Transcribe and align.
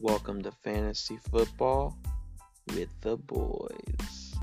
Welcome 0.00 0.42
to 0.42 0.50
Fantasy 0.52 1.18
Football 1.30 1.96
with 2.74 2.88
the 3.00 3.16
boys. 3.16 4.34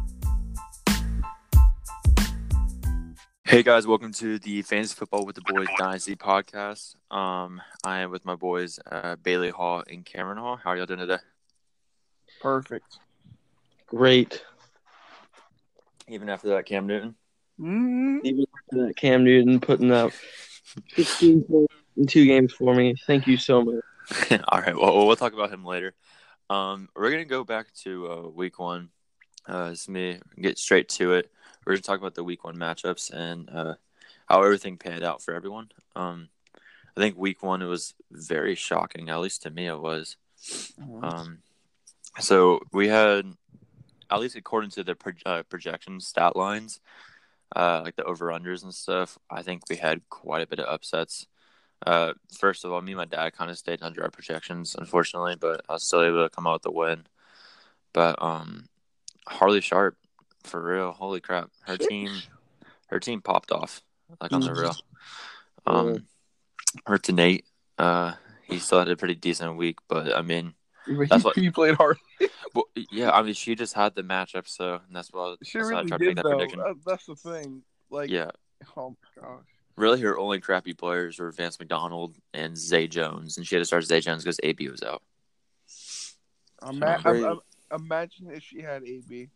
Hey 3.45 3.61
guys, 3.61 3.85
welcome 3.85 4.11
to 4.13 4.39
the 4.39 4.63
Fantasy 4.63 4.95
Football 4.95 5.25
with 5.25 5.35
the 5.35 5.43
Boys 5.53 5.67
Dynasty 5.77 6.15
podcast. 6.15 6.95
Um, 7.11 7.61
I 7.83 7.99
am 7.99 8.09
with 8.09 8.25
my 8.25 8.35
boys 8.35 8.79
uh, 8.89 9.15
Bailey 9.17 9.51
Hall 9.51 9.83
and 9.87 10.03
Cameron 10.03 10.37
Hall. 10.39 10.55
How 10.55 10.71
are 10.71 10.77
y'all 10.77 10.87
doing 10.87 10.99
today? 10.99 11.19
Perfect. 12.41 12.97
Great. 13.85 14.43
Even 16.07 16.29
after 16.29 16.49
that, 16.49 16.65
Cam 16.65 16.87
Newton. 16.87 17.15
Mm, 17.59 18.21
Even 18.23 18.45
after 18.57 18.87
that, 18.87 18.95
Cam 18.97 19.23
Newton 19.23 19.59
putting 19.59 19.91
up 19.91 20.11
16 20.95 21.43
points 21.43 21.73
in 21.95 22.07
two 22.07 22.25
games 22.25 22.53
for 22.53 22.73
me. 22.73 22.95
Thank 23.05 23.27
you 23.27 23.37
so 23.37 23.63
much. 23.63 23.75
All 24.49 24.61
right, 24.61 24.75
well, 24.75 25.05
we'll 25.05 25.15
talk 25.15 25.33
about 25.33 25.51
him 25.51 25.65
later. 25.65 25.93
Um, 26.49 26.89
we're 26.95 27.11
gonna 27.11 27.25
go 27.25 27.43
back 27.43 27.73
to 27.83 28.11
uh, 28.11 28.27
week 28.29 28.59
one. 28.59 28.89
Uh, 29.47 29.69
it's 29.71 29.87
me 29.87 30.19
get 30.39 30.57
straight 30.57 30.89
to 30.89 31.13
it. 31.13 31.31
We're 31.65 31.73
gonna 31.73 31.81
talk 31.81 31.99
about 31.99 32.15
the 32.15 32.23
week 32.23 32.43
one 32.43 32.57
matchups 32.57 33.11
and 33.13 33.49
uh, 33.49 33.75
how 34.27 34.43
everything 34.43 34.77
panned 34.77 35.03
out 35.03 35.21
for 35.21 35.33
everyone. 35.33 35.69
Um, 35.95 36.29
I 36.95 36.99
think 36.99 37.17
week 37.17 37.41
one 37.41 37.61
it 37.61 37.67
was 37.67 37.95
very 38.11 38.55
shocking. 38.55 39.09
At 39.09 39.19
least 39.19 39.43
to 39.43 39.49
me, 39.49 39.67
it 39.67 39.79
was. 39.79 40.17
Um, 41.01 41.39
so 42.19 42.59
we 42.71 42.87
had, 42.87 43.25
at 44.11 44.19
least 44.19 44.35
according 44.35 44.71
to 44.71 44.83
the 44.83 44.95
pro- 44.95 45.13
uh, 45.25 45.43
projection 45.43 45.99
stat 45.99 46.35
lines, 46.35 46.79
uh, 47.55 47.81
like 47.83 47.95
the 47.95 48.03
over 48.03 48.27
unders 48.27 48.63
and 48.63 48.73
stuff. 48.73 49.17
I 49.29 49.41
think 49.41 49.63
we 49.69 49.77
had 49.77 50.01
quite 50.09 50.43
a 50.43 50.47
bit 50.47 50.59
of 50.59 50.71
upsets. 50.71 51.27
Uh, 51.85 52.13
first 52.37 52.63
of 52.65 52.71
all, 52.71 52.81
me 52.81 52.91
and 52.93 52.97
my 52.97 53.05
dad 53.05 53.33
kind 53.33 53.51
of 53.51 53.57
stayed 53.57 53.81
under 53.81 54.03
our 54.03 54.09
projections, 54.09 54.75
unfortunately, 54.77 55.35
but 55.39 55.61
I 55.69 55.73
was 55.73 55.83
still 55.83 56.01
able 56.03 56.23
to 56.23 56.29
come 56.29 56.47
out 56.47 56.63
with 56.63 56.65
a 56.67 56.71
win. 56.71 57.05
But 57.93 58.21
um, 58.21 58.67
Harley 59.27 59.61
Sharp, 59.61 59.97
for 60.43 60.61
real, 60.61 60.91
holy 60.91 61.19
crap, 61.21 61.49
her 61.67 61.77
team, 61.77 62.09
her 62.87 62.99
team 62.99 63.21
popped 63.21 63.51
off 63.51 63.81
like 64.21 64.31
on 64.31 64.41
the 64.41 64.53
real. 64.53 64.75
Um, 65.65 66.05
her 66.85 66.97
to 66.97 67.11
Nate, 67.11 67.45
uh, 67.77 68.13
he 68.47 68.59
still 68.59 68.79
had 68.79 68.89
a 68.89 68.95
pretty 68.97 69.15
decent 69.15 69.55
week, 69.57 69.77
but 69.87 70.15
I 70.15 70.21
mean, 70.21 70.53
That's 70.87 71.23
what- 71.23 71.37
he 71.37 71.49
played 71.49 71.75
hard. 71.75 71.97
well, 72.53 72.65
yeah, 72.91 73.11
I 73.11 73.21
mean, 73.23 73.33
she 73.33 73.55
just 73.55 73.73
had 73.73 73.95
the 73.95 74.03
matchup, 74.03 74.47
so 74.47 74.81
and 74.85 74.95
that's 74.95 75.11
why, 75.13 75.35
She 75.43 75.57
that's 75.57 75.69
really 75.69 75.87
tried 75.87 75.99
to 75.99 76.05
make 76.05 76.15
did 76.15 76.17
that 76.17 76.23
though. 76.23 76.29
prediction. 76.37 76.59
That- 76.59 76.75
that's 76.85 77.05
the 77.05 77.15
thing. 77.15 77.63
Like, 77.89 78.09
yeah, 78.09 78.31
oh 78.75 78.95
my 79.15 79.21
gosh. 79.21 79.45
Really, 79.75 80.01
her 80.01 80.17
only 80.17 80.39
crappy 80.39 80.73
players 80.73 81.19
were 81.19 81.31
Vance 81.31 81.59
McDonald 81.59 82.15
and 82.33 82.57
Zay 82.57 82.87
Jones, 82.87 83.37
and 83.37 83.45
she 83.45 83.55
had 83.55 83.61
to 83.61 83.65
start 83.65 83.83
Zay 83.85 83.99
Jones 83.99 84.23
because 84.23 84.39
AB 84.43 84.69
was 84.69 84.83
out. 84.83 85.01
Ima- 86.67 86.99
Crazy. 87.01 87.23
im- 87.25 87.31
im- 87.31 87.39
imagine 87.81 88.31
if 88.31 88.43
she 88.43 88.61
had 88.61 88.83
AB. 88.83 89.29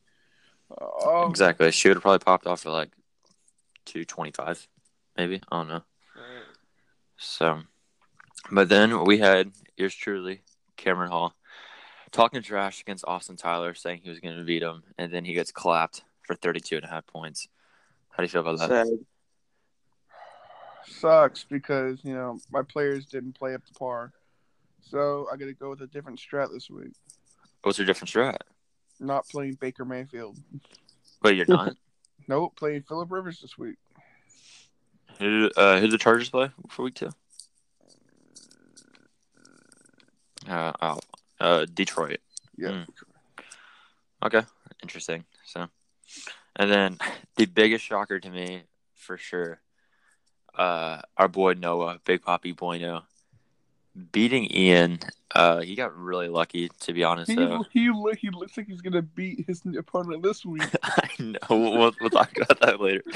Uh, 0.72 0.76
oh, 0.82 1.30
Exactly, 1.30 1.72
she 1.72 1.88
would 1.88 1.96
have 1.96 2.04
probably 2.04 2.20
popped 2.20 2.48
off 2.48 2.62
for 2.62 2.72
like 2.72 2.90
two 3.86 4.06
twenty 4.06 4.32
five, 4.32 4.68
maybe. 5.18 5.42
I 5.52 5.58
don't 5.58 5.68
know. 5.70 5.84
So, 7.18 7.62
but 8.52 8.70
then 8.70 9.04
we 9.06 9.18
had 9.18 9.52
yours 9.76 9.96
truly, 9.96 10.42
Cameron 10.76 11.10
Hall, 11.10 11.34
talking 12.12 12.42
trash 12.42 12.82
against 12.82 13.06
Austin 13.08 13.38
Tyler, 13.38 13.74
saying 13.74 14.02
he 14.04 14.10
was 14.10 14.20
going 14.20 14.38
to 14.38 14.44
beat 14.44 14.62
him, 14.62 14.84
and 14.98 15.12
then 15.12 15.26
he 15.26 15.34
gets 15.34 15.52
clapped 15.52 16.04
for 16.22 16.36
32 16.36 16.76
and 16.76 16.86
a 16.86 16.90
half 16.90 17.08
points. 17.08 17.48
How 18.12 18.18
do 18.18 18.24
you 18.24 18.30
feel 18.30 18.42
about 18.42 18.60
that? 18.60 18.88
Sad. 18.88 19.00
Sucks 20.88 21.44
because 21.44 22.00
you 22.04 22.14
know 22.14 22.40
my 22.52 22.62
players 22.62 23.06
didn't 23.06 23.34
play 23.38 23.54
up 23.54 23.66
to 23.66 23.74
par, 23.74 24.12
so 24.82 25.28
I 25.32 25.36
got 25.38 25.46
to 25.46 25.54
go 25.54 25.70
with 25.72 25.82
a 25.82 25.88
different 25.88 26.20
strat 26.20 26.52
this 26.52 26.70
week. 26.70 26.94
What's 27.64 27.78
your 27.78 27.86
different 27.86 28.10
strat? 28.12 28.38
Not 29.00 29.28
playing 29.28 29.56
Baker 29.60 29.86
Mayfield. 29.86 30.38
But 31.22 31.36
you're 31.36 31.46
not? 31.48 31.74
Nope, 32.30 32.58
playing 32.58 32.82
Philip 32.82 33.10
Rivers 33.10 33.40
this 33.40 33.58
week. 33.58 33.78
who, 35.18 35.44
did- 35.44 35.58
uh, 35.58 35.80
who 35.80 35.88
the 35.88 35.98
Chargers 35.98 36.30
play 36.30 36.50
for 36.68 36.84
week 36.84 36.96
two? 36.96 37.10
Uh, 40.48 40.74
oh, 40.82 41.00
uh, 41.40 41.66
Detroit. 41.74 42.20
Yeah. 42.58 42.70
Mm. 42.70 42.88
Okay, 44.26 44.42
interesting. 44.84 45.24
So, 45.46 45.68
and 46.58 46.70
then 46.72 46.98
the 47.38 47.46
biggest 47.46 47.86
shocker 47.86 48.20
to 48.20 48.30
me, 48.30 48.64
for 48.96 49.18
sure, 49.18 49.62
uh, 50.58 51.02
our 51.16 51.28
boy 51.28 51.54
Noah, 51.54 52.00
Big 52.04 52.24
Poppy 52.24 52.52
Bueno, 52.52 53.04
beating 54.12 54.54
Ian. 54.54 55.00
Uh, 55.34 55.60
he 55.60 55.76
got 55.76 55.96
really 55.96 56.30
lucky, 56.30 56.70
to 56.80 56.94
be 56.94 57.04
honest. 57.04 57.30
He, 57.30 57.36
Though. 57.36 57.64
he 57.72 57.90
look 57.92 58.18
he 58.18 58.30
looks 58.30 58.58
like 58.58 58.68
he's 58.68 58.82
gonna 58.82 59.02
beat 59.02 59.46
his 59.46 59.62
opponent 59.78 60.24
this 60.24 60.46
week. 60.46 60.64
I 60.84 61.10
know. 61.20 61.38
We'll, 61.50 61.94
we'll, 62.00 62.10
talk 62.10 62.36
about 62.38 62.60
that 62.62 62.82
later. 62.82 63.04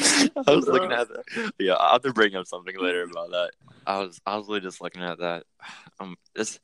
I 0.47 0.51
was 0.51 0.67
looking 0.67 0.91
at 0.91 1.07
that. 1.07 1.53
Yeah, 1.57 1.73
I'll 1.73 1.93
have 1.93 2.01
to 2.03 2.13
bring 2.13 2.35
up 2.35 2.47
something 2.47 2.75
later 2.77 3.03
about 3.03 3.31
that. 3.31 3.51
I 3.87 3.99
was, 3.99 4.21
I 4.25 4.35
was 4.37 4.47
really 4.47 4.59
just 4.61 4.81
looking 4.81 5.03
at 5.03 5.19
that. 5.19 5.45
Um, 5.99 6.17
this 6.33 6.59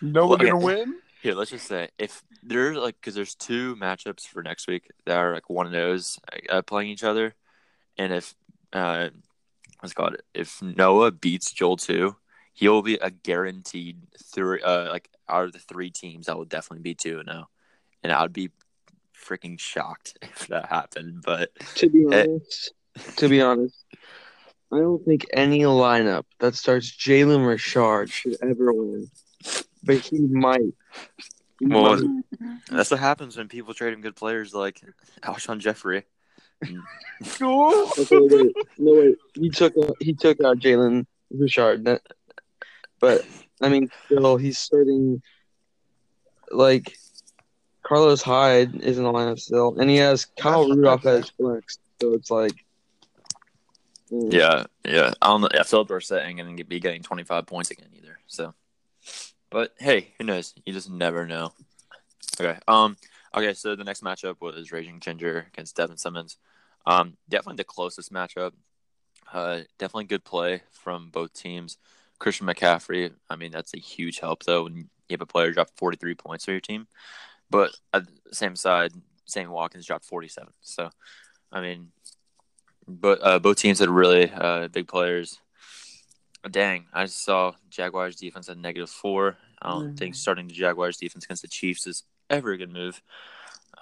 No 0.00 0.28
one 0.28 0.38
gonna 0.38 0.56
win. 0.56 0.96
Here, 1.22 1.34
let's 1.34 1.50
just 1.50 1.66
say 1.66 1.88
if 1.98 2.22
there's 2.42 2.76
like 2.76 2.94
because 2.94 3.16
there's 3.16 3.34
two 3.34 3.74
matchups 3.76 4.26
for 4.26 4.44
next 4.44 4.68
week 4.68 4.88
that 5.06 5.16
are 5.16 5.34
like 5.34 5.50
one 5.50 5.66
of 5.66 5.72
those 5.72 6.20
uh, 6.48 6.62
playing 6.62 6.90
each 6.90 7.02
other, 7.02 7.34
and 7.98 8.12
if 8.12 8.34
uh, 8.72 9.10
what's 9.80 9.92
it 9.92 9.96
called 9.96 10.16
if 10.34 10.62
Noah 10.62 11.10
beats 11.10 11.52
Joel 11.52 11.76
two, 11.76 12.16
he'll 12.54 12.82
be 12.82 12.94
a 12.96 13.10
guaranteed 13.10 13.98
three. 14.22 14.60
Uh, 14.62 14.90
like 14.90 15.08
out 15.28 15.44
of 15.44 15.52
the 15.52 15.58
three 15.58 15.90
teams, 15.90 16.26
that 16.26 16.36
will 16.36 16.44
definitely 16.44 16.82
be 16.82 16.94
two 16.94 17.18
and 17.18 17.28
zero, 17.28 17.48
and 18.02 18.12
I 18.12 18.22
would 18.22 18.32
be 18.32 18.50
freaking 19.14 19.58
shocked 19.58 20.16
if 20.22 20.48
that 20.48 20.66
happened. 20.66 21.22
But 21.24 21.50
To 21.76 21.88
be 21.88 22.06
Eh. 22.10 22.22
honest, 22.24 22.72
to 23.16 23.28
be 23.28 23.40
honest, 23.40 23.84
I 24.72 24.78
don't 24.78 25.04
think 25.04 25.26
any 25.32 25.60
lineup 25.60 26.24
that 26.38 26.54
starts 26.54 26.90
Jalen 26.96 27.46
Richard 27.46 28.10
should 28.10 28.36
ever 28.42 28.72
win. 28.72 29.10
But 29.82 29.96
he 29.98 30.20
might. 30.20 30.74
He 31.58 31.66
Well, 31.66 31.96
might. 32.02 32.60
that's 32.70 32.90
what 32.90 33.00
happens 33.00 33.36
when 33.36 33.48
people 33.48 33.74
trade 33.74 33.92
him 33.92 34.00
good 34.00 34.16
players 34.16 34.54
like 34.54 34.80
Alshon 35.22 35.58
Jeffery. 35.58 36.04
Cool. 37.38 37.90
Okay, 37.98 38.18
wait, 38.18 38.56
no 38.78 38.94
wait. 38.94 39.16
He 39.34 39.50
took 39.50 39.76
uh, 39.76 39.92
he 40.00 40.14
took 40.14 40.42
out 40.42 40.58
Jalen 40.58 41.06
Richard, 41.30 41.86
but 42.98 43.26
I 43.60 43.68
mean, 43.68 43.90
still 44.06 44.36
he's 44.36 44.58
starting 44.58 45.20
like 46.50 46.96
Carlos 47.82 48.22
Hyde 48.22 48.76
is 48.82 48.96
in 48.98 49.04
the 49.04 49.12
lineup 49.12 49.38
still, 49.38 49.78
and 49.78 49.90
he 49.90 49.96
has 49.96 50.24
Kyle 50.24 50.68
Rudolph 50.68 51.02
that's- 51.02 51.24
as 51.24 51.30
flex, 51.30 51.78
so 52.00 52.14
it's 52.14 52.30
like, 52.30 52.54
mm, 54.10 54.32
Yeah, 54.32 54.64
yeah. 54.84 55.12
I 55.20 55.26
don't 55.28 55.42
know. 55.42 55.48
Yeah, 55.52 55.64
Phillip 55.64 55.88
Dorsett 55.88 56.24
ain't 56.24 56.38
gonna 56.38 56.64
be 56.64 56.80
getting 56.80 57.02
twenty 57.02 57.24
five 57.24 57.46
points 57.46 57.70
again 57.70 57.88
either. 57.96 58.18
So, 58.28 58.54
but 59.50 59.74
hey, 59.78 60.14
who 60.18 60.24
knows? 60.24 60.54
You 60.64 60.72
just 60.72 60.90
never 60.90 61.26
know. 61.26 61.52
Okay. 62.40 62.58
Um. 62.66 62.96
Okay. 63.34 63.52
So 63.54 63.76
the 63.76 63.84
next 63.84 64.02
matchup 64.02 64.36
was 64.40 64.72
Raging 64.72 65.00
Ginger 65.00 65.46
against 65.52 65.76
Devin 65.76 65.98
Simmons. 65.98 66.38
Um. 66.86 67.16
Definitely 67.28 67.56
the 67.56 67.64
closest 67.64 68.12
matchup. 68.12 68.52
Uh. 69.32 69.60
Definitely 69.78 70.04
good 70.04 70.24
play 70.24 70.62
from 70.70 71.10
both 71.10 71.32
teams. 71.32 71.78
Christian 72.18 72.46
McCaffrey. 72.46 73.12
I 73.30 73.36
mean, 73.36 73.50
that's 73.50 73.74
a 73.74 73.78
huge 73.80 74.20
help 74.20 74.44
though 74.44 74.64
when 74.64 74.76
you 74.76 74.86
have 75.10 75.22
a 75.22 75.26
player 75.26 75.52
drop 75.52 75.70
forty 75.76 75.96
three 75.96 76.14
points 76.14 76.44
for 76.44 76.50
your 76.52 76.60
team. 76.60 76.86
But 77.48 77.72
at 77.92 78.04
the 78.06 78.34
same 78.34 78.54
side, 78.56 78.92
Sammy 79.24 79.48
Watkins 79.48 79.86
dropped 79.86 80.04
forty 80.04 80.28
seven. 80.28 80.52
So, 80.60 80.90
I 81.50 81.60
mean, 81.60 81.92
but 82.86 83.18
uh, 83.22 83.38
both 83.38 83.56
teams 83.56 83.78
had 83.78 83.88
really 83.88 84.30
uh, 84.30 84.68
big 84.68 84.86
players. 84.86 85.38
Dang, 86.50 86.86
I 86.92 87.04
just 87.04 87.22
saw 87.22 87.52
Jaguars 87.68 88.16
defense 88.16 88.48
at 88.48 88.56
negative 88.56 88.88
four. 88.90 89.36
I 89.60 89.70
don't 89.70 89.94
Mhm. 89.94 89.98
think 89.98 90.14
starting 90.14 90.46
the 90.48 90.54
Jaguars 90.54 90.96
defense 90.96 91.24
against 91.24 91.42
the 91.42 91.48
Chiefs 91.48 91.86
is 91.86 92.04
ever 92.30 92.52
a 92.52 92.56
good 92.56 92.72
move. 92.72 93.02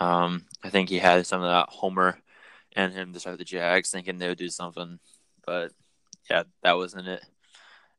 Um, 0.00 0.46
I 0.64 0.70
think 0.70 0.88
he 0.88 0.98
had 0.98 1.26
some 1.26 1.42
of 1.42 1.48
that 1.48 1.68
homer 1.68 2.18
and 2.78 2.94
him 2.94 3.12
to 3.12 3.18
start 3.18 3.38
the 3.38 3.44
Jags, 3.44 3.90
thinking 3.90 4.18
they 4.18 4.28
would 4.28 4.38
do 4.38 4.48
something, 4.48 5.00
but 5.44 5.72
yeah, 6.30 6.44
that 6.62 6.76
wasn't 6.76 7.08
it. 7.08 7.24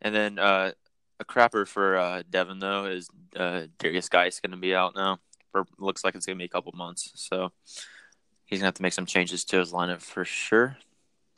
And 0.01 0.15
then 0.15 0.39
uh, 0.39 0.71
a 1.19 1.25
crapper 1.25 1.67
for 1.67 1.97
uh, 1.97 2.23
Devin 2.29 2.59
though 2.59 2.85
is 2.85 3.09
uh, 3.35 3.63
Derrius 3.77 4.09
Guice 4.09 4.39
going 4.39 4.51
to 4.51 4.57
be 4.57 4.73
out 4.73 4.95
now. 4.95 5.19
For 5.51 5.65
looks 5.77 6.03
like 6.03 6.15
it's 6.15 6.25
going 6.25 6.37
to 6.37 6.41
be 6.41 6.45
a 6.45 6.49
couple 6.49 6.71
months, 6.73 7.11
so 7.15 7.51
he's 8.45 8.59
going 8.59 8.63
to 8.63 8.67
have 8.67 8.75
to 8.75 8.81
make 8.81 8.93
some 8.93 9.05
changes 9.05 9.43
to 9.45 9.57
his 9.57 9.73
lineup 9.73 10.01
for 10.01 10.23
sure. 10.23 10.77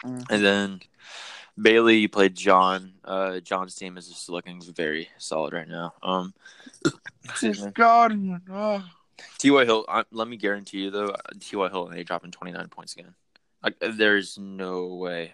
Mhm. 0.03 0.25
And 0.29 0.45
then 0.45 0.79
Bailey 1.59 1.97
you 1.97 2.09
played 2.09 2.35
John. 2.35 2.93
Uh, 3.03 3.39
John's 3.39 3.73
team 3.73 3.97
is 3.97 4.07
just 4.07 4.29
looking 4.29 4.61
very 4.61 5.09
solid 5.17 5.53
right 5.53 5.67
now. 5.67 5.93
Um, 6.03 6.33
excuse 7.23 7.57
Just 7.57 7.65
me. 7.67 7.71
God. 7.73 8.41
Oh. 8.51 8.83
T.Y. 9.39 9.65
Hill. 9.65 9.85
I, 9.87 10.03
let 10.11 10.27
me 10.27 10.37
guarantee 10.37 10.79
you 10.79 10.91
though, 10.91 11.15
T.Y. 11.39 11.69
Hill 11.69 11.87
and 11.87 11.97
they 11.97 12.03
dropping 12.03 12.31
twenty 12.31 12.51
nine 12.51 12.67
points 12.67 12.93
again. 12.93 13.15
Like, 13.63 13.75
there's 13.79 14.37
no 14.37 14.95
way 14.95 15.33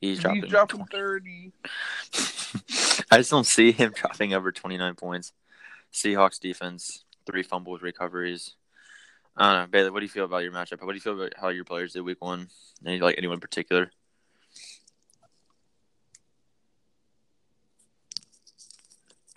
he's 0.00 0.20
dropping. 0.20 0.42
He's 0.42 0.50
dropping 0.50 0.84
thirty. 0.86 1.52
I 3.10 3.18
just 3.18 3.30
don't 3.30 3.46
see 3.46 3.72
him 3.72 3.92
dropping 3.94 4.34
over 4.34 4.52
twenty 4.52 4.76
nine 4.76 4.94
points. 4.94 5.32
Seahawks 5.92 6.38
defense, 6.38 7.04
three 7.26 7.42
fumbles 7.42 7.82
recoveries. 7.82 8.54
I 9.36 9.52
don't 9.52 9.60
know, 9.62 9.66
Bailey. 9.66 9.90
What 9.90 10.00
do 10.00 10.04
you 10.06 10.10
feel 10.10 10.24
about 10.24 10.42
your 10.42 10.52
matchup? 10.52 10.82
What 10.82 10.92
do 10.92 10.94
you 10.94 11.00
feel 11.00 11.20
about 11.20 11.34
how 11.36 11.48
your 11.48 11.64
players 11.64 11.92
did 11.92 12.02
week 12.02 12.22
one? 12.22 12.48
Any 12.84 13.00
like 13.00 13.16
anyone 13.18 13.36
in 13.36 13.40
particular? 13.40 13.90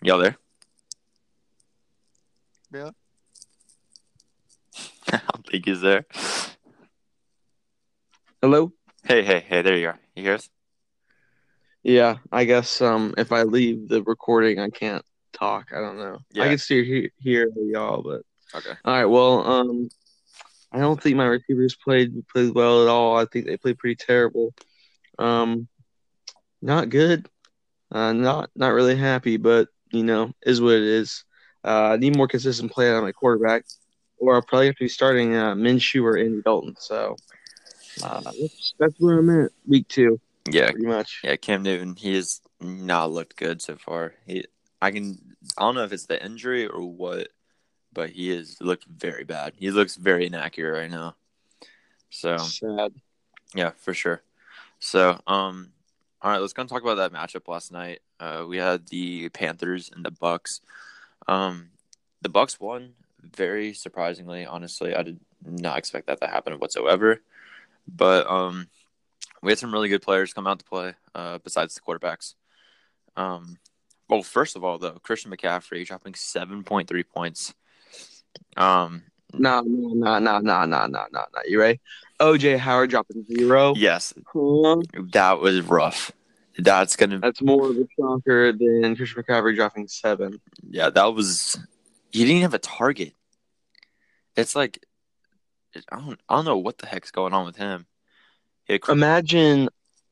Y'all 0.01 0.19
there? 0.19 0.37
Yeah. 2.73 2.91
I 5.11 5.21
don't 5.33 5.45
think 5.45 5.65
he's 5.65 5.81
there. 5.81 6.05
Hello. 8.41 8.71
Hey, 9.03 9.21
hey, 9.23 9.41
hey! 9.41 9.61
There 9.61 9.75
you 9.75 9.87
are. 9.89 9.99
You 10.15 10.23
hear 10.23 10.33
us? 10.35 10.49
Yeah, 11.83 12.17
I 12.31 12.45
guess 12.45 12.81
um 12.81 13.13
if 13.17 13.31
I 13.33 13.43
leave 13.43 13.89
the 13.89 14.01
recording, 14.03 14.59
I 14.59 14.69
can't 14.69 15.03
talk. 15.33 15.71
I 15.75 15.79
don't 15.81 15.97
know. 15.97 16.19
Yeah. 16.31 16.45
I 16.45 16.49
can 16.49 16.57
still 16.57 16.83
hear, 16.83 17.09
hear 17.17 17.51
y'all, 17.57 18.01
but 18.01 18.21
Okay. 18.55 18.73
all 18.85 18.93
right. 18.93 19.05
Well, 19.05 19.45
um, 19.45 19.89
I 20.71 20.79
don't 20.79 21.01
think 21.01 21.17
my 21.17 21.25
receivers 21.25 21.75
played 21.75 22.25
played 22.29 22.53
well 22.55 22.83
at 22.83 22.87
all. 22.89 23.17
I 23.17 23.25
think 23.25 23.45
they 23.45 23.57
played 23.57 23.77
pretty 23.77 23.95
terrible. 23.97 24.53
Um, 25.17 25.67
not 26.61 26.89
good. 26.89 27.27
Uh, 27.91 28.13
not 28.13 28.51
not 28.55 28.69
really 28.73 28.95
happy, 28.95 29.35
but 29.35 29.67
you 29.91 30.03
know, 30.03 30.31
is 30.43 30.61
what 30.61 30.75
it 30.75 30.83
is. 30.83 31.25
Uh, 31.63 31.89
I 31.93 31.97
need 31.97 32.15
more 32.15 32.27
consistent 32.27 32.71
play 32.71 32.89
on 32.89 33.03
my 33.03 33.11
quarterback, 33.11 33.65
or 34.17 34.35
I'll 34.35 34.41
probably 34.41 34.67
have 34.67 34.75
to 34.77 34.85
be 34.85 34.89
starting 34.89 35.35
uh, 35.35 35.55
Minshew 35.55 36.03
or 36.03 36.17
Andy 36.17 36.41
Dalton. 36.41 36.75
So 36.79 37.17
uh, 38.03 38.21
that's, 38.21 38.73
that's 38.79 38.95
where 38.99 39.19
I'm 39.19 39.45
at, 39.45 39.51
week 39.67 39.87
two, 39.87 40.19
Yeah, 40.49 40.71
pretty 40.71 40.85
much. 40.87 41.21
yeah. 41.23 41.35
Cam 41.35 41.63
Newton, 41.63 41.95
he 41.95 42.15
has 42.15 42.41
not 42.61 43.11
looked 43.11 43.35
good 43.35 43.61
so 43.61 43.75
far. 43.75 44.13
He, 44.25 44.45
I 44.81 44.91
can, 44.91 45.17
I 45.57 45.61
don't 45.61 45.75
know 45.75 45.83
if 45.83 45.91
it's 45.93 46.05
the 46.05 46.23
injury 46.23 46.67
or 46.67 46.81
what, 46.81 47.29
but 47.93 48.11
he 48.11 48.29
has 48.29 48.57
looked 48.61 48.85
very 48.85 49.23
bad. 49.23 49.53
He 49.57 49.71
looks 49.71 49.95
very 49.95 50.25
inaccurate 50.25 50.79
right 50.79 50.91
now. 50.91 51.15
So 52.09 52.37
Sad. 52.37 52.93
Yeah, 53.55 53.71
for 53.77 53.93
sure. 53.93 54.21
So, 54.79 55.19
um, 55.27 55.71
all 56.21 56.31
right, 56.31 56.39
let's 56.39 56.53
go 56.53 56.61
and 56.61 56.69
talk 56.69 56.81
about 56.83 56.95
that 56.95 57.13
matchup 57.13 57.47
last 57.47 57.71
night. 57.71 57.99
Uh, 58.19 58.45
we 58.47 58.57
had 58.57 58.87
the 58.87 59.29
Panthers 59.29 59.89
and 59.93 60.05
the 60.05 60.11
Bucks. 60.11 60.61
Um, 61.27 61.69
the 62.21 62.29
Bucks 62.29 62.59
won 62.59 62.93
very 63.21 63.73
surprisingly. 63.73 64.45
Honestly, 64.45 64.95
I 64.95 65.03
did 65.03 65.19
not 65.45 65.77
expect 65.77 66.07
that 66.07 66.19
to 66.21 66.27
happen 66.27 66.53
whatsoever. 66.53 67.21
But 67.95 68.29
um, 68.29 68.67
we 69.41 69.51
had 69.51 69.59
some 69.59 69.73
really 69.73 69.89
good 69.89 70.01
players 70.01 70.33
come 70.33 70.47
out 70.47 70.59
to 70.59 70.65
play. 70.65 70.93
Uh, 71.15 71.39
besides 71.43 71.75
the 71.75 71.81
quarterbacks. 71.81 72.35
Um, 73.15 73.57
well, 74.07 74.23
first 74.23 74.55
of 74.55 74.63
all, 74.63 74.77
though, 74.77 74.97
Christian 75.03 75.31
McCaffrey 75.31 75.85
dropping 75.85 76.13
seven 76.15 76.63
point 76.63 76.87
three 76.87 77.03
points. 77.03 77.53
Um, 78.57 79.03
No, 79.33 79.61
no, 79.61 79.93
no, 79.93 80.19
no, 80.19 80.39
no, 80.39 80.65
no, 80.65 80.85
no, 80.87 80.87
no, 80.87 81.05
no. 81.11 81.41
You 81.45 81.59
ready? 81.59 81.79
OJ 82.19 82.57
Howard 82.57 82.89
dropping 82.89 83.23
zero. 83.25 83.73
yes, 83.75 84.13
Huh? 84.33 84.77
that 85.13 85.39
was 85.39 85.61
rough. 85.61 86.11
That's 86.57 86.95
gonna 86.95 87.19
That's 87.19 87.41
more 87.41 87.69
of 87.69 87.77
a 87.77 87.87
shocker 87.97 88.51
than 88.51 88.95
Christian 88.95 89.23
McCaffrey 89.23 89.55
dropping 89.55 89.87
seven. 89.87 90.39
Yeah, 90.69 90.89
that 90.89 91.13
was. 91.13 91.57
He 92.11 92.25
didn't 92.25 92.41
have 92.41 92.53
a 92.53 92.59
target. 92.59 93.13
It's 94.35 94.55
like, 94.55 94.83
I 95.91 95.99
don't, 95.99 96.19
I 96.27 96.35
don't 96.35 96.45
know 96.45 96.57
what 96.57 96.77
the 96.77 96.87
heck's 96.87 97.11
going 97.11 97.33
on 97.33 97.45
with 97.45 97.55
him. 97.55 97.85
Had- 98.67 98.81
Imagine, 98.89 99.69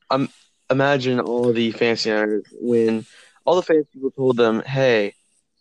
um, 0.10 0.30
imagine 0.70 1.20
all 1.20 1.52
the 1.54 1.72
fantasy 1.72 2.12
owners 2.12 2.46
when 2.60 3.06
all 3.46 3.56
the 3.56 3.62
fantasy 3.62 3.90
people 3.94 4.12
told 4.12 4.38
them, 4.38 4.62
"Hey, 4.62 5.14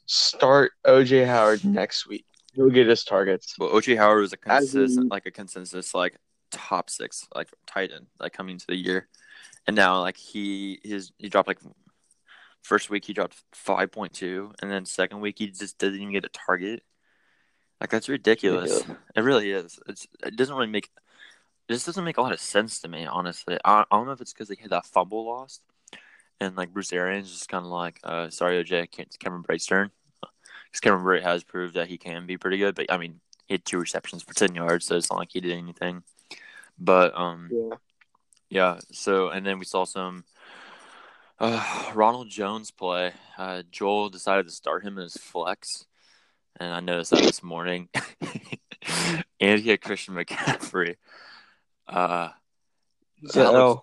start 0.07 0.73
OJ 0.87 1.27
Howard 1.27 1.65
next 1.65 2.07
week. 2.07 2.25
He'll 2.55 2.71
get 2.71 2.87
his 2.87 3.05
targets." 3.05 3.55
well, 3.59 3.71
OJ 3.71 3.97
Howard 3.97 4.21
was 4.23 4.33
a 4.33 4.37
consistent, 4.37 4.83
in- 5.05 5.09
like 5.09 5.27
a 5.27 5.31
consensus, 5.31 5.95
like 5.95 6.17
top 6.51 6.89
six, 6.91 7.27
like 7.35 7.49
tight 7.67 7.91
end, 7.93 8.07
like 8.19 8.33
coming 8.33 8.55
into 8.55 8.67
the 8.67 8.77
year, 8.77 9.09
and 9.67 9.77
now 9.77 10.01
like 10.01 10.17
he 10.17 10.81
his 10.83 11.13
he 11.19 11.29
dropped 11.29 11.49
like 11.49 11.59
first 12.63 12.89
week 12.91 13.05
he 13.05 13.13
dropped 13.13 13.37
five 13.53 13.93
point 13.93 14.13
two, 14.13 14.53
and 14.63 14.71
then 14.71 14.85
second 14.87 15.21
week 15.21 15.39
he 15.39 15.49
just 15.49 15.79
didn't 15.79 15.97
even 16.01 16.13
get 16.13 16.25
a 16.25 16.31
target. 16.31 16.83
Like 17.81 17.90
that's 17.90 18.08
ridiculous. 18.08 18.73
Ridiculous. 18.73 18.99
It 19.14 19.20
really 19.20 19.50
is. 19.50 19.78
It's 19.88 20.06
it 20.25 20.37
doesn't 20.37 20.55
really 20.55 20.70
make 20.70 20.90
this 21.69 21.84
doesn't 21.84 22.05
make 22.05 22.17
a 22.17 22.23
lot 22.23 22.32
of 22.32 22.40
sense 22.40 22.81
to 22.81 22.88
me, 22.88 23.06
honestly. 23.06 23.58
I, 23.64 23.84
I 23.90 23.96
don't 23.96 24.06
know 24.06 24.12
if 24.12 24.20
it's 24.20 24.32
because 24.32 24.49
they 24.49 24.56
had 24.61 24.70
that 24.70 24.87
fumble 24.87 25.26
lost, 25.26 25.62
and 26.40 26.56
like 26.56 26.73
Bruce 26.73 26.93
Arians 26.93 27.31
just 27.31 27.49
kind 27.49 27.64
of 27.64 27.73
like, 27.73 28.00
uh, 28.05 28.31
sorry, 28.31 28.62
OJ, 28.62 28.88
it's 28.99 29.17
Cameron 29.17 29.43
Brate's 29.43 29.67
turn. 29.67 29.90
Because 30.20 30.81
Cameron 30.81 31.05
Brate 31.05 31.23
has 31.23 31.43
proved 31.44 31.75
that 31.75 31.88
he 31.88 31.99
can 31.99 32.26
be 32.26 32.37
pretty 32.37 32.58
good, 32.58 32.75
but 32.75 32.87
I 32.90 32.99
mean, 32.99 33.20
he 33.46 33.55
had 33.55 33.64
two 33.64 33.78
receptions 33.78 34.23
for 34.23 34.34
ten 34.34 34.55
yards, 34.55 34.87
so 34.87 34.96
it's 34.96 35.11
not 35.11 35.19
like 35.19 35.31
he 35.32 35.40
did 35.40 35.56
anything. 35.56 36.02
But 36.78 37.17
um, 37.19 37.50
Yeah. 37.52 37.76
yeah. 38.49 38.78
So 38.93 39.31
and 39.31 39.44
then 39.44 39.58
we 39.58 39.64
saw 39.64 39.84
some 39.84 40.25
uh, 41.38 41.90
Ronald 41.94 42.31
Jones 42.31 42.70
play. 42.70 43.12
Uh, 43.37 43.62
Joel 43.70 44.08
decided 44.08 44.46
to 44.46 44.52
start 44.52 44.84
him 44.84 44.99
as 44.99 45.17
flex, 45.17 45.87
and 46.58 46.73
I 46.73 46.81
noticed 46.81 47.11
that 47.11 47.23
this 47.23 47.43
morning. 47.43 47.88
and 49.41 49.61
he 49.61 49.70
had 49.70 49.81
Christian 49.81 50.14
McCaffrey. 50.14 50.97
Uh, 51.88 52.31
that, 53.35 53.53
looks, 53.53 53.82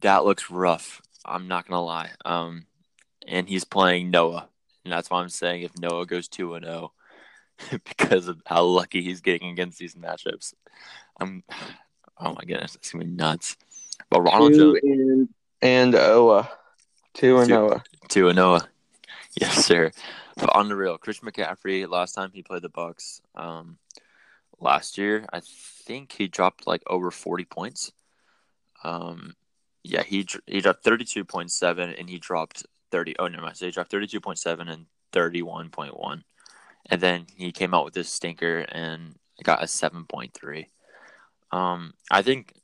that 0.00 0.24
looks 0.24 0.50
rough. 0.50 1.00
I'm 1.24 1.48
not 1.48 1.66
gonna 1.66 1.84
lie. 1.84 2.10
Um, 2.24 2.66
and 3.26 3.48
he's 3.48 3.64
playing 3.64 4.10
Noah, 4.10 4.48
and 4.84 4.92
that's 4.92 5.10
why 5.10 5.20
I'm 5.20 5.28
saying 5.28 5.62
if 5.62 5.76
Noah 5.78 6.06
goes 6.06 6.28
two 6.28 6.54
and 6.54 6.64
zero, 6.64 6.92
because 7.70 8.28
of 8.28 8.40
how 8.46 8.62
lucky 8.64 9.02
he's 9.02 9.20
getting 9.20 9.50
against 9.50 9.78
these 9.78 9.94
matchups. 9.94 10.54
I'm, 11.20 11.42
oh 12.18 12.34
my 12.34 12.42
goodness, 12.46 12.74
it's 12.76 12.92
gonna 12.92 13.04
be 13.04 13.10
nuts. 13.10 13.56
But 14.10 14.22
Ronald 14.22 14.52
two 14.52 14.78
Jones, 14.80 14.80
and 14.82 15.28
and 15.62 15.94
Oa, 15.94 16.50
two 17.14 17.38
and 17.38 17.48
Two. 17.48 17.56
Oa. 17.56 17.84
two 18.08 18.28
and 18.28 18.36
Noah, 18.36 18.68
yes 19.40 19.66
sir. 19.66 19.90
But 20.36 20.54
on 20.54 20.68
the 20.68 20.76
real, 20.76 20.98
Christian 20.98 21.28
McCaffrey. 21.28 21.88
Last 21.88 22.12
time 22.12 22.30
he 22.32 22.42
played 22.42 22.62
the 22.62 22.68
Bucks, 22.68 23.20
um, 23.34 23.78
last 24.60 24.96
year 24.98 25.26
I 25.32 25.40
think 25.44 26.12
he 26.12 26.26
dropped 26.26 26.66
like 26.66 26.82
over 26.86 27.10
forty 27.10 27.44
points. 27.44 27.92
Um, 28.82 29.34
yeah, 29.82 30.02
he 30.02 30.26
he 30.46 30.60
dropped 30.60 30.84
thirty 30.84 31.04
two 31.04 31.24
point 31.24 31.50
seven, 31.50 31.90
and 31.90 32.08
he 32.08 32.18
dropped 32.18 32.66
thirty. 32.90 33.14
Oh 33.18 33.28
no, 33.28 33.44
I 33.44 33.52
say 33.52 33.66
he 33.66 33.72
dropped 33.72 33.90
thirty 33.90 34.06
two 34.06 34.20
point 34.20 34.38
seven 34.38 34.68
and 34.68 34.86
thirty 35.12 35.42
one 35.42 35.68
point 35.70 35.98
one, 35.98 36.24
and 36.86 37.00
then 37.00 37.26
he 37.36 37.52
came 37.52 37.74
out 37.74 37.84
with 37.84 37.94
this 37.94 38.08
stinker 38.08 38.60
and 38.70 39.16
got 39.42 39.62
a 39.62 39.68
seven 39.68 40.04
point 40.04 40.32
three. 40.34 40.68
Um, 41.52 41.94
I 42.10 42.22
think 42.22 42.54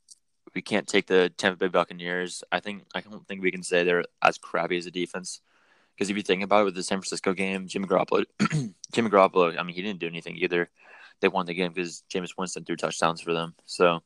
we 0.54 0.62
can't 0.62 0.86
take 0.86 1.06
the 1.06 1.30
Tampa 1.36 1.58
Bay 1.58 1.68
Buccaneers. 1.68 2.42
I 2.50 2.60
think 2.60 2.84
I 2.94 3.00
don't 3.00 3.26
think 3.26 3.42
we 3.42 3.50
can 3.50 3.62
say 3.62 3.84
they're 3.84 4.04
as 4.22 4.38
crappy 4.38 4.78
as 4.78 4.86
a 4.86 4.90
defense. 4.90 5.40
Because 5.94 6.10
if 6.10 6.16
you 6.16 6.22
think 6.22 6.42
about 6.42 6.62
it, 6.62 6.64
with 6.64 6.74
the 6.74 6.82
San 6.82 6.98
Francisco 6.98 7.32
game, 7.32 7.68
Jimmy 7.68 7.86
Garoppolo, 7.86 8.24
Jimmy 8.92 9.10
Garoppolo, 9.10 9.58
I 9.58 9.62
mean, 9.62 9.74
he 9.74 9.82
didn't 9.82 10.00
do 10.00 10.06
anything 10.06 10.36
either. 10.36 10.70
They 11.20 11.28
won 11.28 11.46
the 11.46 11.54
game 11.54 11.72
because 11.72 12.02
Jameis 12.12 12.36
Winston 12.36 12.64
threw 12.64 12.76
touchdowns 12.76 13.20
for 13.20 13.32
them. 13.32 13.54
So, 13.66 14.00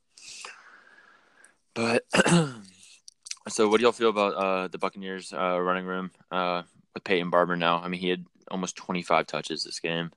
but 1.75 2.05
so 3.49 3.69
what 3.69 3.79
do 3.79 3.85
y'all 3.85 3.93
feel 3.93 4.11
about 4.11 4.35
uh, 4.35 4.69
the 4.69 4.79
Buccaneers 4.79 5.33
uh, 5.33 5.61
running 5.61 5.87
room 5.87 6.11
uh, 6.31 6.63
with 6.93 7.05
Peyton 7.05 7.31
Barber 7.31 7.57
now? 7.57 7.79
I 7.79 7.89
mean, 7.89 8.01
he 8.01 8.09
had 8.09 8.25
almost 8.51 8.77
25 8.77 9.27
touches 9.27 9.65
this 9.65 9.81
game. 9.81 10.11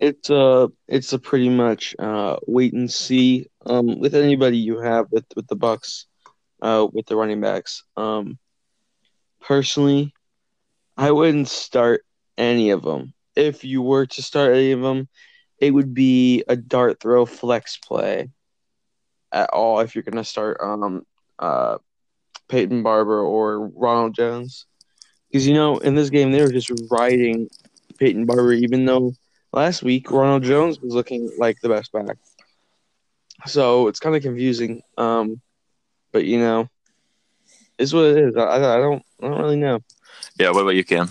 It's 0.00 0.30
uh 0.30 0.68
it's 0.86 1.12
a 1.12 1.18
pretty 1.18 1.48
much 1.48 1.96
uh 1.98 2.36
wait 2.46 2.72
and 2.72 2.90
see 2.90 3.48
um 3.66 3.98
with 3.98 4.14
anybody 4.14 4.56
you 4.56 4.78
have 4.78 5.06
with 5.10 5.24
with 5.34 5.48
the 5.48 5.56
Bucks 5.56 6.06
uh 6.62 6.86
with 6.92 7.06
the 7.06 7.16
running 7.16 7.40
backs. 7.40 7.82
Um 7.96 8.38
personally, 9.40 10.14
I 10.98 11.12
wouldn't 11.12 11.48
start 11.48 12.04
any 12.36 12.70
of 12.70 12.82
them. 12.82 13.14
If 13.36 13.64
you 13.64 13.82
were 13.82 14.06
to 14.06 14.22
start 14.22 14.54
any 14.54 14.72
of 14.72 14.80
them, 14.82 15.08
it 15.58 15.70
would 15.72 15.94
be 15.94 16.42
a 16.48 16.56
dart 16.56 17.00
throw 17.00 17.24
flex 17.24 17.78
play 17.78 18.30
at 19.32 19.50
all 19.50 19.80
if 19.80 19.94
you're 19.94 20.02
going 20.02 20.16
to 20.16 20.24
start 20.24 20.58
um 20.60 21.06
uh 21.38 21.78
Peyton 22.48 22.82
Barber 22.82 23.20
or 23.20 23.68
Ronald 23.68 24.14
Jones. 24.16 24.66
Cuz 25.32 25.46
you 25.46 25.54
know, 25.54 25.78
in 25.78 25.94
this 25.94 26.10
game 26.10 26.32
they 26.32 26.42
were 26.42 26.52
just 26.52 26.72
riding 26.90 27.48
Peyton 27.98 28.26
Barber 28.26 28.52
even 28.52 28.84
though 28.84 29.12
last 29.52 29.84
week 29.84 30.10
Ronald 30.10 30.42
Jones 30.42 30.80
was 30.80 30.94
looking 30.94 31.30
like 31.38 31.60
the 31.62 31.68
best 31.68 31.92
back. 31.92 32.18
So 33.46 33.86
it's 33.86 34.00
kind 34.00 34.16
of 34.16 34.22
confusing. 34.22 34.82
Um, 34.96 35.40
but 36.12 36.24
you 36.24 36.38
know, 36.40 36.68
is 37.78 37.94
what 37.94 38.06
it 38.06 38.18
is. 38.18 38.36
I, 38.36 38.56
I 38.56 38.76
don't 38.78 39.02
I 39.22 39.28
don't 39.28 39.40
really 39.40 39.56
know. 39.56 39.80
Yeah, 40.38 40.50
what 40.50 40.62
about 40.62 40.76
you, 40.76 40.84
Cam? 40.84 41.08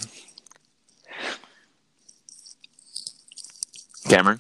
Cameron? 4.08 4.40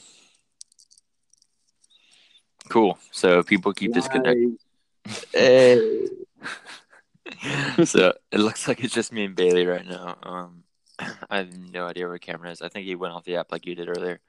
Cool. 2.69 2.97
So 3.11 3.43
people 3.43 3.73
keep 3.73 3.93
disconnecting. 3.93 4.57
Hey, 5.33 6.07
so 7.83 8.13
it 8.31 8.39
looks 8.39 8.67
like 8.67 8.83
it's 8.83 8.93
just 8.93 9.11
me 9.11 9.25
and 9.25 9.35
Bailey 9.35 9.65
right 9.65 9.85
now. 9.85 10.17
Um, 10.23 10.63
I 11.29 11.37
have 11.37 11.57
no 11.57 11.85
idea 11.85 12.07
where 12.07 12.17
Cameron 12.17 12.51
is. 12.51 12.61
I 12.61 12.69
think 12.69 12.85
he 12.85 12.95
went 12.95 13.13
off 13.13 13.25
the 13.25 13.35
app 13.35 13.51
like 13.51 13.65
you 13.65 13.75
did 13.75 13.89
earlier. 13.89 14.19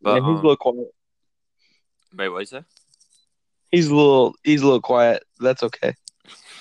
But 0.00 0.10
yeah, 0.10 0.20
he's 0.20 0.24
um, 0.24 0.32
a 0.32 0.36
little 0.36 0.56
quiet. 0.56 0.94
wait, 2.16 2.28
what 2.28 2.40
you 2.40 2.46
say? 2.46 2.64
He's 3.70 3.88
a 3.88 3.94
little 3.94 4.34
he's 4.42 4.62
a 4.62 4.64
little 4.64 4.80
quiet. 4.80 5.24
That's 5.38 5.62
okay. 5.62 5.94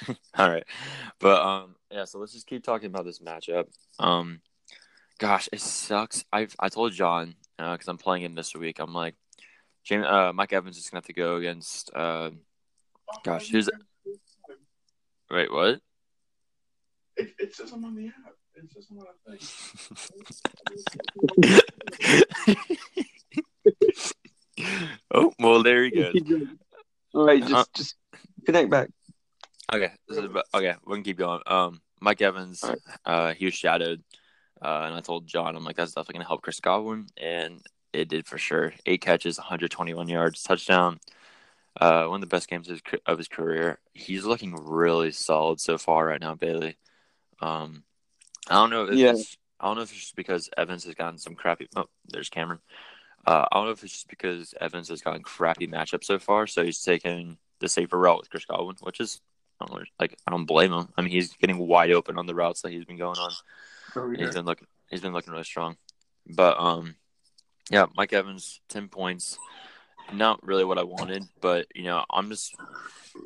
All 0.37 0.49
right, 0.49 0.65
but 1.19 1.41
um, 1.41 1.75
yeah. 1.91 2.05
So 2.05 2.19
let's 2.19 2.33
just 2.33 2.47
keep 2.47 2.63
talking 2.63 2.87
about 2.87 3.05
this 3.05 3.19
matchup. 3.19 3.65
Um, 3.99 4.41
gosh, 5.19 5.49
it 5.51 5.61
sucks. 5.61 6.23
I 6.31 6.47
I 6.59 6.69
told 6.69 6.93
John 6.93 7.35
because 7.57 7.87
I'm 7.87 7.97
playing 7.97 8.23
him 8.23 8.35
this 8.35 8.55
week. 8.55 8.79
I'm 8.79 8.93
like, 8.93 9.15
James, 9.83 10.05
uh, 10.05 10.31
Mike 10.33 10.53
Evans 10.53 10.77
is 10.77 10.89
gonna 10.89 10.99
have 10.99 11.05
to 11.07 11.13
go 11.13 11.35
against. 11.35 11.91
Uh, 11.93 12.31
gosh, 13.23 13.49
who's 13.49 13.69
wait 15.29 15.51
what? 15.51 15.79
It, 17.17 17.33
it 17.39 17.55
says 17.55 17.71
I'm 17.71 17.83
on 17.85 17.95
the 17.95 18.07
app. 18.07 18.13
It 18.55 18.71
says 18.71 18.87
I'm 18.91 18.99
on 18.99 19.05
a 19.07 19.37
thing. 19.37 19.47
oh 25.13 25.31
well, 25.39 25.63
there 25.63 25.83
he 25.83 25.91
goes. 25.91 26.15
All 27.13 27.25
right, 27.25 27.43
Uh, 27.43 27.47
just 27.47 27.73
just 27.73 27.95
connect 28.45 28.69
back. 28.69 28.89
Okay, 29.73 29.91
this 30.07 30.17
is 30.17 30.25
about, 30.25 30.45
okay. 30.53 30.75
We 30.85 30.95
can 30.95 31.03
keep 31.03 31.17
going. 31.17 31.41
Um, 31.47 31.81
Mike 32.01 32.21
Evans, 32.21 32.63
right. 32.63 32.77
uh, 33.05 33.33
he 33.33 33.45
was 33.45 33.53
shadowed, 33.53 34.03
uh, 34.61 34.83
and 34.85 34.95
I 34.95 34.99
told 35.01 35.27
John, 35.27 35.55
I'm 35.55 35.63
like, 35.63 35.75
that's 35.75 35.91
definitely 35.93 36.13
gonna 36.13 36.27
help 36.27 36.41
Chris 36.41 36.59
Godwin, 36.59 37.07
and 37.17 37.61
it 37.93 38.09
did 38.09 38.25
for 38.27 38.37
sure. 38.37 38.73
Eight 38.85 39.01
catches, 39.01 39.37
121 39.37 40.07
yards, 40.09 40.43
touchdown. 40.43 40.99
Uh, 41.79 42.05
one 42.07 42.15
of 42.15 42.21
the 42.21 42.27
best 42.35 42.49
games 42.49 42.67
of 42.67 42.73
his, 42.73 42.99
of 43.05 43.17
his 43.17 43.29
career. 43.29 43.79
He's 43.93 44.25
looking 44.25 44.55
really 44.55 45.11
solid 45.11 45.61
so 45.61 45.77
far 45.77 46.05
right 46.05 46.19
now, 46.19 46.35
Bailey. 46.35 46.77
Um, 47.41 47.83
I 48.49 48.55
don't 48.55 48.71
know 48.71 48.85
if 48.85 48.97
Yeah. 48.97 49.11
it's, 49.11 49.37
I 49.59 49.67
don't 49.67 49.77
know 49.77 49.83
if 49.83 49.91
it's 49.91 50.01
just 50.01 50.15
because 50.17 50.49
Evans 50.57 50.83
has 50.83 50.95
gotten 50.95 51.17
some 51.17 51.35
crappy. 51.35 51.67
Oh, 51.75 51.85
there's 52.07 52.29
Cameron. 52.29 52.59
Uh, 53.25 53.45
I 53.49 53.55
don't 53.55 53.65
know 53.65 53.71
if 53.71 53.83
it's 53.83 53.93
just 53.93 54.09
because 54.09 54.53
Evans 54.59 54.89
has 54.89 55.01
gotten 55.01 55.21
crappy 55.21 55.67
matchups 55.67 56.05
so 56.05 56.19
far, 56.19 56.45
so 56.47 56.63
he's 56.63 56.81
taking 56.81 57.37
the 57.59 57.69
safer 57.69 57.97
route 57.97 58.19
with 58.19 58.29
Chris 58.29 58.45
Godwin, 58.45 58.75
which 58.81 58.99
is 58.99 59.21
I 59.61 59.65
don't 59.65 59.87
like 59.99 60.17
I 60.27 60.31
don't 60.31 60.45
blame 60.45 60.73
him. 60.73 60.87
I 60.97 61.01
mean, 61.01 61.11
he's 61.11 61.33
getting 61.33 61.57
wide 61.57 61.91
open 61.91 62.17
on 62.17 62.25
the 62.25 62.35
routes 62.35 62.61
that 62.61 62.71
he's 62.71 62.85
been 62.85 62.97
going 62.97 63.17
on. 63.17 63.31
Oh, 63.95 64.11
yeah. 64.11 64.25
He's 64.25 64.35
been 64.35 64.45
looking. 64.45 64.67
He's 64.89 65.01
been 65.01 65.13
looking 65.13 65.31
really 65.31 65.43
strong. 65.43 65.77
But 66.27 66.59
um, 66.59 66.95
yeah, 67.69 67.85
Mike 67.95 68.13
Evans, 68.13 68.61
ten 68.69 68.87
points. 68.87 69.37
Not 70.13 70.45
really 70.45 70.65
what 70.65 70.77
I 70.77 70.83
wanted, 70.83 71.23
but 71.39 71.67
you 71.75 71.83
know, 71.83 72.03
I'm 72.09 72.29
just. 72.29 72.55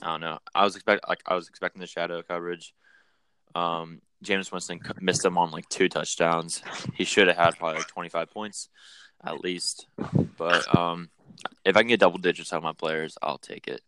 I 0.02 0.08
don't 0.08 0.22
know. 0.22 0.40
I 0.54 0.64
was 0.64 0.76
expect 0.76 1.08
like 1.08 1.22
I 1.26 1.36
was 1.36 1.48
expecting 1.48 1.80
the 1.80 1.88
shadow 1.88 2.22
coverage. 2.22 2.74
Um, 3.54 4.02
Jameis 4.24 4.52
Winston 4.52 4.82
missed 5.00 5.24
him 5.24 5.38
on 5.38 5.52
like 5.52 5.70
two 5.70 5.88
touchdowns. 5.88 6.62
He 6.96 7.06
should 7.06 7.28
have 7.28 7.38
had 7.38 7.58
probably 7.58 7.78
like 7.78 7.88
25 7.88 8.32
points 8.32 8.70
at 9.24 9.42
least. 9.42 9.88
But 10.38 10.76
um, 10.76 11.10
if 11.64 11.76
I 11.76 11.82
can 11.82 11.88
get 11.88 12.00
double 12.00 12.18
digits 12.18 12.54
of 12.54 12.64
my 12.64 12.74
players, 12.74 13.18
I'll 13.22 13.38
take 13.38 13.68
it. 13.68 13.82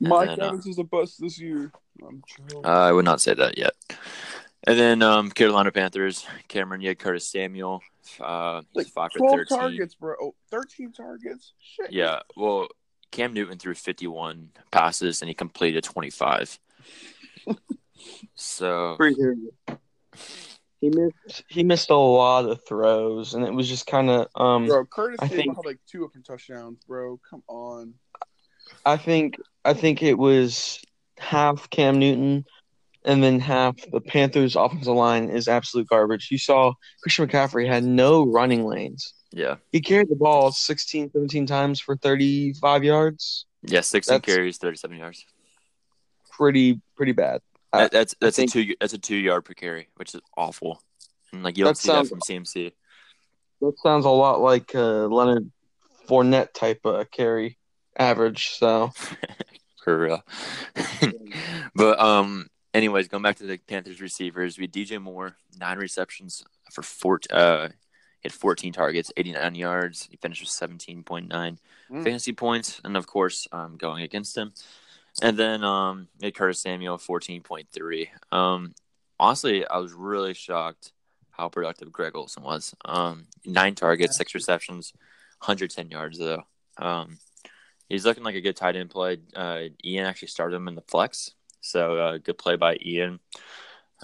And 0.00 0.08
Mike 0.08 0.28
then, 0.28 0.40
uh, 0.40 0.46
Evans 0.48 0.66
is 0.66 0.78
a 0.78 0.84
bust 0.84 1.20
this 1.20 1.38
year. 1.40 1.72
I'm 2.06 2.22
joking. 2.26 2.64
Uh, 2.64 2.68
I 2.68 2.92
would 2.92 3.04
not 3.04 3.20
say 3.20 3.34
that 3.34 3.56
yet. 3.56 3.72
And 4.66 4.78
then 4.78 5.02
um, 5.02 5.30
Carolina 5.30 5.70
Panthers, 5.70 6.26
Cameron, 6.48 6.80
you 6.80 6.88
had 6.88 6.98
Curtis 6.98 7.24
Samuel. 7.26 7.82
Uh, 8.20 8.62
he's 8.72 8.84
like 8.84 8.92
five 8.92 9.12
for 9.12 9.18
12 9.18 9.32
13. 9.48 9.58
targets, 9.58 9.94
bro. 9.94 10.14
Oh, 10.20 10.34
13 10.50 10.92
targets? 10.92 11.52
Shit. 11.60 11.92
Yeah, 11.92 12.20
well, 12.36 12.68
Cam 13.10 13.32
Newton 13.32 13.58
threw 13.58 13.74
51 13.74 14.50
passes 14.70 15.22
and 15.22 15.28
he 15.28 15.34
completed 15.34 15.84
25. 15.84 16.58
so, 18.34 18.96
Pretty 18.96 19.16
terrible. 19.16 19.80
He 20.80 20.90
missed 20.90 21.44
he 21.48 21.64
missed 21.64 21.88
a 21.88 21.96
lot 21.96 22.44
of 22.44 22.62
throws, 22.66 23.32
and 23.32 23.44
it 23.44 23.52
was 23.52 23.66
just 23.66 23.86
kind 23.86 24.10
of 24.10 24.28
um. 24.34 24.66
Bro, 24.66 24.84
Curtis 24.86 25.18
I 25.20 25.28
think- 25.28 25.56
had 25.56 25.64
like 25.64 25.78
two 25.86 26.04
open 26.04 26.22
touchdowns, 26.22 26.84
bro. 26.86 27.18
Come 27.28 27.42
on. 27.48 27.94
I 28.86 28.96
think 28.96 29.36
I 29.64 29.74
think 29.74 30.02
it 30.02 30.16
was 30.16 30.80
half 31.18 31.68
Cam 31.70 31.98
Newton, 31.98 32.44
and 33.04 33.22
then 33.22 33.40
half 33.40 33.74
the 33.90 34.00
Panthers' 34.00 34.54
offensive 34.56 34.94
line 34.94 35.28
is 35.28 35.48
absolute 35.48 35.88
garbage. 35.88 36.28
You 36.30 36.38
saw 36.38 36.72
Christian 37.02 37.26
McCaffrey 37.28 37.66
had 37.66 37.84
no 37.84 38.24
running 38.24 38.64
lanes. 38.64 39.12
yeah. 39.32 39.56
He 39.72 39.80
carried 39.80 40.08
the 40.08 40.14
ball 40.16 40.52
16, 40.52 41.10
17 41.12 41.46
times 41.46 41.80
for 41.80 41.96
35 41.96 42.84
yards. 42.84 43.44
Yeah, 43.62 43.80
16 43.82 44.14
That's- 44.14 44.34
carries, 44.36 44.58
37 44.58 44.96
yards. 44.98 45.24
Pretty 46.30 46.80
pretty 46.96 47.12
bad. 47.12 47.40
That, 47.72 47.90
that's 47.90 48.14
that's 48.20 48.38
a 48.38 48.46
two 48.46 48.74
that's 48.80 48.92
a 48.94 48.98
two 48.98 49.16
yard 49.16 49.44
per 49.44 49.54
carry, 49.54 49.88
which 49.96 50.14
is 50.14 50.20
awful. 50.36 50.80
And 51.32 51.42
like 51.42 51.58
you 51.58 51.64
don't 51.64 51.72
That 51.76 51.78
see 51.78 51.88
sounds- 51.88 52.10
that 52.10 52.14
from 52.14 52.20
CMC. 52.44 52.72
That 53.62 53.72
sounds 53.82 54.04
a 54.04 54.10
lot 54.10 54.40
like 54.40 54.74
uh, 54.74 55.06
Leonard 55.06 55.50
Fournette 56.08 56.52
type 56.52 56.80
of 56.84 57.10
carry 57.10 57.58
average. 57.96 58.50
So 58.50 58.92
For 59.84 59.98
real. 59.98 60.24
but 61.74 61.98
um 62.00 62.48
anyways, 62.74 63.08
going 63.08 63.22
back 63.22 63.36
to 63.36 63.46
the 63.46 63.58
Panthers 63.58 64.00
receivers, 64.00 64.58
we 64.58 64.64
had 64.64 64.72
DJ 64.72 65.00
Moore, 65.00 65.36
nine 65.58 65.78
receptions 65.78 66.42
for 66.72 66.82
four 66.82 67.20
uh 67.30 67.68
had 68.22 68.32
14 68.32 68.72
targets, 68.72 69.12
89 69.16 69.54
yards. 69.54 70.08
He 70.10 70.16
finished 70.16 70.42
with 70.42 70.50
17.9 70.50 71.58
Mm. 71.88 72.02
fantasy 72.02 72.32
points, 72.32 72.80
and 72.82 72.96
of 72.96 73.06
course, 73.06 73.46
um, 73.52 73.76
going 73.76 74.02
against 74.02 74.36
him. 74.36 74.52
And 75.22 75.36
then 75.38 75.62
um, 75.62 76.08
we 76.20 76.26
had 76.26 76.34
Curtis 76.34 76.60
Samuel, 76.60 76.98
14.3. 76.98 78.08
Um, 78.32 78.74
honestly, 79.20 79.64
I 79.64 79.78
was 79.78 79.92
really 79.92 80.34
shocked 80.34 80.90
how 81.30 81.48
productive 81.48 81.92
Greg 81.92 82.16
Olsen 82.16 82.42
was. 82.42 82.74
Um, 82.84 83.28
nine 83.44 83.76
targets, 83.76 84.16
six 84.16 84.34
receptions, 84.34 84.92
110 85.38 85.90
yards 85.90 86.18
though. 86.18 86.42
Um, 86.78 87.18
he's 87.88 88.04
looking 88.04 88.24
like 88.24 88.34
a 88.34 88.40
good 88.40 88.56
tight 88.56 88.76
end 88.76 88.90
play. 88.90 89.18
Uh, 89.34 89.64
Ian 89.84 90.06
actually 90.06 90.28
started 90.28 90.56
him 90.56 90.68
in 90.68 90.74
the 90.74 90.82
flex, 90.82 91.32
so 91.60 91.96
uh, 91.98 92.18
good 92.18 92.38
play 92.38 92.56
by 92.56 92.78
Ian. 92.84 93.20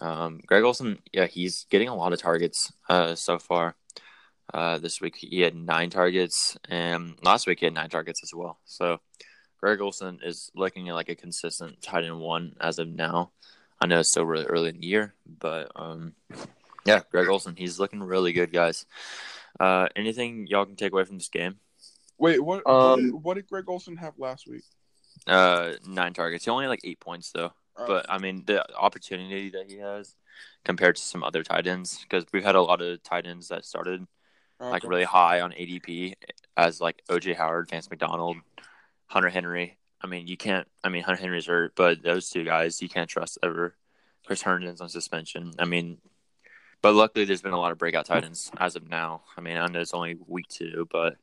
Um, 0.00 0.40
Greg 0.46 0.64
Olsen, 0.64 0.98
yeah, 1.12 1.26
he's 1.26 1.66
getting 1.70 1.88
a 1.88 1.94
lot 1.94 2.12
of 2.12 2.20
targets 2.20 2.72
uh, 2.88 3.14
so 3.14 3.38
far. 3.38 3.76
Uh, 4.52 4.78
this 4.78 5.00
week 5.00 5.16
he 5.16 5.40
had 5.40 5.54
nine 5.54 5.90
targets, 5.90 6.56
and 6.68 7.14
last 7.22 7.46
week 7.46 7.60
he 7.60 7.66
had 7.66 7.74
nine 7.74 7.90
targets 7.90 8.22
as 8.22 8.32
well. 8.34 8.58
So 8.64 9.00
Greg 9.60 9.80
Olsen 9.80 10.20
is 10.22 10.50
looking 10.54 10.86
like 10.86 11.08
a 11.08 11.14
consistent 11.14 11.80
tight 11.82 12.04
end 12.04 12.18
one 12.18 12.56
as 12.60 12.78
of 12.78 12.88
now. 12.88 13.30
I 13.80 13.86
know 13.86 14.00
it's 14.00 14.10
still 14.10 14.26
really 14.26 14.44
early 14.44 14.70
in 14.70 14.80
the 14.80 14.86
year, 14.86 15.14
but 15.26 15.70
um, 15.76 16.14
yeah, 16.84 17.00
Greg 17.10 17.28
Olsen, 17.28 17.56
he's 17.56 17.78
looking 17.78 18.02
really 18.02 18.32
good, 18.32 18.52
guys. 18.52 18.86
Uh, 19.58 19.88
anything 19.94 20.46
y'all 20.48 20.66
can 20.66 20.76
take 20.76 20.92
away 20.92 21.04
from 21.04 21.18
this 21.18 21.28
game? 21.28 21.56
Wait, 22.22 22.38
what, 22.38 22.64
Um, 22.68 23.10
what, 23.22 23.34
did, 23.34 23.48
Greg 23.48 23.64
Olsen 23.66 23.96
have 23.96 24.16
last 24.16 24.46
week? 24.46 24.62
Uh, 25.26 25.72
nine 25.84 26.14
targets. 26.14 26.44
He 26.44 26.52
only 26.52 26.64
had 26.64 26.68
like 26.68 26.84
eight 26.84 27.00
points 27.00 27.32
though. 27.32 27.52
Uh, 27.76 27.86
But 27.86 28.06
I 28.08 28.18
mean, 28.18 28.44
the 28.46 28.64
opportunity 28.76 29.50
that 29.50 29.68
he 29.68 29.78
has 29.78 30.14
compared 30.64 30.94
to 30.94 31.02
some 31.02 31.24
other 31.24 31.42
tight 31.42 31.66
ends, 31.66 31.98
because 32.00 32.24
we've 32.32 32.44
had 32.44 32.54
a 32.54 32.62
lot 32.62 32.80
of 32.80 33.02
tight 33.02 33.26
ends 33.26 33.48
that 33.48 33.64
started 33.64 34.06
like 34.60 34.84
really 34.84 35.02
high 35.02 35.40
on 35.40 35.50
ADP 35.50 36.14
as 36.56 36.80
like 36.80 37.02
OJ 37.08 37.34
Howard, 37.34 37.68
Vance 37.68 37.90
McDonald, 37.90 38.36
Hunter 39.08 39.28
Henry. 39.28 39.78
I 40.00 40.06
mean, 40.06 40.28
you 40.28 40.36
can't. 40.36 40.68
I 40.84 40.90
mean, 40.90 41.02
Hunter 41.02 41.20
Henry's 41.20 41.46
hurt, 41.46 41.72
but 41.74 42.04
those 42.04 42.30
two 42.30 42.44
guys 42.44 42.80
you 42.80 42.88
can't 42.88 43.10
trust 43.10 43.36
ever. 43.42 43.74
Chris 44.24 44.42
Herndon's 44.42 44.80
on 44.80 44.88
suspension. 44.88 45.54
I 45.58 45.64
mean, 45.64 45.98
but 46.82 46.94
luckily 46.94 47.24
there's 47.24 47.42
been 47.42 47.52
a 47.52 47.58
lot 47.58 47.72
of 47.72 47.78
breakout 47.78 48.06
tight 48.06 48.22
ends 48.22 48.52
as 48.58 48.76
of 48.76 48.88
now. 48.88 49.22
I 49.36 49.40
mean, 49.40 49.56
I 49.56 49.66
know 49.66 49.80
it's 49.80 49.92
only 49.92 50.16
week 50.28 50.46
two, 50.46 50.86
but 50.92 51.16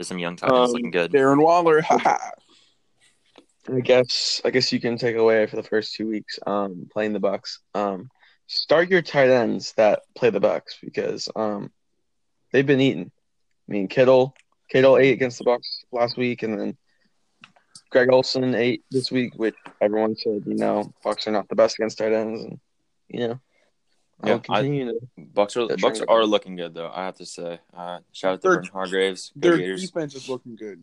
there's 0.00 0.08
some 0.08 0.18
young 0.18 0.34
tight 0.34 0.50
ends 0.50 0.70
Um, 0.70 0.72
looking 0.72 0.90
good. 0.90 1.12
Darren 1.12 1.42
Waller. 1.42 1.82
haha. 1.82 2.16
I 3.70 3.80
guess 3.80 4.40
I 4.46 4.50
guess 4.50 4.72
you 4.72 4.80
can 4.80 4.96
take 4.96 5.14
away 5.16 5.46
for 5.46 5.56
the 5.56 5.62
first 5.62 5.94
two 5.94 6.08
weeks 6.08 6.38
um, 6.46 6.88
playing 6.90 7.12
the 7.12 7.20
Bucks. 7.20 7.60
Um, 7.74 8.08
start 8.46 8.88
your 8.88 9.02
tight 9.02 9.28
ends 9.28 9.74
that 9.74 10.00
play 10.16 10.30
the 10.30 10.40
Bucks 10.40 10.78
because 10.82 11.28
um, 11.36 11.70
they've 12.50 12.66
been 12.66 12.80
eating. 12.80 13.12
I 13.68 13.72
mean, 13.72 13.88
Kittle 13.88 14.34
Kittle 14.70 14.96
ate 14.96 15.12
against 15.12 15.36
the 15.36 15.44
Bucks 15.44 15.84
last 15.92 16.16
week, 16.16 16.42
and 16.44 16.58
then 16.58 16.78
Greg 17.90 18.10
Olsen 18.10 18.54
ate 18.54 18.82
this 18.90 19.12
week, 19.12 19.34
which 19.36 19.54
everyone 19.82 20.16
said 20.16 20.44
you 20.46 20.54
know 20.54 20.94
Bucks 21.04 21.28
are 21.28 21.32
not 21.32 21.46
the 21.50 21.56
best 21.56 21.78
against 21.78 21.98
tight 21.98 22.14
ends, 22.14 22.42
and 22.42 22.58
you 23.08 23.28
know 23.28 23.40
Yeah, 24.24 24.32
I'll 24.34 24.40
continue 24.40 24.86
to. 24.92 25.00
Bucks 25.16 25.56
are 25.56 25.66
That's 25.68 25.80
Bucks 25.82 26.00
right. 26.00 26.08
are 26.08 26.24
looking 26.24 26.56
good 26.56 26.74
though. 26.74 26.90
I 26.92 27.04
have 27.06 27.16
to 27.16 27.26
say. 27.26 27.58
Uh, 27.74 28.00
shout 28.12 28.34
out 28.34 28.36
to 28.42 28.48
They're- 28.48 28.56
Vernon 28.56 28.70
Hargreaves. 28.72 29.32
Their 29.36 29.56
Gators. 29.56 29.82
defense 29.82 30.14
is 30.14 30.28
looking 30.28 30.56
good. 30.56 30.82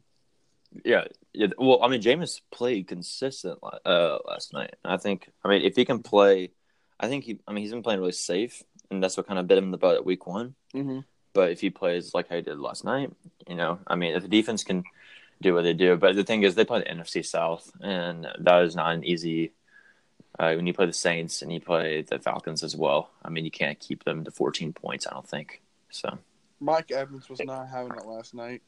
Yeah, 0.83 1.05
yeah. 1.33 1.47
Well, 1.57 1.81
I 1.83 1.87
mean, 1.87 2.01
Jameis 2.01 2.41
played 2.51 2.87
consistent 2.87 3.59
uh, 3.85 4.17
last 4.27 4.53
night. 4.53 4.75
I 4.83 4.97
think. 4.97 5.29
I 5.43 5.49
mean, 5.49 5.61
if 5.63 5.75
he 5.75 5.85
can 5.85 6.03
play, 6.03 6.51
I 6.99 7.07
think 7.07 7.23
he. 7.23 7.39
I 7.47 7.53
mean, 7.53 7.63
he's 7.63 7.71
been 7.71 7.83
playing 7.83 7.99
really 7.99 8.11
safe, 8.11 8.63
and 8.91 9.01
that's 9.01 9.15
what 9.17 9.27
kind 9.27 9.39
of 9.39 9.47
bit 9.47 9.57
him 9.57 9.65
in 9.65 9.71
the 9.71 9.77
butt 9.77 9.95
at 9.95 10.05
week 10.05 10.27
one. 10.27 10.55
Mm-hmm. 10.75 10.99
But 11.33 11.51
if 11.51 11.61
he 11.61 11.69
plays 11.69 12.13
like 12.13 12.31
I 12.31 12.41
did 12.41 12.59
last 12.59 12.83
night, 12.83 13.11
you 13.47 13.55
know, 13.55 13.79
I 13.87 13.95
mean, 13.95 14.15
if 14.15 14.23
the 14.23 14.27
defense 14.27 14.63
can 14.63 14.83
do 15.41 15.53
what 15.53 15.61
they 15.63 15.73
do, 15.73 15.95
but 15.95 16.15
the 16.15 16.23
thing 16.23 16.43
is, 16.43 16.55
they 16.55 16.65
play 16.65 16.79
the 16.79 16.85
NFC 16.85 17.23
South, 17.25 17.71
and 17.79 18.27
that 18.39 18.63
is 18.63 18.75
not 18.75 18.93
an 18.95 19.03
easy 19.05 19.53
uh, 20.39 20.53
when 20.53 20.67
you 20.67 20.73
play 20.73 20.85
the 20.85 20.93
Saints 20.93 21.41
and 21.41 21.51
you 21.51 21.59
play 21.59 22.01
the 22.03 22.19
Falcons 22.19 22.63
as 22.63 22.75
well. 22.75 23.11
I 23.23 23.29
mean, 23.29 23.45
you 23.45 23.51
can't 23.51 23.79
keep 23.79 24.03
them 24.03 24.23
to 24.23 24.31
14 24.31 24.73
points. 24.73 25.07
I 25.07 25.13
don't 25.13 25.27
think 25.27 25.61
so. 25.89 26.17
Mike 26.59 26.91
Evans 26.91 27.29
was 27.29 27.39
not 27.43 27.67
having 27.69 27.93
it 27.93 28.05
last 28.05 28.33
night. 28.33 28.61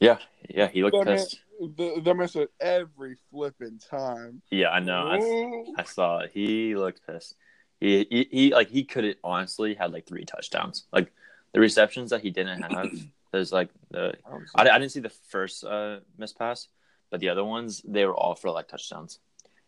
Yeah, 0.00 0.18
yeah, 0.48 0.68
he 0.68 0.82
looked 0.84 0.96
That 0.96 1.06
pissed. 1.06 1.40
the, 1.60 2.00
that 2.02 2.14
man 2.14 2.28
said 2.28 2.48
every 2.60 3.16
flipping 3.30 3.80
time. 3.90 4.42
Yeah, 4.50 4.70
I 4.70 4.80
know. 4.80 5.08
I, 5.08 5.80
I 5.80 5.84
saw 5.84 6.20
it. 6.20 6.30
He 6.32 6.76
looked 6.76 7.04
pissed. 7.06 7.34
He, 7.80 8.06
he 8.10 8.28
he 8.30 8.52
like 8.52 8.68
he 8.68 8.84
could 8.84 9.04
have 9.04 9.16
honestly 9.24 9.74
had 9.74 9.92
like 9.92 10.06
three 10.06 10.24
touchdowns. 10.24 10.84
Like 10.92 11.12
the 11.52 11.60
receptions 11.60 12.10
that 12.10 12.22
he 12.22 12.30
didn't 12.30 12.62
have. 12.62 12.90
There's 13.32 13.52
like 13.52 13.70
the 13.90 14.14
I, 14.54 14.68
I 14.68 14.78
didn't 14.78 14.92
see 14.92 15.00
the 15.00 15.10
first 15.10 15.64
uh 15.64 16.00
miss 16.16 16.32
pass, 16.32 16.68
but 17.10 17.20
the 17.20 17.28
other 17.28 17.44
ones 17.44 17.82
they 17.86 18.06
were 18.06 18.14
all 18.14 18.34
for 18.34 18.50
like 18.50 18.68
touchdowns. 18.68 19.18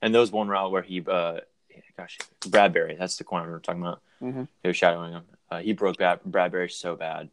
And 0.02 0.14
there 0.14 0.21
was 0.21 0.33
one 0.33 0.49
route 0.49 0.71
where 0.71 0.83
he 0.83 1.02
uh 1.07 1.40
gosh 1.97 2.19
Bradberry 2.40 2.99
that's 2.99 3.16
the 3.19 3.25
corner 3.25 3.47
we 3.47 3.52
were 3.52 3.61
talking 3.61 3.83
about. 3.83 4.00
Mhm. 4.23 4.49
He 4.62 4.69
was 4.69 4.76
shadowing 4.76 5.12
him. 5.12 5.23
Uh, 5.50 5.59
he 5.61 5.73
broke 5.73 5.97
Brad, 5.99 6.21
Bradberry 6.28 6.71
so 6.71 6.95
bad, 6.97 7.28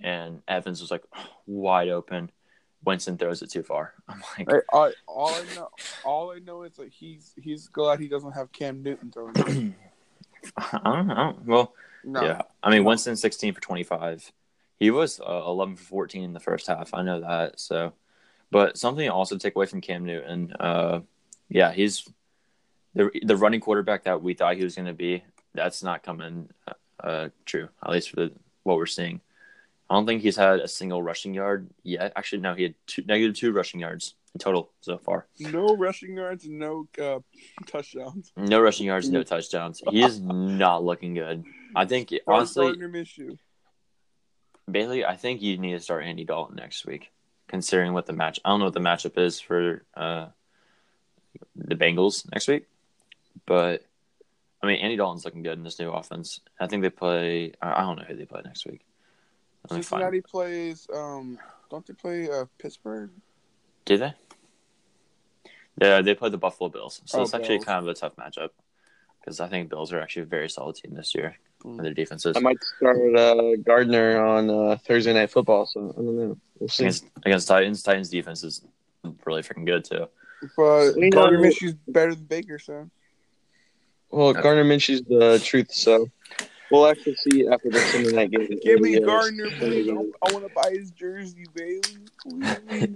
and 0.00 0.42
Evans 0.46 0.80
was 0.80 0.90
like 0.90 1.02
wide 1.46 1.88
open. 1.88 2.30
Winston 2.84 3.16
throws 3.16 3.40
it 3.40 3.50
too 3.50 3.62
far. 3.62 3.94
I'm 4.08 4.22
like, 4.38 4.50
Hey, 4.50 4.60
I, 4.72 4.92
all 5.06 5.30
I 5.30 5.44
know, 5.56 5.68
all 6.04 6.30
I 6.32 6.38
know 6.40 6.62
is 6.64 6.74
that 6.76 6.90
he's 6.92 7.32
he's 7.40 7.68
glad 7.68 7.98
he 8.00 8.08
doesn't 8.08 8.32
have 8.32 8.52
Cam 8.52 8.82
Newton 8.82 9.10
throwing. 9.10 9.32
it. 9.36 9.72
I 10.58 10.80
don't 10.84 11.06
know. 11.06 11.38
Well, 11.46 11.74
No, 12.04 12.22
Yeah, 12.22 12.42
I 12.62 12.70
mean 12.70 12.84
Winston 12.84 13.16
sixteen 13.16 13.54
for 13.54 13.60
twenty 13.62 13.82
five. 13.82 14.30
He 14.78 14.90
was 14.90 15.20
uh, 15.20 15.42
eleven 15.46 15.76
for 15.76 15.84
fourteen 15.84 16.22
in 16.24 16.32
the 16.34 16.40
first 16.40 16.66
half. 16.66 16.92
I 16.92 17.02
know 17.02 17.20
that. 17.20 17.58
So, 17.58 17.94
but 18.50 18.76
something 18.76 19.08
also 19.08 19.36
to 19.36 19.38
take 19.40 19.56
away 19.56 19.64
from 19.66 19.80
Cam 19.80 20.04
Newton. 20.04 20.52
Uh, 20.60 21.00
yeah, 21.48 21.72
he's 21.72 22.08
the 22.94 23.10
the 23.22 23.36
running 23.36 23.60
quarterback 23.60 24.04
that 24.04 24.22
we 24.22 24.34
thought 24.34 24.56
he 24.56 24.64
was 24.64 24.74
going 24.74 24.86
to 24.86 24.94
be. 24.94 25.24
That's 25.54 25.82
not 25.82 26.02
coming 26.02 26.48
uh, 27.02 27.28
true. 27.44 27.68
At 27.82 27.90
least 27.90 28.10
for 28.10 28.16
the 28.16 28.32
what 28.62 28.76
we're 28.76 28.86
seeing. 28.86 29.20
I 29.88 29.94
don't 29.94 30.06
think 30.06 30.22
he's 30.22 30.36
had 30.36 30.60
a 30.60 30.68
single 30.68 31.02
rushing 31.02 31.34
yard 31.34 31.68
yet. 31.82 32.12
Actually, 32.16 32.40
no, 32.40 32.54
he 32.54 32.62
had 32.64 32.74
two, 32.86 33.02
negative 33.06 33.36
two 33.36 33.52
rushing 33.52 33.80
yards 33.80 34.14
in 34.34 34.38
total 34.38 34.70
so 34.80 34.96
far. 34.98 35.26
no 35.38 35.76
rushing 35.76 36.16
yards 36.16 36.46
no 36.48 36.88
uh, 37.00 37.20
touchdowns. 37.66 38.32
No 38.36 38.60
rushing 38.60 38.86
yards, 38.86 39.10
no 39.10 39.22
touchdowns. 39.22 39.82
He 39.90 40.02
is 40.02 40.20
not 40.20 40.82
looking 40.84 41.14
good. 41.14 41.44
I 41.76 41.84
think 41.84 42.12
honestly, 42.26 42.66
Gardner 42.66 42.88
Minshew. 42.88 43.38
Bailey, 44.70 45.04
I 45.04 45.16
think 45.16 45.42
you 45.42 45.58
need 45.58 45.72
to 45.72 45.80
start 45.80 46.04
Andy 46.04 46.24
Dalton 46.24 46.56
next 46.56 46.86
week, 46.86 47.12
considering 47.48 47.92
what 47.92 48.06
the 48.06 48.14
match. 48.14 48.40
I 48.44 48.48
don't 48.48 48.60
know 48.60 48.66
what 48.66 48.74
the 48.74 48.80
matchup 48.80 49.18
is 49.18 49.38
for 49.38 49.84
uh, 49.94 50.28
the 51.56 51.74
Bengals 51.74 52.30
next 52.32 52.48
week, 52.48 52.66
but 53.46 53.84
I 54.62 54.66
mean 54.66 54.78
Andy 54.80 54.96
Dalton's 54.96 55.24
looking 55.24 55.42
good 55.42 55.58
in 55.58 55.64
this 55.64 55.78
new 55.78 55.90
offense. 55.90 56.40
I 56.60 56.66
think 56.66 56.82
they 56.82 56.90
play. 56.90 57.52
I 57.60 57.72
I 57.72 57.80
don't 57.82 57.96
know 57.96 58.04
who 58.04 58.16
they 58.16 58.24
play 58.24 58.42
next 58.44 58.66
week. 58.66 58.80
Let 59.70 59.76
me 59.78 59.82
find. 59.82 60.02
Cincinnati 60.02 60.20
plays. 60.20 60.86
Um, 60.94 61.38
don't 61.70 61.86
they 61.86 61.94
play 61.94 62.30
uh, 62.30 62.44
Pittsburgh? 62.58 63.10
Do 63.86 63.96
they? 63.98 64.14
Yeah, 65.80 66.02
they 66.02 66.14
play 66.14 66.30
the 66.30 66.38
Buffalo 66.38 66.70
Bills, 66.70 67.00
so 67.04 67.18
Oh, 67.18 67.22
it's 67.22 67.34
actually 67.34 67.56
Bills. 67.56 67.64
kind 67.64 67.78
of 67.80 67.88
a 67.88 67.94
tough 67.94 68.14
matchup 68.16 68.50
because 69.20 69.40
I 69.40 69.48
think 69.48 69.70
Bills 69.70 69.92
are 69.92 70.00
actually 70.00 70.22
a 70.22 70.26
very 70.26 70.48
solid 70.48 70.76
team 70.76 70.94
this 70.94 71.14
year. 71.14 71.36
Mm. 71.64 71.76
And 71.76 71.84
their 71.84 71.94
defenses 71.94 72.36
I 72.36 72.40
might 72.40 72.58
start 72.76 72.98
uh, 73.16 73.56
Gardner 73.64 74.24
on 74.24 74.50
uh, 74.50 74.76
Thursday 74.86 75.14
Night 75.14 75.30
Football. 75.30 75.66
So 75.66 75.80
I 75.90 75.96
don't 75.96 76.16
know. 76.16 76.36
We'll 76.58 76.68
see. 76.68 76.84
against 76.84 77.06
against 77.24 77.48
Titans. 77.48 77.82
Titans 77.82 78.10
defense 78.10 78.44
is 78.44 78.62
really 79.24 79.42
freaking 79.42 79.66
good 79.66 79.84
too. 79.84 80.06
But 80.56 80.94
We 80.96 81.10
Gardner 81.10 81.38
know- 81.38 81.44
Minshew's 81.48 81.74
better 81.88 82.14
than 82.14 82.24
Baker, 82.24 82.58
so. 82.58 82.90
Well, 84.10 84.32
Gardner 84.32 84.64
Minshew's 84.64 85.02
the 85.02 85.40
truth, 85.44 85.72
so 85.72 86.06
we'll 86.70 86.86
actually 86.86 87.16
see 87.16 87.48
after 87.48 87.68
the 87.68 87.80
Sunday 87.80 88.12
night 88.12 88.30
game. 88.30 88.48
Give 88.62 88.80
me 88.80 88.92
Yes. 88.92 89.04
Gardner, 89.04 89.50
please. 89.58 89.90
I, 89.90 89.92
I 89.94 90.32
want 90.32 90.46
to 90.46 90.52
buy 90.54 90.70
his 90.70 90.90
jersey, 90.92 91.44
Bailey. 91.52 91.80
Please. 92.68 92.88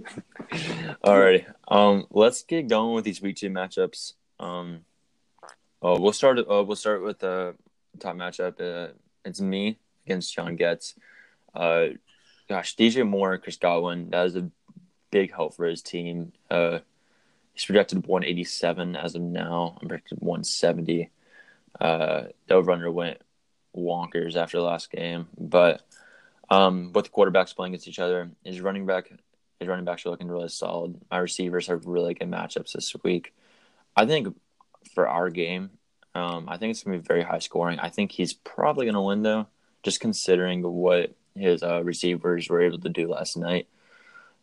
Alrighty. 1.03 1.45
Um, 1.67 2.07
let's 2.11 2.43
get 2.43 2.67
going 2.69 2.95
with 2.95 3.03
these 3.03 3.21
week 3.21 3.35
two 3.35 3.49
matchups. 3.49 4.13
Um, 4.39 4.85
oh, 5.81 5.99
we'll 5.99 6.13
start. 6.13 6.39
Uh, 6.39 6.63
we'll 6.63 6.75
start 6.77 7.03
with 7.03 7.19
the 7.19 7.55
top 7.99 8.15
matchup. 8.15 8.61
Uh, 8.61 8.93
it's 9.25 9.41
me 9.41 9.77
against 10.05 10.33
John 10.33 10.55
Getz. 10.55 10.95
Uh, 11.53 11.87
gosh, 12.47 12.77
DJ 12.77 13.05
Moore, 13.05 13.37
Chris 13.37 13.57
Godwin. 13.57 14.09
That 14.11 14.25
is 14.27 14.35
a 14.37 14.49
big 15.11 15.33
help 15.33 15.55
for 15.55 15.65
his 15.65 15.81
team. 15.81 16.31
Uh, 16.49 16.79
he's 17.59 17.65
projected 17.65 18.07
187 18.07 18.95
as 18.95 19.15
of 19.15 19.21
now. 19.21 19.77
I'm 19.81 19.87
projected 19.87 20.19
170. 20.21 21.09
Uh, 21.79 22.23
the 22.47 22.53
over/under 22.53 22.89
went 22.89 23.21
wonkers 23.75 24.35
after 24.35 24.57
the 24.57 24.63
last 24.63 24.89
game, 24.91 25.27
but 25.37 25.81
um, 26.49 26.91
the 26.93 27.01
quarterbacks 27.03 27.55
playing 27.55 27.73
against 27.73 27.87
each 27.87 27.99
other, 27.99 28.31
his 28.43 28.61
running 28.61 28.85
back 28.85 29.11
his 29.59 29.67
running 29.67 29.85
backs 29.85 30.05
are 30.05 30.09
looking 30.09 30.29
really 30.29 30.47
solid. 30.47 30.99
My 31.11 31.17
receivers 31.17 31.67
have 31.67 31.85
really 31.85 32.13
good 32.13 32.31
matchups 32.31 32.71
this 32.71 32.95
week. 33.03 33.33
I 33.93 34.05
think 34.05 34.33
for 34.93 35.07
our 35.07 35.29
game, 35.29 35.71
um, 36.15 36.47
I 36.47 36.57
think 36.57 36.71
it's 36.71 36.83
to 36.83 36.89
be 36.89 36.97
very 36.97 37.23
high 37.23 37.39
scoring. 37.39 37.77
I 37.77 37.89
think 37.89 38.13
he's 38.13 38.33
probably 38.33 38.85
to 38.89 39.01
win, 39.01 39.21
though, 39.21 39.47
just 39.83 39.99
considering 39.99 40.63
what 40.63 41.13
his 41.35 41.61
uh, 41.61 41.83
receivers 41.83 42.49
were 42.49 42.61
able 42.61 42.79
to 42.79 42.89
do 42.89 43.09
last 43.09 43.35
night. 43.35 43.67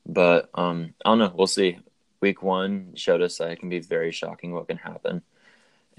But 0.04 0.50
um, 0.54 0.92
I 1.04 1.10
don't 1.10 1.18
know. 1.18 1.32
We'll 1.34 1.46
see. 1.46 1.78
Week 2.20 2.42
one 2.42 2.92
showed 2.94 3.22
us 3.22 3.38
that 3.38 3.50
it 3.50 3.60
can 3.60 3.68
be 3.68 3.80
very 3.80 4.12
shocking 4.12 4.52
what 4.52 4.68
can 4.68 4.78
happen. 4.78 5.22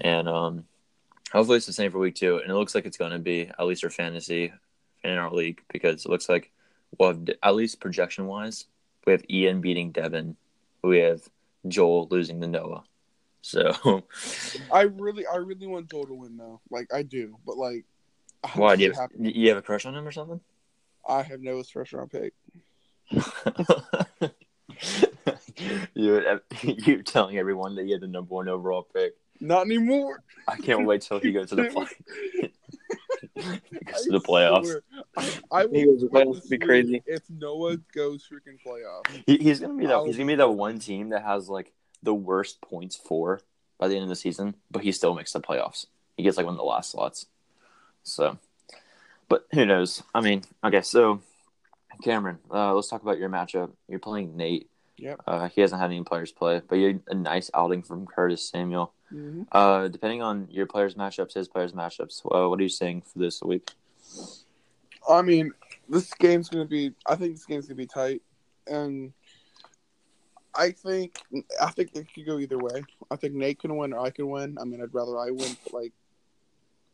And 0.00 0.28
um, 0.28 0.64
hopefully 1.32 1.56
it's 1.56 1.66
the 1.66 1.72
same 1.72 1.90
for 1.90 1.98
week 1.98 2.14
two. 2.14 2.38
And 2.38 2.50
it 2.50 2.54
looks 2.54 2.74
like 2.74 2.86
it's 2.86 2.96
going 2.96 3.12
to 3.12 3.18
be, 3.18 3.50
at 3.58 3.66
least 3.66 3.82
for 3.82 3.90
fantasy 3.90 4.52
in 5.04 5.12
our 5.12 5.32
league, 5.32 5.62
because 5.72 6.04
it 6.04 6.10
looks 6.10 6.28
like 6.28 6.50
we'll 6.98 7.10
have, 7.10 7.28
at 7.42 7.54
least 7.54 7.80
projection 7.80 8.26
wise, 8.26 8.66
we 9.06 9.12
have 9.12 9.24
Ian 9.30 9.60
beating 9.60 9.90
Devin. 9.90 10.36
We 10.82 10.98
have 10.98 11.22
Joel 11.66 12.08
losing 12.10 12.40
to 12.40 12.46
Noah. 12.46 12.84
So 13.42 13.72
I 14.72 14.82
really, 14.82 15.26
I 15.26 15.36
really 15.36 15.66
want 15.66 15.90
Joel 15.90 16.06
to 16.06 16.14
win 16.14 16.36
now. 16.36 16.60
Like 16.70 16.92
I 16.92 17.02
do, 17.02 17.38
but 17.46 17.56
like, 17.56 17.84
why 18.54 18.76
don't 18.76 18.80
you 18.80 18.92
have, 18.92 19.10
you 19.18 19.48
have 19.48 19.58
a 19.58 19.62
crush 19.62 19.86
on 19.86 19.94
him 19.94 20.06
or 20.06 20.12
something? 20.12 20.40
I 21.08 21.22
have 21.22 21.40
Noah's 21.40 21.70
first 21.70 21.92
round 21.92 22.10
pick. 22.10 22.34
You 26.08 26.40
you're 26.62 27.02
telling 27.02 27.38
everyone 27.38 27.74
that 27.76 27.84
you 27.86 27.92
had 27.92 28.00
the 28.02 28.06
number 28.08 28.34
one 28.34 28.48
overall 28.48 28.82
pick. 28.94 29.14
Not 29.40 29.66
anymore. 29.66 30.22
I 30.46 30.56
can't 30.56 30.84
wait 30.86 31.02
till 31.02 31.20
he 31.20 31.32
goes 31.32 31.50
to 31.50 31.54
the 31.56 31.64
play. 31.72 31.86
goes 33.84 34.02
to 34.04 34.12
the 34.12 34.20
I 34.20 34.28
playoffs. 34.28 34.80
I, 35.16 35.30
I 35.50 35.60
He 35.62 35.86
will 35.86 35.92
goes 35.92 36.00
to 36.02 36.08
playoffs, 36.08 36.48
be 36.50 36.58
crazy. 36.58 37.02
If 37.06 37.22
Noah 37.30 37.76
goes 37.94 38.26
freaking 38.30 38.58
playoffs, 38.64 39.22
He, 39.26 39.38
he's 39.38 39.60
gonna 39.60 39.74
be 39.74 39.86
that. 39.86 39.92
I'll- 39.92 40.06
He's 40.06 40.16
gonna 40.16 40.26
be 40.26 40.34
that 40.36 40.50
one 40.50 40.78
team 40.78 41.10
that 41.10 41.22
has 41.24 41.48
like 41.48 41.72
the 42.02 42.14
worst 42.14 42.60
points 42.60 42.96
for 42.96 43.40
by 43.78 43.88
the 43.88 43.94
end 43.94 44.02
of 44.04 44.08
the 44.08 44.16
season, 44.16 44.54
but 44.70 44.82
he 44.82 44.92
still 44.92 45.14
makes 45.14 45.32
the 45.32 45.40
playoffs. 45.40 45.86
He 46.16 46.22
gets 46.22 46.36
like 46.36 46.46
one 46.46 46.54
of 46.54 46.58
the 46.58 46.64
last 46.64 46.90
slots. 46.90 47.26
So, 48.02 48.38
but 49.28 49.46
who 49.52 49.64
knows? 49.66 50.02
I 50.14 50.20
mean, 50.20 50.42
okay. 50.64 50.80
So, 50.82 51.20
Cameron, 52.02 52.38
uh, 52.50 52.74
let's 52.74 52.88
talk 52.88 53.02
about 53.02 53.18
your 53.18 53.28
matchup. 53.28 53.70
You're 53.88 53.98
playing 54.00 54.36
Nate. 54.36 54.68
Yep. 54.98 55.20
Uh, 55.26 55.48
he 55.48 55.60
hasn't 55.60 55.80
had 55.80 55.90
any 55.90 56.02
players 56.02 56.32
play, 56.32 56.60
but 56.66 56.76
a 56.76 57.14
nice 57.14 57.50
outing 57.54 57.82
from 57.82 58.06
Curtis 58.06 58.48
Samuel. 58.48 58.92
mm-hmm. 59.12 59.42
Uh, 59.52 59.88
depending 59.88 60.22
on 60.22 60.48
your 60.50 60.66
players' 60.66 60.96
matchups, 60.96 61.34
his 61.34 61.48
players' 61.48 61.72
matchups, 61.72 62.24
uh, 62.26 62.48
what 62.48 62.58
are 62.58 62.62
you 62.62 62.68
saying 62.68 63.02
for 63.02 63.18
this 63.20 63.40
week? 63.42 63.70
I 65.08 65.22
mean, 65.22 65.52
this 65.88 66.12
game's 66.14 66.48
gonna 66.48 66.66
be. 66.66 66.92
I 67.06 67.14
think 67.14 67.34
this 67.34 67.46
game's 67.46 67.66
gonna 67.66 67.76
be 67.76 67.86
tight, 67.86 68.22
and 68.66 69.12
I 70.54 70.72
think 70.72 71.20
I 71.60 71.70
think 71.70 71.94
it 71.94 72.12
could 72.12 72.26
go 72.26 72.38
either 72.38 72.58
way. 72.58 72.82
I 73.10 73.16
think 73.16 73.34
Nate 73.34 73.60
can 73.60 73.76
win 73.76 73.92
or 73.92 74.00
I 74.00 74.10
can 74.10 74.28
win. 74.28 74.58
I 74.60 74.64
mean, 74.64 74.82
I'd 74.82 74.92
rather 74.92 75.16
I 75.18 75.30
win. 75.30 75.56
But 75.64 75.72
like, 75.72 75.92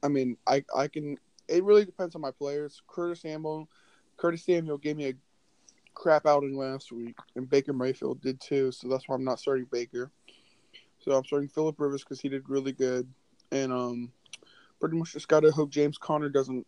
I 0.03 0.09
mean, 0.09 0.37
I 0.47 0.65
I 0.77 0.89
can. 0.89 1.17
It 1.49 1.65
really 1.65 1.85
depends 1.85 2.15
on 2.15 2.21
my 2.21 2.31
players. 2.31 2.83
Curtis 2.87 3.23
Samuel, 3.23 3.69
Curtis 4.17 4.45
Samuel 4.45 4.79
gave 4.79 4.97
me 4.97 5.09
a 5.09 5.15
crap 5.95 6.27
outing 6.27 6.57
last 6.57 6.93
week, 6.93 7.17
and 7.37 7.49
Baker 7.49 7.73
Mayfield 7.73 8.21
did 8.21 8.41
too. 8.41 8.73
So 8.73 8.89
that's 8.89 9.09
why 9.09 9.15
I'm 9.15 9.25
not 9.25 9.41
starting 9.41 9.67
Baker. 9.71 10.11
So 10.99 11.13
I'm 11.13 11.25
starting 11.25 11.49
Philip 11.49 11.79
Rivers 11.79 12.03
because 12.03 12.21
he 12.21 12.29
did 12.29 12.49
really 12.49 12.73
good, 12.73 13.09
and 13.53 13.73
um, 13.73 14.13
pretty 14.81 14.97
much 14.97 15.13
just 15.13 15.29
gotta 15.29 15.51
hope 15.51 15.71
James 15.71 15.99
Conner 15.99 16.29
doesn't 16.29 16.67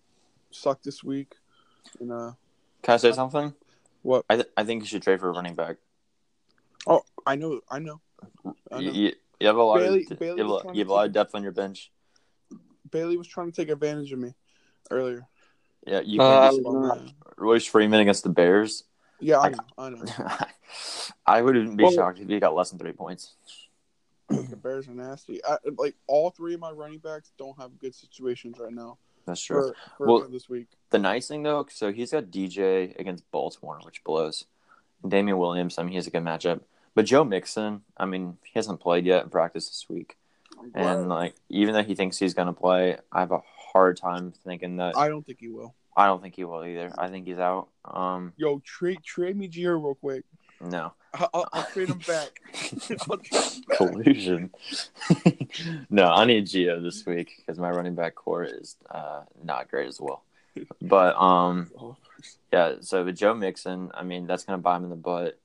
suck 0.50 0.82
this 0.82 1.02
week. 1.02 1.34
And 2.00 2.12
uh, 2.12 2.32
Can 2.82 2.94
I 2.94 2.96
say 2.98 3.12
something? 3.12 3.54
what? 4.02 4.24
I, 4.30 4.36
th- 4.36 4.48
I 4.56 4.64
think 4.64 4.82
you 4.82 4.86
should 4.86 5.02
trade 5.02 5.20
for 5.20 5.28
a 5.28 5.32
running 5.32 5.54
back. 5.54 5.76
Oh, 6.86 7.02
I 7.26 7.36
know, 7.36 7.60
I 7.70 7.78
know. 7.78 8.00
I 8.70 8.80
know. 8.80 8.90
You, 8.90 9.12
you 9.40 9.46
have 9.46 9.56
a 9.56 9.62
lot 9.62 9.80
Bailey- 9.80 10.06
of 10.10 10.18
Bailey 10.18 10.42
you 10.42 10.48
have, 10.48 10.66
a, 10.66 10.74
you 10.74 10.80
have 10.80 10.88
a 10.88 10.92
lot 10.92 11.06
of 11.06 11.12
depth 11.12 11.34
on 11.34 11.42
your 11.42 11.52
bench. 11.52 11.90
Bailey 12.90 13.16
was 13.16 13.26
trying 13.26 13.50
to 13.50 13.56
take 13.56 13.68
advantage 13.68 14.12
of 14.12 14.18
me 14.18 14.34
earlier. 14.90 15.26
Yeah, 15.86 16.00
you 16.00 16.20
Uh, 16.20 16.50
can 16.50 16.62
was 16.64 16.74
not. 16.74 16.98
just 17.04 17.14
Royce 17.36 17.64
Freeman 17.64 18.00
against 18.00 18.22
the 18.22 18.28
Bears. 18.28 18.84
Yeah, 19.20 19.38
I 19.40 19.48
know, 19.50 19.58
I 19.78 19.88
know. 19.90 20.04
I 21.26 21.42
wouldn't 21.42 21.76
be 21.76 21.84
Well- 21.84 21.92
shocked 21.92 22.18
if 22.20 22.28
he 22.28 22.38
got 22.40 22.54
less 22.54 22.70
than 22.70 22.78
three 22.78 22.92
points. 22.92 23.34
the 24.28 24.56
Bears 24.56 24.88
are 24.88 24.92
nasty. 24.94 25.44
I, 25.44 25.58
like 25.78 25.94
all 26.06 26.30
three 26.30 26.54
of 26.54 26.60
my 26.60 26.70
running 26.70 26.98
backs 26.98 27.32
don't 27.38 27.56
have 27.58 27.78
good 27.78 27.94
situations 27.94 28.58
right 28.58 28.72
now 28.72 28.98
That's 29.24 29.40
true. 29.40 29.72
for, 29.72 29.74
for 29.98 30.06
Well- 30.06 30.28
this 30.28 30.48
week. 30.48 30.68
The 30.90 30.98
nice 30.98 31.28
thing 31.28 31.42
though, 31.42 31.66
so 31.70 31.92
he's 31.92 32.12
got 32.12 32.24
DJ 32.24 32.98
against 32.98 33.30
Baltimore, 33.30 33.78
which 33.82 34.02
blows. 34.04 34.44
Damien 35.06 35.38
Williams, 35.38 35.78
I 35.78 35.82
mean, 35.82 35.92
he's 35.92 36.06
a 36.06 36.10
good 36.10 36.24
matchup. 36.24 36.60
But 36.94 37.04
Joe 37.04 37.22
Mixon, 37.24 37.82
I 37.96 38.06
mean, 38.06 38.38
he 38.42 38.52
hasn't 38.54 38.80
played 38.80 39.04
yet 39.04 39.24
in 39.24 39.28
practice 39.30 39.68
this 39.68 39.84
week, 39.88 40.16
and 40.74 41.08
like 41.10 41.34
even 41.50 41.74
though 41.74 41.82
he 41.82 41.94
thinks 41.94 42.18
he's 42.18 42.32
gonna 42.32 42.54
play, 42.54 42.96
I 43.12 43.20
have 43.20 43.30
a 43.32 43.42
hard 43.72 43.98
time 43.98 44.32
thinking 44.44 44.76
that. 44.78 44.96
I 44.96 45.08
don't 45.08 45.24
think 45.24 45.38
he 45.40 45.48
will. 45.48 45.74
I 45.96 46.06
don't 46.06 46.20
think 46.22 46.34
he 46.36 46.44
will 46.44 46.64
either. 46.64 46.92
I 46.98 47.08
think 47.08 47.26
he's 47.26 47.38
out. 47.38 47.68
Um, 47.84 48.32
Yo, 48.36 48.60
trade 48.64 49.02
trade 49.04 49.36
me 49.36 49.48
Gio 49.48 49.82
real 49.82 49.94
quick. 49.94 50.24
no 50.60 50.92
I'll, 51.14 51.30
I'll, 51.32 51.48
I'll 51.52 51.64
trade 51.66 51.88
him 51.88 51.98
back. 52.06 52.40
I'll 53.10 53.16
trade 53.18 53.42
him 53.42 53.62
back. 53.68 53.76
collusion. 53.78 54.50
no, 55.90 56.06
I 56.08 56.24
need 56.26 56.46
Gio 56.46 56.82
this 56.82 57.06
week 57.06 57.30
because 57.38 57.58
my 57.58 57.70
running 57.70 57.94
back 57.94 58.14
core 58.14 58.44
is 58.44 58.76
uh, 58.90 59.22
not 59.42 59.70
great 59.70 59.88
as 59.88 60.00
well. 60.00 60.22
But 60.82 61.16
um, 61.16 61.70
Oh, 61.78 61.96
Yeah, 62.52 62.74
so 62.80 63.04
with 63.04 63.16
Joe 63.16 63.34
Mixon, 63.34 63.90
I 63.94 64.02
mean, 64.02 64.26
that's 64.26 64.44
going 64.44 64.58
to 64.58 64.62
bite 64.62 64.76
him 64.76 64.84
in 64.84 64.90
the 64.90 64.96
butt. 64.96 65.38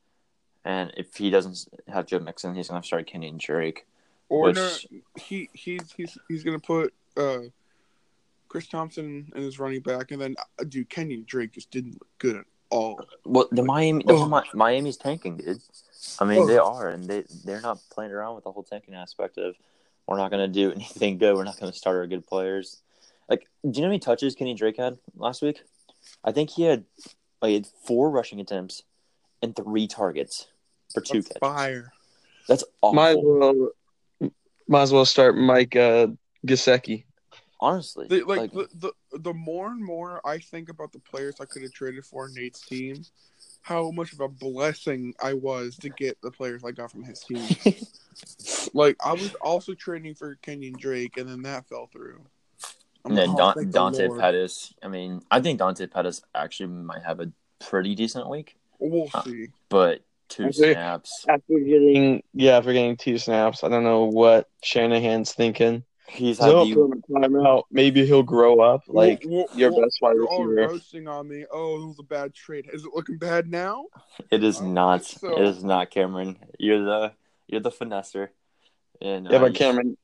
And 0.65 0.91
if 0.97 1.15
he 1.15 1.29
doesn't 1.29 1.67
have 1.87 2.05
Joe 2.05 2.19
Mixon, 2.19 2.53
he's 2.55 2.67
going 2.69 2.81
to 2.81 2.85
start 2.87 3.09
Kenyan 3.09 3.37
Drake. 3.37 3.85
Or 4.29 4.43
Which- 4.43 4.55
no, 4.55 4.69
he 5.21 5.49
he's 5.53 5.91
he's 5.97 6.17
he's 6.29 6.43
gonna 6.43 6.59
put 6.59 6.93
uh 7.17 7.39
Chris 8.51 8.67
Thompson 8.67 9.31
and 9.33 9.43
his 9.45 9.59
running 9.59 9.79
back, 9.79 10.11
and 10.11 10.21
then 10.21 10.35
uh, 10.59 10.65
dude 10.67 10.89
Kenyan 10.89 11.25
Drake 11.25 11.53
just 11.53 11.71
didn't 11.71 11.93
look 11.93 12.09
good 12.19 12.35
at 12.35 12.45
all. 12.69 12.99
Well, 13.25 13.47
the 13.49 13.63
Miami, 13.63 14.03
the 14.05 14.11
Oh. 14.13 14.43
Miami's 14.53 14.97
tanking, 14.97 15.37
dude. 15.37 15.61
I 16.19 16.25
mean, 16.25 16.39
Oh. 16.39 16.45
they 16.47 16.57
are, 16.57 16.89
and 16.89 17.05
they 17.05 17.23
they're 17.45 17.61
not 17.61 17.79
playing 17.93 18.11
around 18.11 18.35
with 18.35 18.43
the 18.43 18.51
whole 18.51 18.63
tanking 18.63 18.93
aspect 18.93 19.37
of 19.37 19.55
we're 20.05 20.17
not 20.17 20.31
going 20.31 20.51
to 20.51 20.53
do 20.53 20.69
anything 20.75 21.17
good. 21.17 21.33
We're 21.35 21.45
not 21.45 21.57
going 21.61 21.71
to 21.71 21.77
start 21.77 21.95
our 21.95 22.07
good 22.07 22.27
players. 22.27 22.81
Like, 23.29 23.47
do 23.63 23.69
you 23.69 23.81
know 23.81 23.87
how 23.87 23.91
many 23.91 23.99
touches 23.99 24.35
Kenny 24.35 24.53
Drake 24.53 24.75
had 24.75 24.97
last 25.15 25.41
week? 25.41 25.61
I 26.25 26.33
think 26.33 26.49
he 26.49 26.63
had 26.63 26.83
like 27.41 27.49
he 27.49 27.53
had 27.55 27.67
four 27.87 28.09
rushing 28.11 28.41
attempts 28.41 28.83
and 29.41 29.55
three 29.55 29.87
targets 29.87 30.47
for 30.93 30.99
two 30.99 31.21
That's 31.21 31.27
catches. 31.29 31.39
fire. 31.39 31.93
That's 32.49 32.65
awful. 32.81 32.95
Might 32.95 33.11
as 33.11 33.17
well, 33.23 33.69
might 34.67 34.81
as 34.81 34.91
well 34.91 35.05
start 35.05 35.37
Mike 35.37 35.77
uh, 35.77 36.07
Gesicki. 36.45 37.05
Honestly, 37.61 38.07
The, 38.07 38.23
like, 38.23 38.39
like, 38.39 38.51
the, 38.53 38.67
the 39.11 39.19
the 39.19 39.33
more 39.33 39.67
and 39.67 39.83
more 39.83 40.19
I 40.25 40.39
think 40.39 40.69
about 40.69 40.91
the 40.91 40.99
players 40.99 41.35
I 41.39 41.45
could 41.45 41.61
have 41.61 41.71
traded 41.71 42.03
for 42.05 42.27
Nate's 42.29 42.65
team, 42.65 43.05
how 43.61 43.91
much 43.91 44.13
of 44.13 44.19
a 44.19 44.27
blessing 44.27 45.13
I 45.21 45.33
was 45.33 45.77
to 45.77 45.89
get 45.89 46.19
the 46.21 46.31
players 46.31 46.63
I 46.63 46.71
got 46.71 46.91
from 46.91 47.03
his 47.03 47.19
team. 47.19 47.47
like 48.73 48.95
I 49.05 49.13
was 49.13 49.35
also 49.35 49.75
trading 49.75 50.15
for 50.15 50.37
Kenyan 50.37 50.75
Drake, 50.77 51.17
and 51.17 51.29
then 51.29 51.43
that 51.43 51.67
fell 51.69 51.87
through. 51.91 52.21
I'm 53.05 53.11
And 53.11 53.17
then 53.17 53.27
like, 53.29 53.37
Don- 53.37 53.53
thank 53.53 53.67
the 53.67 53.73
Dante 53.73 54.09
Pettis. 54.17 54.73
I 54.81 54.87
mean, 54.87 55.21
I 55.29 55.39
think 55.39 55.59
Dante 55.59 55.85
Pettis 55.85 56.21
actually 56.33 56.67
might 56.67 57.03
have 57.03 57.19
a 57.19 57.31
pretty 57.59 57.93
decent 57.93 58.27
week, 58.27 58.55
We'll 58.79 59.09
Uh, 59.13 59.21
see. 59.23 59.47
but 59.69 60.01
two 60.29 60.45
Okay. 60.45 60.73
snaps. 60.73 61.25
After 61.29 61.59
getting, 61.59 62.23
yeah, 62.33 62.57
after 62.57 62.73
getting 62.73 62.97
two 62.97 63.19
snaps, 63.19 63.63
I 63.63 63.69
don't 63.69 63.83
know 63.83 64.05
what 64.05 64.49
Shanahan's 64.63 65.33
thinking. 65.33 65.83
He's 66.11 66.39
had 66.39 66.49
He'll 66.49 66.65
the, 66.65 66.73
put 66.75 66.85
him 66.85 66.91
in 66.93 67.01
timeout. 67.31 67.63
Maybe 67.71 68.05
he'll 68.05 68.21
grow 68.23 68.59
up 68.59 68.83
like 68.87 69.23
Well, 69.25 69.45
well, 69.47 69.57
your 69.57 69.71
well, 69.71 69.81
best 69.83 69.99
wide 70.01 70.15
You're 70.15 70.27
all 70.27 70.43
receiver. 70.43 70.67
roasting 70.73 71.07
on 71.07 71.27
me. 71.29 71.45
Oh, 71.51 71.81
it 71.81 71.87
was 71.87 71.99
a 71.99 72.03
bad 72.03 72.33
trade. 72.33 72.69
Is 72.73 72.83
it 72.83 72.91
looking 72.93 73.17
bad 73.17 73.49
now? 73.49 73.85
it 74.29 74.43
is 74.43 74.59
I 74.61 74.65
don't 74.73 75.03
so. 75.05 75.37
It 75.41 75.47
is 75.47 75.63
not 75.63 75.89
Cameron. 75.89 76.37
You're 76.59 76.83
the 76.83 77.13
you're 77.47 77.61
the 77.61 77.71
finesser. 77.71 78.29
And 79.01 79.25
Yeah, 79.29 79.37
uh, 79.37 79.39
but 79.39 79.55
Cameron, 79.55 79.97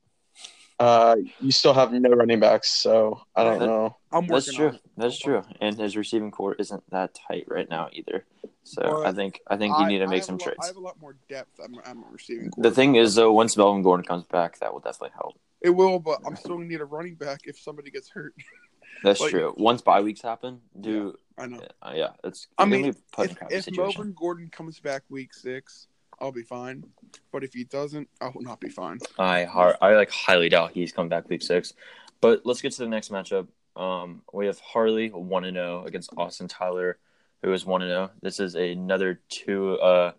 uh, 0.80 1.18
you 1.42 1.52
still 1.52 1.74
have 1.74 1.92
no 1.92 2.10
running 2.12 2.40
backs, 2.40 2.70
so 2.72 3.22
I 3.36 3.44
don't 3.44 3.60
That- 3.60 3.66
know. 3.66 3.96
I'm 4.12 4.22
working 4.28 4.34
That's 4.36 4.54
true. 4.54 4.68
on. 4.70 4.80
That's 4.96 5.20
true. 5.20 5.44
And 5.60 5.78
his 5.78 5.98
receiving 5.98 6.32
core 6.32 6.56
isn't 6.56 6.90
that 6.92 7.14
tight 7.28 7.46
right 7.50 7.70
now 7.70 7.90
either. 7.92 8.24
So 8.64 8.82
But 8.82 9.06
I 9.08 9.12
think 9.12 9.42
I 9.48 9.58
think 9.58 9.78
you 9.78 9.86
need 9.88 10.00
to 10.00 10.08
make 10.08 10.24
some 10.24 10.36
lot, 10.38 10.44
trades. 10.44 10.60
I 10.64 10.68
have 10.68 10.78
a 10.78 10.80
lot 10.80 11.00
more 11.02 11.18
depth. 11.28 11.60
I'm, 11.64 11.76
I'm 11.86 12.04
receiving. 12.12 12.52
The 12.58 12.72
thing 12.72 12.96
is, 12.96 13.16
though, 13.16 13.34
once 13.34 13.58
Melvin 13.58 13.82
Gordon 13.82 14.06
comes 14.06 14.24
back, 14.26 14.60
that 14.60 14.72
will 14.72 14.80
definitely 14.80 15.12
help. 15.16 15.38
It 15.62 15.70
will, 15.70 16.00
but 16.00 16.20
I'm 16.26 16.36
still 16.36 16.56
gonna 16.58 16.68
need 16.68 16.82
a 16.82 16.86
running 16.86 17.16
back 17.16 17.42
if 17.46 17.60
somebody 17.60 17.92
gets 17.92 18.10
hurt. 18.10 18.34
That's 19.04 19.20
Like- 19.22 19.32
true. 19.32 19.54
Once 19.58 19.82
bye 19.82 20.02
weeks 20.02 20.22
happen, 20.22 20.60
do 20.80 21.18
I 21.38 21.46
know. 21.48 21.62
uh, 21.82 21.92
yeah, 21.96 22.10
it's. 22.24 22.48
I 22.58 22.66
mean, 22.66 22.82
be 22.84 22.90
a 22.90 23.24
If, 23.52 23.68
if. 23.68 23.78
Melvin 23.78 24.14
Gordon 24.18 24.50
comes 24.50 24.80
back 24.80 25.04
week 25.10 25.34
six, 25.34 25.88
I'll 26.20 26.32
be 26.32 26.42
fine. 26.42 26.84
But 27.32 27.44
if 27.44 27.54
he 27.54 27.64
doesn't, 27.64 28.10
I 28.20 28.30
will 28.30 28.42
not 28.42 28.60
be 28.60 28.70
fine. 28.70 29.00
I 29.20 29.44
har- 29.44 29.78
I 29.82 29.94
like 29.96 30.10
highly 30.10 30.50
doubt 30.50 30.72
he's 30.72 30.92
coming 30.92 31.10
back 31.10 31.30
week 31.30 31.44
six. 31.44 31.74
But 32.22 32.42
let's 32.46 32.62
get 32.62 32.72
to 32.74 32.82
the 32.82 32.88
next 32.90 33.12
matchup. 33.12 33.48
Um, 33.76 34.24
we 34.34 34.48
have 34.48 34.60
Harley 34.60 35.10
one 35.10 35.46
and 35.46 35.56
zero 35.56 35.84
against 35.86 36.10
Austin 36.18 36.48
Tyler, 36.48 36.98
who 37.44 37.54
is 37.54 37.64
one 37.64 37.84
and 37.84 37.92
zero. 37.92 38.10
This 38.24 38.40
is 38.40 38.56
another 38.56 39.20
two. 39.30 39.74
Uh, 39.80 40.14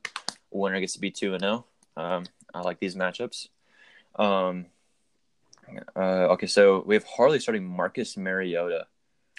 winner 0.53 0.79
gets 0.79 0.93
to 0.93 1.01
be 1.01 1.11
two 1.11 1.33
and 1.35 1.41
zero. 1.41 1.65
Um, 1.97 2.27
I 2.55 2.61
like 2.61 2.79
these 2.79 2.95
matchups. 2.95 3.49
Um, 4.15 4.67
uh, 5.97 6.29
okay, 6.33 6.47
so 6.47 6.83
we 6.87 6.95
have 6.95 7.05
Harley 7.05 7.39
starting 7.41 7.65
Marcus 7.65 8.17
Mariota. 8.17 8.87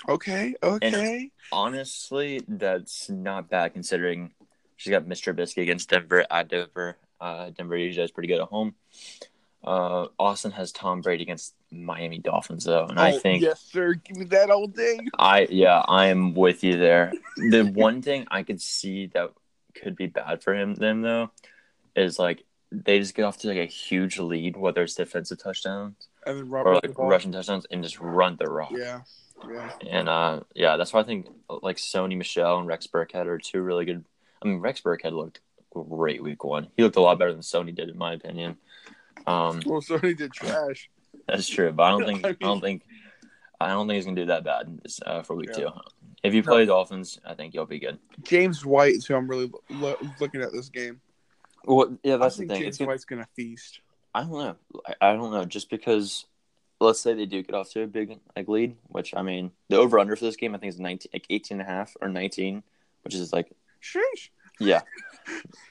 Okay. 0.07 0.55
Okay. 0.63 1.31
Honestly, 1.51 2.41
that's 2.47 3.09
not 3.09 3.49
bad 3.49 3.73
considering 3.73 4.31
she's 4.77 4.91
got 4.91 5.05
Mr. 5.05 5.33
Trubisky 5.33 5.61
against 5.61 5.89
Denver 5.89 6.25
at 6.31 6.47
Denver. 6.47 6.97
Uh, 7.19 7.49
Denver 7.49 7.75
usually 7.75 8.05
is 8.05 8.11
pretty 8.11 8.27
good 8.27 8.41
at 8.41 8.47
home. 8.47 8.75
Uh, 9.61 10.07
Austin 10.17 10.51
has 10.51 10.71
Tom 10.71 11.01
Brady 11.01 11.23
against 11.23 11.53
Miami 11.69 12.17
Dolphins 12.19 12.63
though, 12.63 12.85
and 12.85 12.97
I 12.97 13.11
Oh, 13.11 13.19
think 13.19 13.43
yes, 13.43 13.59
sir. 13.61 13.93
Give 13.95 14.15
me 14.15 14.25
that 14.25 14.49
old 14.49 14.73
thing. 14.73 15.09
I 15.17 15.47
yeah 15.49 15.79
I 15.85 16.05
am 16.07 16.33
with 16.33 16.63
you 16.63 16.77
there. 16.77 17.11
The 17.35 17.63
one 17.63 18.01
thing 18.01 18.25
I 18.31 18.43
could 18.43 18.61
see 18.61 19.07
that 19.07 19.31
could 19.75 19.97
be 19.97 20.07
bad 20.07 20.41
for 20.43 20.55
him 20.55 20.75
them 20.75 21.01
though 21.01 21.31
is 21.93 22.17
like 22.17 22.45
they 22.71 22.99
just 22.99 23.15
get 23.15 23.23
off 23.23 23.37
to 23.39 23.47
like 23.49 23.57
a 23.57 23.65
huge 23.65 24.17
lead, 24.17 24.55
whether 24.55 24.83
it's 24.83 24.95
defensive 24.95 25.39
touchdowns 25.43 26.07
And 26.29 26.39
then 26.39 26.47
or 26.51 26.75
like 26.75 26.97
rushing 26.97 27.31
touchdowns, 27.31 27.65
and 27.71 27.83
just 27.83 27.99
run 27.99 28.37
the 28.39 28.45
rock. 28.45 28.71
Yeah. 28.71 29.01
Yeah. 29.49 29.71
And 29.89 30.09
uh, 30.09 30.41
yeah, 30.53 30.77
that's 30.77 30.93
why 30.93 30.99
I 30.99 31.03
think 31.03 31.27
like 31.49 31.77
Sony 31.77 32.17
Michel 32.17 32.59
and 32.59 32.67
Rex 32.67 32.87
Burkhead 32.87 33.25
are 33.25 33.37
two 33.37 33.61
really 33.61 33.85
good. 33.85 34.03
I 34.41 34.47
mean, 34.47 34.59
Rex 34.59 34.81
Burkhead 34.81 35.13
looked 35.13 35.39
great 35.71 36.21
week 36.21 36.43
one. 36.43 36.67
He 36.75 36.83
looked 36.83 36.97
a 36.97 37.01
lot 37.01 37.19
better 37.19 37.31
than 37.31 37.41
Sony 37.41 37.73
did, 37.73 37.89
in 37.89 37.97
my 37.97 38.13
opinion. 38.13 38.57
Um, 39.27 39.61
Well, 39.65 39.81
Sony 39.81 40.15
did 40.15 40.33
trash. 40.33 40.89
that's 41.27 41.47
true, 41.47 41.71
but 41.71 41.83
I 41.83 41.89
don't 41.91 42.05
think 42.05 42.25
I 42.25 42.29
I, 42.29 42.33
don't 42.33 42.61
think 42.61 42.83
I 43.61 43.67
don't 43.69 43.87
think 43.87 43.95
he's 43.95 44.05
gonna 44.05 44.15
do 44.21 44.27
that 44.27 44.43
bad 44.43 44.79
this, 44.83 44.99
uh, 45.05 45.23
for 45.23 45.35
week 45.35 45.49
Yeah. 45.53 45.65
two. 45.65 45.69
If 46.21 46.33
you 46.33 46.43
play 46.43 46.65
Dolphins, 46.65 47.19
I 47.25 47.33
think 47.33 47.53
you'll 47.53 47.65
be 47.65 47.79
good. 47.79 47.97
James 48.23 48.65
White 48.65 48.95
is 48.95 49.05
who 49.05 49.15
I'm 49.15 49.27
really 49.29 49.49
lo- 49.69 49.95
looking 50.19 50.41
at 50.41 50.51
this 50.51 50.67
game. 50.67 50.99
Well, 51.63 51.97
yeah, 52.03 52.17
that's 52.17 52.35
the 52.35 52.45
thing. 52.45 52.57
James 52.61 52.67
It's 52.67 52.77
good. 52.77 52.87
White's 52.87 53.05
gonna 53.05 53.27
feast. 53.35 53.79
I 54.13 54.21
don't 54.21 54.31
know. 54.31 54.55
I, 54.87 55.09
I 55.09 55.13
don't 55.13 55.31
know. 55.31 55.45
Just 55.45 55.69
because, 55.69 56.25
let's 56.79 56.99
say 56.99 57.13
they 57.13 57.25
do 57.25 57.43
get 57.43 57.55
off 57.55 57.71
to 57.71 57.83
a 57.83 57.87
big 57.87 58.19
like 58.35 58.47
lead, 58.47 58.75
which 58.87 59.13
I 59.15 59.21
mean, 59.21 59.51
the 59.69 59.77
over 59.77 59.99
under 59.99 60.15
for 60.15 60.25
this 60.25 60.35
game 60.35 60.55
I 60.55 60.57
think 60.57 60.73
is 60.73 60.79
19, 60.79 61.09
like 61.13 61.25
18 61.29 61.59
and 61.59 61.67
a 61.67 61.71
half 61.71 61.95
or 62.01 62.09
19, 62.09 62.63
which 63.03 63.15
is 63.15 63.33
like 63.33 63.51
Sheesh. 63.81 64.29
Yeah, 64.59 64.81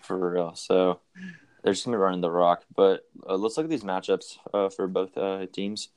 for 0.02 0.30
real. 0.30 0.54
So 0.54 1.00
they're 1.62 1.72
just 1.72 1.84
gonna 1.84 1.96
be 1.96 2.00
running 2.00 2.20
the 2.20 2.30
rock. 2.30 2.64
But 2.74 3.06
uh, 3.28 3.36
let's 3.36 3.56
look 3.56 3.64
at 3.64 3.70
these 3.70 3.84
matchups 3.84 4.38
uh, 4.54 4.68
for 4.70 4.86
both 4.86 5.16
uh, 5.16 5.46
teams. 5.52 5.88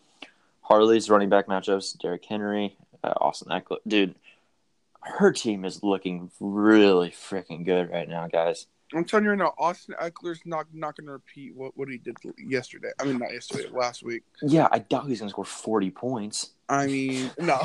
Harley's 0.62 1.10
running 1.10 1.30
back 1.30 1.48
matchups: 1.48 1.98
Derrick 1.98 2.26
Henry, 2.26 2.78
uh, 3.04 3.14
Austin 3.20 3.50
Ekeler. 3.50 3.78
Dude, 3.88 4.16
her 5.02 5.32
team 5.32 5.66
is 5.66 5.84
looking 5.84 6.32
really 6.40 7.10
freaking 7.10 7.66
good 7.66 7.90
right 7.90 8.08
now, 8.08 8.28
guys. 8.28 8.68
I'm 8.94 9.06
telling 9.06 9.24
you 9.26 9.32
right 9.32 9.40
now, 9.40 9.54
Austin 9.58 9.96
Ekeler's 10.02 10.42
not 10.46 10.68
not 10.74 10.98
going 10.98 11.08
to 11.08 11.14
repeat 11.14 11.56
what, 11.56 11.76
what 11.78 11.88
he 11.88 11.98
did 11.98 12.18
yesterday. 12.38 12.90
I 13.00 13.06
mean, 13.06 13.20
not 13.20 13.32
yesterday, 13.32 13.70
last 13.72 14.04
week. 14.04 14.24
Yeah, 14.42 14.68
I 14.72 14.80
doubt 14.80 15.08
he's 15.08 15.20
gonna 15.20 15.30
score 15.30 15.46
forty 15.46 15.90
points. 15.92 16.52
I 16.68 16.88
mean, 16.88 17.32
no, 17.40 17.60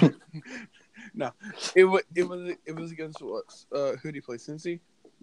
no. 1.14 1.32
It 1.74 1.84
was 1.84 2.02
it 2.14 2.28
was 2.28 2.54
it 2.64 2.76
was 2.76 2.92
against 2.92 3.20
what? 3.22 3.44
Uh, 3.72 3.92
who 3.96 4.08
did 4.08 4.14
he 4.16 4.20
play? 4.20 4.36
Cincy, 4.36 4.80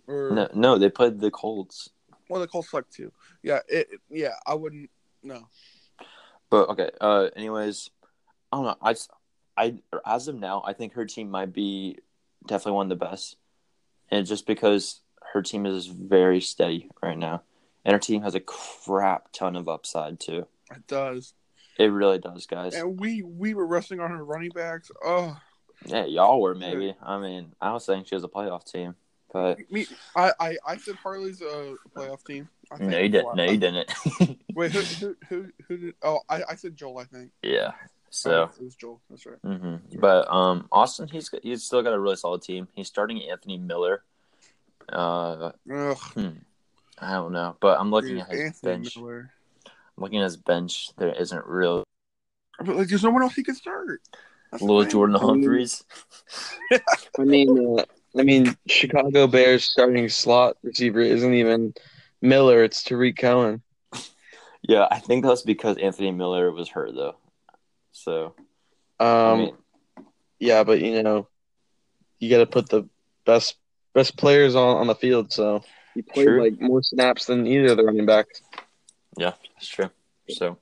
or 0.07 0.31
No, 0.33 0.49
no, 0.53 0.77
they 0.77 0.89
played 0.89 1.19
the 1.19 1.31
Colts. 1.31 1.89
well, 2.29 2.41
the 2.41 2.47
Colts 2.47 2.69
select 2.69 2.91
too. 2.93 3.11
Yeah, 3.41 3.59
it, 3.67 3.87
it- 3.91 4.01
yeah. 4.09 4.33
I 4.45 4.55
wouldn't. 4.55 4.89
No. 5.23 5.47
But 6.49 6.69
okay. 6.69 6.91
Uh, 6.99 7.29
anyways, 7.35 7.89
I 8.51 8.57
don't 8.57 8.65
know. 8.65 8.75
I, 8.81 8.95
I 9.57 9.75
as 10.05 10.27
of 10.27 10.35
now, 10.35 10.63
I 10.65 10.73
think 10.73 10.93
her 10.93 11.05
team 11.05 11.31
might 11.31 11.53
be 11.53 11.97
definitely 12.45 12.73
one 12.73 12.91
of 12.91 12.99
the 12.99 13.05
best, 13.05 13.37
and 14.11 14.27
just 14.27 14.45
because 14.45 14.99
her 15.33 15.41
team 15.41 15.65
is 15.65 15.87
very 15.87 16.39
steady 16.39 16.89
right 17.01 17.17
now, 17.17 17.41
and 17.83 17.93
her 17.93 17.99
team 17.99 18.21
has 18.21 18.35
a 18.35 18.39
crap 18.39 19.31
ton 19.31 19.55
of 19.55 19.67
upside 19.67 20.19
too. 20.19 20.47
It 20.71 20.87
does. 20.87 21.33
It 21.77 21.85
really 21.87 22.19
does, 22.19 22.45
guys. 22.45 22.75
And 22.75 22.99
we 22.99 23.23
we 23.23 23.53
were 23.55 23.65
resting 23.65 23.99
on 23.99 24.11
her 24.11 24.23
running 24.23 24.51
backs. 24.51 24.91
Oh, 25.03 25.35
Yeah, 25.85 26.05
y'all 26.05 26.39
were 26.39 26.53
maybe. 26.55 26.95
I 27.01 27.17
mean, 27.17 27.53
I 27.59 27.73
was 27.73 27.83
saying 27.85 28.05
she 28.05 28.15
was 28.15 28.23
a 28.23 28.27
playoff 28.27 28.71
team, 28.71 28.95
but 29.31 29.57
me. 29.71 29.87
I 30.15 30.31
I, 30.39 30.57
I 30.67 30.77
said 30.77 30.95
Harley's 30.95 31.41
a 31.41 31.75
playoff 31.95 32.23
team. 32.23 32.47
I 32.71 32.77
think 32.77 32.89
No, 32.91 32.99
you 32.99 33.09
didn't. 33.09 33.35
No, 33.35 33.43
you 33.43 33.57
didn't. 33.57 33.91
Wait, 34.55 34.71
who, 34.71 34.81
who, 34.81 35.15
who, 35.29 35.47
who 35.67 35.77
did? 35.77 35.95
Oh, 36.03 36.19
I, 36.29 36.41
I 36.51 36.55
said 36.55 36.75
Joel. 36.75 36.99
I 36.99 37.05
think. 37.05 37.31
yeah. 37.41 37.71
Oh, 37.73 37.87
So. 38.11 38.43
it 38.43 38.63
was 38.63 38.75
Joel. 38.75 39.01
That's 39.09 39.25
right. 39.25 39.39
hmm 39.43 39.75
But 39.99 40.31
um, 40.31 40.67
Austin, 40.71 41.07
he's 41.07 41.29
he's 41.41 41.63
still 41.63 41.81
got 41.81 41.93
a 41.93 41.99
really 41.99 42.15
solid 42.15 42.43
team. 42.43 42.67
He's 42.73 42.87
starting 42.87 43.21
Anthony 43.29 43.57
Miller. 43.57 44.03
Uh, 44.89 45.51
hmm, 45.67 46.29
I 46.99 47.11
don't 47.13 47.33
know, 47.33 47.55
but 47.59 47.79
I'm 47.79 47.91
looking 47.91 48.15
dude, 48.15 48.21
at 48.21 48.29
his 48.31 48.41
Anthony 48.41 48.73
bench. 48.73 48.97
Miller. 48.97 49.31
I'm 49.65 50.03
looking 50.03 50.19
at 50.19 50.25
his 50.25 50.37
bench. 50.37 50.89
There 50.97 51.13
isn't 51.13 51.45
real 51.45 51.83
But 52.59 52.75
like, 52.75 52.87
there's 52.87 53.03
no 53.03 53.11
one 53.11 53.21
else 53.21 53.35
he 53.35 53.43
could 53.43 53.55
start. 53.55 54.01
That's 54.51 54.61
little. 54.63 54.85
Jordan 54.85 55.15
Humphreys. 55.15 55.83
I 57.19 57.23
mean, 57.23 57.77
uh, 57.79 57.83
I 58.17 58.23
mean, 58.23 58.55
Chicago 58.67 59.27
Bears 59.27 59.63
starting 59.63 60.09
slot 60.09 60.57
receiver 60.63 60.99
isn't 61.01 61.33
even 61.33 61.73
Miller; 62.21 62.63
it's 62.63 62.83
Tarik 62.83 63.17
Cohen. 63.17 63.61
Yeah, 64.61 64.87
I 64.89 64.99
think 64.99 65.25
that's 65.25 65.41
because 65.41 65.77
Anthony 65.77 66.11
Miller 66.11 66.51
was 66.51 66.69
hurt 66.69 66.95
though. 66.95 67.15
So 67.91 68.33
Um, 68.99 69.07
I 69.07 69.35
mean, 69.35 69.57
yeah, 70.39 70.63
but 70.63 70.79
you 70.81 71.03
know, 71.03 71.27
you 72.19 72.29
got 72.29 72.37
to 72.39 72.45
put 72.45 72.69
the 72.69 72.87
best 73.25 73.55
best 73.93 74.17
players 74.17 74.55
on 74.55 74.77
on 74.77 74.87
the 74.87 74.95
field. 74.95 75.31
So 75.31 75.63
he 75.93 76.01
played 76.01 76.27
True. 76.27 76.43
like 76.43 76.59
more 76.59 76.81
snaps 76.81 77.25
than 77.25 77.45
either 77.47 77.71
of 77.71 77.77
the 77.77 77.83
running 77.83 78.05
backs. 78.05 78.41
yeah, 79.17 79.33
that's 79.55 79.67
true. 79.67 79.89
So, 80.29 80.57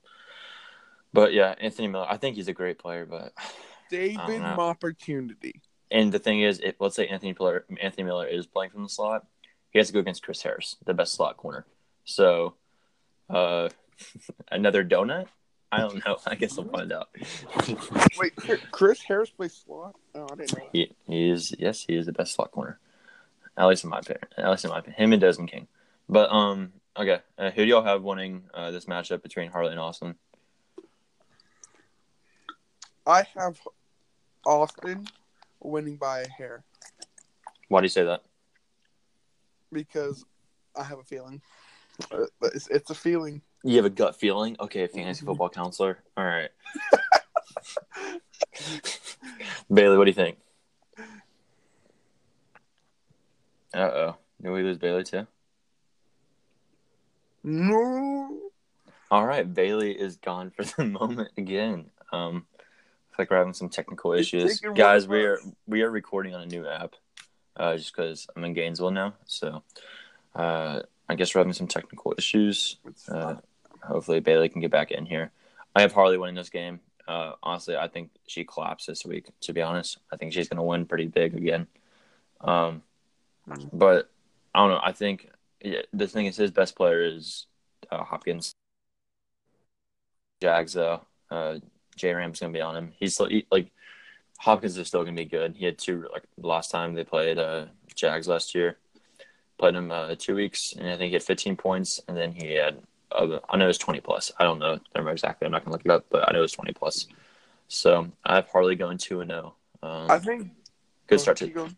but 1.14 1.34
yeah, 1.34 1.56
Anthony 1.60 1.88
Miller. 1.88 2.08
I 2.10 2.18
think 2.18 2.36
he's 2.36 2.48
a 2.48 2.54
great 2.54 2.80
player, 2.80 3.06
but 3.06 3.34
David 3.90 4.42
know. 4.42 4.56
opportunity. 4.58 5.62
and 5.90 6.12
the 6.12 6.20
thing 6.20 6.42
is, 6.42 6.60
if 6.64 6.76
let's 6.80 6.96
say 6.96 7.08
Anthony 7.08 7.34
Miller, 7.38 7.66
Anthony 7.82 8.04
Miller 8.04 8.28
is 8.28 8.48
playing 8.48 8.72
from 8.72 8.84
the 8.84 8.90
slot, 8.90 9.26
he 9.72 9.80
has 9.80 9.88
to 9.88 9.94
go 9.94 10.00
against 10.00 10.24
Chris 10.24 10.42
Harris, 10.42 10.78
the 10.86 10.94
best 10.94 11.14
slot 11.14 11.38
corner. 11.38 11.66
So, 12.04 12.56
uh, 13.30 13.70
another 14.52 14.84
donut. 14.84 15.28
I 15.74 15.80
don't 15.80 16.06
know. 16.06 16.18
I 16.28 16.36
guess 16.36 16.58
I'll 16.58 16.66
find 16.66 16.92
out. 16.92 17.08
Wait, 18.20 18.34
Chris 18.72 19.02
Harris 19.02 19.30
plays 19.30 19.54
slot? 19.54 19.96
Oh, 20.14 20.28
I 20.30 20.36
didn't 20.36 20.58
know. 20.58 20.66
He, 20.74 20.92
he 21.08 21.30
is 21.30 21.56
yes, 21.58 21.86
he 21.88 21.96
is 21.96 22.08
the 22.08 22.12
best 22.12 22.34
slot 22.34 22.52
corner. 22.52 22.78
At 23.58 23.68
least 23.68 23.84
in 23.84 23.90
my 23.90 24.00
opinion. 24.00 24.24
At 24.38 24.50
least 24.50 24.64
in 24.66 24.72
my 24.72 24.80
opinion. 24.80 25.02
Him 25.02 25.14
and 25.14 25.22
Desmond 25.22 25.52
King. 25.52 25.68
But 26.10 26.30
um 26.32 26.74
okay. 26.98 27.20
Uh, 27.38 27.52
who 27.52 27.64
do 27.64 27.70
y'all 27.70 27.84
have 27.84 28.04
winning 28.04 28.44
uh, 28.54 28.72
this 28.72 28.86
matchup 28.86 29.22
between 29.24 29.52
Harley 29.52 29.72
and 29.72 29.80
Austin? 29.80 30.16
I 33.06 33.24
have 33.36 33.60
Austin 34.46 35.08
winning 35.60 35.96
by 35.98 36.22
a 36.22 36.28
hair 36.30 36.64
Why 37.68 37.82
do 37.82 37.86
you 37.86 37.90
say 37.90 38.04
that? 38.06 38.24
because 39.72 40.26
I 40.76 40.84
have 40.84 41.00
a 41.00 41.04
feeling. 41.04 41.42
Uh, 42.12 42.26
It's, 42.44 42.68
it's 42.68 42.90
a 42.90 42.96
feeling. 42.96 43.42
You 43.64 43.78
have 43.78 43.86
a 43.86 43.90
gut 43.90 44.20
feeling? 44.20 44.58
Okay, 44.60 44.86
fantasy 44.88 45.26
football 45.26 45.50
counselor. 45.50 46.00
All 46.18 46.26
right. 46.26 46.50
Bailey, 49.74 49.98
what 49.98 50.06
do 50.06 50.10
you 50.10 50.16
think? 50.16 50.38
Uh 53.74 53.80
oh. 53.80 54.16
Did 54.42 54.52
we 54.52 54.64
lose 54.64 54.78
Bailey 54.78 55.04
too? 55.04 55.28
No. 57.44 58.38
All 59.10 59.26
right, 59.26 59.52
Bailey 59.52 59.92
is 59.92 60.18
gone 60.18 60.52
for 60.52 60.64
the 60.64 60.86
moment 61.00 61.32
again. 61.38 61.90
Um, 62.12 62.46
looks 62.56 63.20
like 63.20 63.32
we're 63.32 63.38
having 63.38 63.54
some 63.54 63.70
technical 63.70 64.14
issues, 64.14 64.62
guys. 64.76 65.08
We 65.08 65.24
are 65.24 65.40
we 65.68 65.82
are 65.82 65.90
recording 65.90 66.34
on 66.34 66.42
a 66.42 66.46
new 66.46 66.68
app, 66.68 66.96
uh, 67.58 67.76
just 67.78 67.96
because 67.96 68.28
I'm 68.36 68.44
in 68.44 68.54
Gainesville 68.54 68.92
now. 68.92 69.14
So, 69.26 69.64
uh, 70.36 70.82
I 71.10 71.16
guess 71.16 71.34
we're 71.34 71.40
having 71.40 71.54
some 71.54 71.68
technical 71.68 72.14
issues. 72.18 72.78
Uh, 73.08 73.36
hopefully, 73.84 74.20
Bailey 74.22 74.50
can 74.50 74.62
get 74.62 74.72
back 74.72 74.92
in 74.92 75.06
here. 75.06 75.32
I 75.76 75.82
have 75.82 75.94
Harley 75.94 76.18
winning 76.18 76.36
this 76.36 76.50
game. 76.50 76.80
Uh, 77.08 77.34
honestly, 77.44 77.76
I 77.76 77.88
think 77.88 78.12
she 78.28 78.44
collapsed 78.46 78.88
this 78.88 79.06
week. 79.06 79.30
To 79.42 79.54
be 79.54 79.62
honest, 79.62 79.98
I 80.12 80.18
think 80.18 80.34
she's 80.34 80.48
going 80.48 80.58
to 80.58 80.64
win 80.64 80.86
pretty 80.86 81.08
big 81.08 81.36
again. 81.36 81.68
Um, 82.40 82.84
Mm. 83.50 83.70
but 83.74 84.10
I 84.54 84.60
don't 84.60 84.70
know. 84.70 84.80
I 84.84 84.92
think 84.92 85.30
yeah, 85.64 85.82
the 85.94 86.08
thing 86.08 86.26
is, 86.26 86.38
his 86.38 86.52
best 86.52 86.76
player 86.76 87.04
is 87.04 87.48
uh, 87.92 88.04
Hopkins. 88.04 88.54
Jags 90.42 90.74
though, 90.74 91.02
uh, 91.30 91.58
J 91.96 92.14
Ram's 92.14 92.40
gonna 92.40 92.54
be 92.54 92.62
on 92.62 92.76
him. 92.76 92.94
He's 92.98 93.14
still 93.14 93.28
he, 93.28 93.46
like 93.52 93.72
Hopkins 94.40 94.78
is 94.78 94.88
still 94.88 95.04
gonna 95.04 95.16
be 95.16 95.26
good. 95.26 95.56
He 95.56 95.66
had 95.66 95.78
two 95.78 96.08
like 96.12 96.24
last 96.38 96.72
time 96.72 96.94
they 96.94 97.04
played 97.04 97.38
uh, 97.38 97.66
Jags 97.96 98.28
last 98.28 98.56
year. 98.56 98.78
Played 99.60 99.76
him 99.76 99.92
uh, 99.92 100.16
two 100.18 100.36
weeks, 100.36 100.74
and 100.74 100.90
I 100.90 100.98
think 100.98 101.10
he 101.10 101.14
had 101.14 101.24
15 101.24 101.56
points, 101.56 102.02
and 102.08 102.18
then 102.18 102.32
he 102.32 102.56
had 102.56 102.80
uh, 103.12 103.40
I 103.50 103.58
know 103.58 103.66
it 103.66 103.68
was 103.68 103.78
20 103.78 104.02
plus. 104.02 104.32
I 104.40 104.44
don't 104.44 104.60
know 104.60 104.76
the 104.78 104.82
number 104.96 105.12
exactly. 105.12 105.46
I'm 105.46 105.52
not 105.52 105.64
gonna 105.64 105.74
look 105.74 105.86
it 105.86 105.92
up, 105.92 106.06
but 106.10 106.28
I 106.28 106.32
know 106.32 106.40
it 106.40 106.44
was 106.44 106.54
20 106.54 106.74
plus. 106.74 107.08
So 107.68 108.12
I 108.26 108.36
have 108.36 108.48
Harley 108.48 108.76
going 108.76 108.98
two 108.98 109.22
and 109.22 109.30
zero. 109.30 109.54
Um, 109.84 110.10
I 110.10 110.20
think. 110.20 110.52
good 111.08 111.20
start 111.20 111.38
to. 111.38 111.70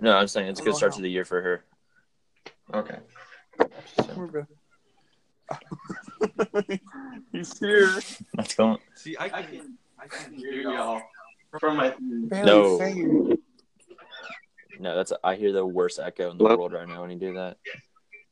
No. 0.00 0.16
I'm 0.16 0.28
saying 0.28 0.48
it's 0.48 0.60
a 0.60 0.64
good 0.64 0.74
start 0.74 0.92
wow. 0.92 0.96
to 0.96 1.02
the 1.02 1.10
year 1.10 1.24
for 1.24 1.42
her. 1.42 1.64
Okay. 2.74 2.98
We're. 4.16 4.46
He's 7.32 7.58
here. 7.58 8.00
That's 8.34 8.54
going. 8.54 8.78
See, 8.94 9.16
I 9.18 9.28
can 9.28 9.78
I 9.98 10.06
can 10.08 10.34
hear 10.34 10.62
y'all 10.62 11.02
from 11.60 11.76
my. 11.76 11.94
Bailey, 12.28 12.46
No. 12.46 12.78
sing. 12.78 13.38
No, 14.80 14.96
that's 14.96 15.12
I 15.22 15.34
hear 15.34 15.52
the 15.52 15.64
worst 15.64 15.98
echo 15.98 16.30
in 16.30 16.38
the 16.38 16.44
Hello? 16.44 16.56
world 16.56 16.72
right 16.72 16.88
now 16.88 17.02
when 17.02 17.10
you 17.10 17.18
do 17.18 17.34
that. 17.34 17.58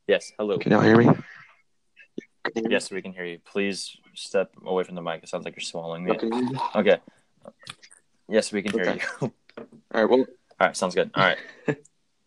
Yes, 0.08 0.32
hello. 0.38 0.58
Can 0.58 0.72
y'all 0.72 0.80
hear 0.80 0.96
me? 0.96 1.08
Yes, 2.68 2.90
we 2.90 3.02
can 3.02 3.12
hear 3.12 3.24
you. 3.24 3.38
Please 3.38 3.96
step 4.14 4.50
away 4.64 4.82
from 4.82 4.94
the 4.94 5.02
mic. 5.02 5.22
It 5.22 5.28
sounds 5.28 5.44
like 5.44 5.54
you're 5.54 5.60
swallowing 5.60 6.04
me. 6.04 6.12
Okay. 6.12 6.30
Okay. 6.74 6.98
Yes, 8.28 8.50
we 8.52 8.62
can 8.62 8.72
hear 8.72 8.82
Okay. 8.82 9.02
you. 9.20 9.32
All 9.58 9.72
right. 9.92 10.04
Well, 10.08 10.24
All 10.60 10.66
right, 10.66 10.76
sounds 10.76 10.94
good. 10.94 11.10
All 11.14 11.24
right. 11.24 11.38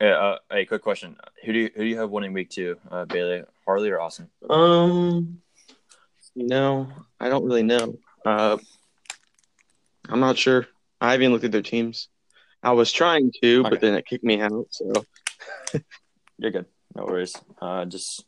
Yeah. 0.02 0.16
Uh, 0.18 0.38
hey, 0.52 0.66
quick 0.66 0.82
question. 0.82 1.16
Who 1.46 1.54
do 1.54 1.60
you 1.60 1.70
who 1.74 1.84
do 1.84 1.88
you 1.88 1.98
have 2.00 2.10
winning 2.10 2.34
week 2.34 2.50
two? 2.50 2.78
Uh, 2.92 3.06
Bailey, 3.06 3.44
Harley, 3.66 3.90
or 3.90 4.02
Austin? 4.02 4.28
um, 4.50 5.40
you 6.36 6.46
know, 6.48 6.90
I 7.22 7.30
don't 7.30 7.46
really 7.46 7.64
know. 7.64 7.98
Uh, 8.26 8.58
I'm 10.10 10.20
not 10.20 10.38
sure. 10.38 10.68
I 11.00 11.14
haven't 11.14 11.32
looked 11.32 11.46
at 11.46 11.54
their 11.54 11.62
teams. 11.62 12.10
I 12.62 12.72
was 12.74 12.92
trying 12.92 13.32
to, 13.44 13.62
Okay. 13.62 13.70
but 13.70 13.80
then 13.80 13.94
it 13.94 14.06
kicked 14.06 14.26
me 14.26 14.42
out. 14.42 14.68
So 14.72 14.92
You're 16.38 16.52
good. 16.52 16.66
No 16.96 17.06
worries. 17.06 17.38
Uh, 17.62 17.86
just 17.86 18.26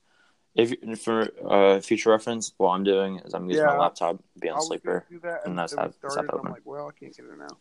if 0.55 0.73
for 1.01 1.27
uh 1.45 1.81
future 1.81 2.11
reference, 2.11 2.53
what 2.57 2.69
I'm 2.69 2.85
doing 2.85 3.19
is 3.25 3.33
I'm 3.33 3.49
using 3.49 3.65
my 3.65 3.77
laptop, 3.77 4.23
be 4.39 4.49
I 4.49 4.53
on 4.53 4.61
sleeper. 4.61 5.03
that, 5.23 5.41
and 5.43 5.49
and 5.49 5.59
that's 5.59 5.73
then 5.73 5.79
how- 5.79 5.85
that's 5.87 5.97
started, 5.97 6.15
how 6.15 6.21
and 6.21 6.29
I'm 6.31 6.39
open. 6.39 6.51
like, 6.51 6.61
well, 6.63 6.87
I 6.87 6.97
can't 6.97 7.13
get 7.13 7.25
it 7.25 7.37
now. 7.37 7.57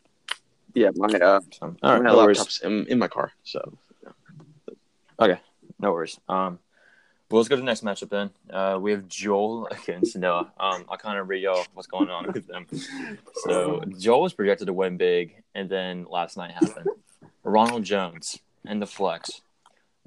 Yeah, 0.74 0.90
my 0.96 1.06
uh, 1.06 1.40
So, 1.52 1.76
all 1.82 1.92
right, 1.92 2.02
my 2.02 2.10
no 2.10 2.16
worries. 2.16 2.38
laptop's 2.38 2.60
in, 2.60 2.86
in 2.86 2.98
my 2.98 3.08
car. 3.08 3.32
So 3.44 3.78
okay, 5.20 5.38
No 5.80 5.92
worries. 5.92 6.18
Um, 6.28 6.58
well, 7.30 7.38
let's 7.40 7.48
go 7.48 7.56
to 7.56 7.60
the 7.62 7.66
next 7.66 7.82
matchup 7.82 8.10
then. 8.10 8.30
Uh, 8.50 8.78
we 8.80 8.90
have 8.92 9.08
Joel 9.08 9.66
against 9.70 10.16
Noah. 10.16 10.52
Um, 10.60 10.84
I'll 10.88 10.98
kind 10.98 11.18
of 11.18 11.28
read 11.28 11.42
y'all 11.42 11.64
what's 11.74 11.88
going 11.88 12.08
on 12.10 12.32
with 12.32 12.46
them. 12.46 12.66
So 13.44 13.82
Joel 13.98 14.22
was 14.22 14.34
projected 14.34 14.66
to 14.68 14.72
win 14.72 14.96
big, 14.98 15.42
and 15.54 15.68
then 15.68 16.06
last 16.08 16.36
night 16.36 16.52
happened. 16.52 16.88
Ronald 17.42 17.84
Jones 17.84 18.38
and 18.66 18.80
the 18.80 18.86
flex, 18.86 19.40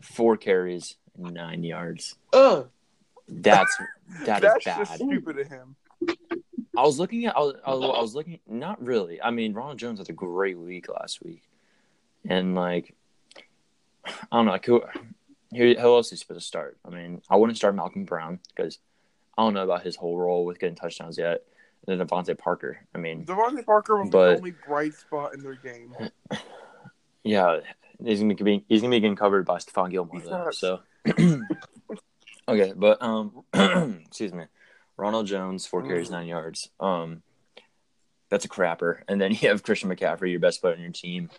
four 0.01 0.37
carries, 0.37 0.95
nine 1.17 1.63
yards. 1.63 2.15
uh, 2.33 2.63
That's 3.27 3.75
that 4.25 4.43
is 4.43 4.51
That's 4.53 4.63
just 4.65 4.91
bad. 4.91 4.95
stupid 4.99 5.39
of 5.39 5.47
him. 5.47 5.75
I 6.77 6.81
was 6.83 6.99
looking 6.99 7.25
at. 7.25 7.35
I 7.35 7.39
was, 7.39 7.55
I 7.65 7.73
was, 7.73 8.13
looking. 8.13 8.39
Not 8.47 8.83
really. 8.85 9.19
I 9.19 9.31
mean, 9.31 9.53
Ronald 9.53 9.79
Jones 9.79 9.97
had 9.97 10.09
a 10.09 10.13
great 10.13 10.59
week 10.59 10.87
last 10.89 11.23
week, 11.23 11.41
and 12.29 12.53
like, 12.53 12.93
I 14.05 14.11
don't 14.31 14.45
know. 14.45 14.51
Like, 14.51 14.65
who, 14.65 14.83
who 15.51 15.73
who 15.73 15.95
else 15.95 16.07
is 16.07 16.11
he 16.11 16.17
supposed 16.17 16.41
to 16.41 16.45
start? 16.45 16.77
I 16.85 16.91
mean, 16.91 17.23
I 17.31 17.35
wouldn't 17.35 17.57
start 17.57 17.73
Malcolm 17.73 18.05
Brown 18.05 18.39
because 18.55 18.77
I 19.35 19.43
don't 19.43 19.55
know 19.55 19.63
about 19.63 19.81
his 19.83 19.95
whole 19.95 20.17
role 20.17 20.45
with 20.45 20.59
getting 20.59 20.75
touchdowns 20.75 21.17
yet. 21.17 21.43
And 21.87 21.99
then 21.99 22.07
DeVante 22.07 22.37
Parker. 22.37 22.79
I 22.93 22.99
mean, 22.99 23.25
DeVante 23.25 23.65
Parker 23.65 23.97
was 23.97 24.09
But- 24.11 24.33
the 24.33 24.37
only 24.37 24.53
bright 24.67 24.93
spot 24.93 25.33
in 25.33 25.41
their 25.41 25.55
game. 25.55 25.95
yeah, 27.23 27.61
he's 28.03 28.19
gonna 28.19 28.35
be 28.35 28.63
he's 28.69 28.81
gonna 28.81 28.91
be 28.91 28.99
getting 28.99 29.15
covered 29.15 29.45
by 29.45 29.57
Stephon 29.57 29.89
Gilmore 29.89 30.21
though. 30.21 30.51
So, 30.51 30.79
okay, 32.47 32.73
but 32.75 33.01
um, 33.01 33.43
excuse 33.53 34.33
me, 34.33 34.45
Ronald 34.97 35.27
Jones 35.27 35.65
four 35.65 35.83
carries 35.83 36.09
nine 36.09 36.27
yards. 36.27 36.69
Um, 36.79 37.21
that's 38.29 38.45
a 38.45 38.49
crapper. 38.49 39.01
And 39.07 39.21
then 39.21 39.31
you 39.31 39.49
have 39.49 39.63
Christian 39.63 39.89
McCaffrey, 39.89 40.31
your 40.31 40.39
best 40.39 40.61
player 40.61 40.73
on 40.75 40.81
your 40.81 40.91
team, 40.91 41.29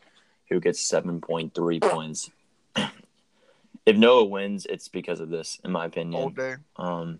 who 0.48 0.60
gets 0.60 0.80
seven 0.80 1.20
point 1.20 1.54
three 1.54 1.80
points. 1.80 2.30
if 2.76 3.96
Noah 3.96 4.24
wins, 4.24 4.66
it's 4.66 4.88
because 4.88 5.20
of 5.20 5.28
this, 5.28 5.58
in 5.64 5.72
my 5.72 5.86
opinion. 5.86 6.22
all 6.22 6.30
day. 6.30 6.54
Um, 6.76 7.18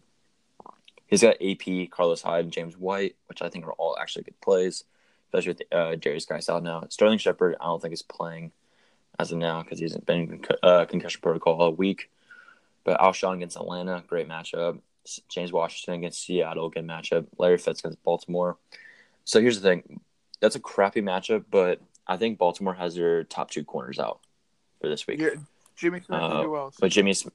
he's 1.06 1.22
got 1.22 1.36
AP, 1.42 1.90
Carlos 1.90 2.22
Hyde, 2.22 2.44
and 2.44 2.52
James 2.52 2.76
White, 2.76 3.16
which 3.26 3.42
I 3.42 3.48
think 3.48 3.66
are 3.66 3.72
all 3.72 3.96
actually 4.00 4.24
good 4.24 4.40
plays, 4.40 4.84
especially 5.26 5.52
with 5.52 5.62
uh, 5.72 5.96
Derrius 5.96 6.26
Guice 6.28 6.48
out 6.48 6.62
now. 6.62 6.84
Sterling 6.88 7.18
Shepard, 7.18 7.56
I 7.60 7.64
don't 7.66 7.82
think 7.82 7.92
is 7.94 8.02
playing 8.02 8.52
as 9.18 9.32
of 9.32 9.38
now 9.38 9.62
because 9.62 9.78
he 9.78 9.84
hasn't 9.84 10.06
been 10.06 10.20
in 10.20 10.38
con- 10.38 10.56
uh, 10.62 10.84
concussion 10.84 11.20
protocol 11.20 11.60
all 11.60 11.72
week. 11.72 12.10
But 12.84 13.00
Alshon 13.00 13.34
against 13.34 13.56
Atlanta, 13.56 14.02
great 14.06 14.28
matchup. 14.28 14.78
James 15.28 15.52
Washington 15.52 15.94
against 16.00 16.24
Seattle, 16.24 16.68
good 16.70 16.86
matchup. 16.86 17.26
Larry 17.38 17.58
Fitz 17.58 17.80
against 17.80 18.02
Baltimore. 18.02 18.56
So 19.24 19.40
here's 19.40 19.60
the 19.60 19.68
thing. 19.68 20.00
That's 20.40 20.56
a 20.56 20.60
crappy 20.60 21.02
matchup, 21.02 21.44
but 21.50 21.80
I 22.06 22.16
think 22.16 22.38
Baltimore 22.38 22.74
has 22.74 22.94
their 22.94 23.24
top 23.24 23.50
two 23.50 23.64
corners 23.64 23.98
out 23.98 24.20
for 24.80 24.88
this 24.88 25.06
week. 25.06 25.20
Yeah, 25.20 25.30
Jimmy 25.76 26.00
Smith 26.00 26.20
Uh, 26.20 26.24
and 26.26 26.44
who 26.44 26.56
else? 26.56 26.76
But 26.80 26.90
Jimmy's, 26.90 27.26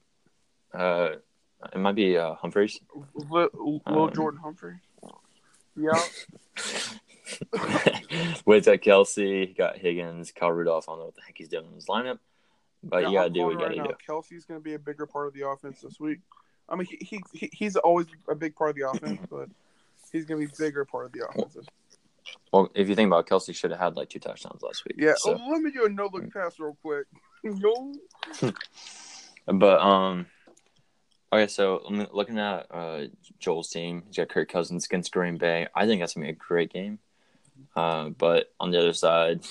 uh, 0.72 1.10
it 1.72 1.78
might 1.78 1.94
be 1.94 2.16
uh, 2.16 2.34
Humphreys. 2.34 2.80
Lil 3.30 3.80
um, 3.86 4.10
Jordan 4.12 4.40
Humphrey. 4.42 4.76
Yeah, 5.76 5.90
With 8.46 8.68
uh, 8.68 8.76
Kelce, 8.76 9.56
got 9.56 9.76
Higgins, 9.78 10.30
Kyle 10.32 10.52
Rudolph. 10.52 10.88
I 10.88 10.92
don't 10.92 10.98
know 11.00 11.04
what 11.06 11.14
the 11.16 11.22
heck 11.22 11.36
he's 11.36 11.48
doing 11.48 11.66
in 11.66 11.74
his 11.74 11.86
lineup, 11.86 12.18
but 12.82 13.02
yeah, 13.02 13.08
you 13.08 13.14
gotta 13.14 13.30
do 13.30 13.40
what 13.44 13.52
you 13.52 13.58
it 13.58 13.60
gotta 13.60 13.76
right 13.80 13.88
do. 13.88 13.94
now. 14.08 14.14
Kelce's 14.14 14.44
going 14.44 14.60
to 14.60 14.64
be 14.64 14.74
a 14.74 14.78
bigger 14.78 15.06
part 15.06 15.26
of 15.26 15.34
the 15.34 15.48
offense 15.48 15.80
this 15.80 15.98
week. 15.98 16.20
I 16.68 16.76
mean, 16.76 16.86
he, 16.90 16.96
he, 17.04 17.22
he 17.32 17.50
he's 17.52 17.76
always 17.76 18.06
a 18.28 18.34
big 18.34 18.54
part 18.56 18.70
of 18.70 18.76
the 18.76 18.88
offense, 18.88 19.20
but 19.30 19.48
he's 20.12 20.24
going 20.24 20.40
to 20.40 20.46
be 20.48 20.52
a 20.52 20.56
bigger 20.58 20.84
part 20.84 21.06
of 21.06 21.12
the 21.12 21.26
offense. 21.28 21.66
Well, 22.52 22.70
if 22.74 22.88
you 22.88 22.94
think 22.94 23.08
about 23.08 23.26
it, 23.26 23.30
Kelce, 23.30 23.54
should 23.54 23.70
have 23.70 23.80
had 23.80 23.96
like 23.96 24.08
two 24.08 24.18
touchdowns 24.18 24.62
last 24.62 24.84
week. 24.84 24.94
Yeah. 24.98 25.14
so- 25.16 25.38
Oh, 25.38 25.50
let 25.50 25.60
me 25.60 25.70
do 25.70 25.84
a 25.84 25.88
no 25.88 26.08
look 26.12 26.32
pass 26.32 26.58
real 26.58 26.76
quick. 26.82 27.06
no. 27.44 27.94
But 29.46 29.78
um, 29.80 30.24
okay. 31.30 31.46
So 31.48 31.82
I'm 31.86 32.06
looking 32.12 32.38
at 32.38 32.66
uh 32.70 33.02
Joel's 33.38 33.68
team. 33.68 34.02
He's 34.06 34.16
got 34.16 34.30
Kirk 34.30 34.48
Cousins 34.50 34.86
against 34.86 35.12
Green 35.12 35.36
Bay. 35.36 35.66
I 35.74 35.86
think 35.86 36.00
that's 36.00 36.14
gonna 36.14 36.24
be 36.26 36.30
a 36.30 36.34
great 36.34 36.72
game. 36.72 36.98
Uh, 37.76 38.08
but 38.08 38.52
on 38.58 38.70
the 38.70 38.78
other 38.78 38.94
side, 38.94 39.44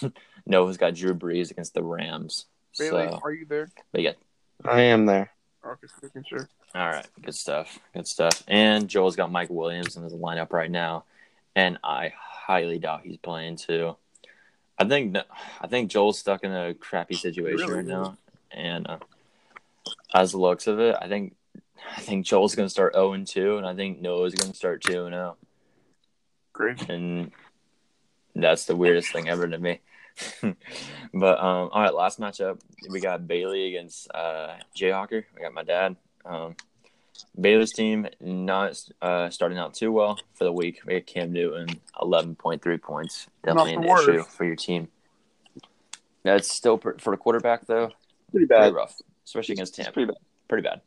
Noah's 0.47 0.77
got 0.77 0.95
Drew 0.95 1.13
Brees 1.13 1.51
against 1.51 1.75
the 1.75 1.83
Rams. 1.83 2.47
Bailey, 2.79 3.07
So, 3.07 3.19
are 3.23 3.31
you 3.31 3.45
there? 3.45 3.69
but 3.91 4.01
yeah, 4.01 4.13
I 4.65 4.81
am 4.81 5.05
there. 5.05 5.31
Okay, 5.63 5.81
just 5.87 6.01
making 6.01 6.23
sure. 6.27 6.49
All 6.75 6.87
right, 6.87 7.07
good 7.21 7.35
stuff, 7.35 7.79
good 7.93 8.07
stuff. 8.07 8.43
And 8.47 8.87
Joel's 8.87 9.15
got 9.15 9.31
Mike 9.31 9.49
Williams 9.49 9.95
in 9.95 10.03
his 10.03 10.13
lineup 10.13 10.51
right 10.51 10.71
now, 10.71 11.03
and 11.55 11.77
I 11.83 12.13
highly 12.17 12.79
doubt 12.79 13.01
he's 13.03 13.17
playing 13.17 13.57
too. 13.57 13.95
I 14.77 14.85
think 14.85 15.15
I 15.61 15.67
think 15.67 15.91
Joel's 15.91 16.17
stuck 16.17 16.43
in 16.43 16.51
a 16.51 16.73
crappy 16.73 17.15
situation 17.15 17.67
really 17.67 17.83
right 17.83 17.85
now, 17.85 18.17
and 18.51 18.87
uh, 18.87 18.97
as 20.13 20.31
the 20.31 20.39
looks 20.39 20.65
of 20.65 20.79
it, 20.79 20.95
I 20.99 21.07
think 21.07 21.35
I 21.95 22.01
think 22.01 22.25
Joel's 22.25 22.55
going 22.55 22.65
to 22.65 22.71
start 22.71 22.93
zero 22.93 23.13
and 23.13 23.27
two, 23.27 23.57
and 23.57 23.67
I 23.67 23.75
think 23.75 24.01
Noah's 24.01 24.33
going 24.33 24.51
to 24.51 24.57
start 24.57 24.81
two 24.81 25.05
and 25.05 25.13
zero, 25.13 25.37
Great. 26.53 26.89
and 26.89 27.31
that's 28.35 28.65
the 28.65 28.75
weirdest 28.75 29.11
thing 29.11 29.29
ever 29.29 29.47
to 29.47 29.59
me. 29.59 29.79
but 30.41 31.39
um, 31.39 31.69
all 31.71 31.81
right, 31.81 31.93
last 31.93 32.19
matchup 32.19 32.59
we 32.89 32.99
got 32.99 33.27
Bailey 33.27 33.67
against 33.67 34.09
uh, 34.13 34.55
Jayhawker. 34.75 35.23
We 35.35 35.41
got 35.41 35.53
my 35.53 35.63
dad. 35.63 35.95
Um, 36.25 36.55
Bailey's 37.39 37.73
team 37.73 38.07
not 38.19 38.79
uh, 39.01 39.29
starting 39.29 39.57
out 39.57 39.73
too 39.73 39.91
well 39.91 40.19
for 40.33 40.43
the 40.43 40.51
week. 40.51 40.81
We 40.85 40.95
had 40.95 41.05
Cam 41.05 41.31
Newton, 41.31 41.79
eleven 42.01 42.35
point 42.35 42.61
three 42.61 42.77
points. 42.77 43.27
Definitely 43.43 43.73
an 43.73 43.83
issue 43.83 44.23
for 44.23 44.45
your 44.45 44.55
team. 44.55 44.87
That's 46.23 46.51
still 46.51 46.77
per- 46.77 46.97
for 46.97 47.11
the 47.11 47.17
quarterback 47.17 47.65
though. 47.67 47.87
Pretty 48.31 48.45
Pretty 48.47 48.47
bad. 48.47 48.73
rough, 48.73 48.95
especially 49.25 49.53
against 49.53 49.77
It's 49.77 49.85
Tampa. 49.85 49.93
pretty 49.93 50.07
bad. 50.07 50.17
Pretty 50.47 50.67
bad. 50.67 50.81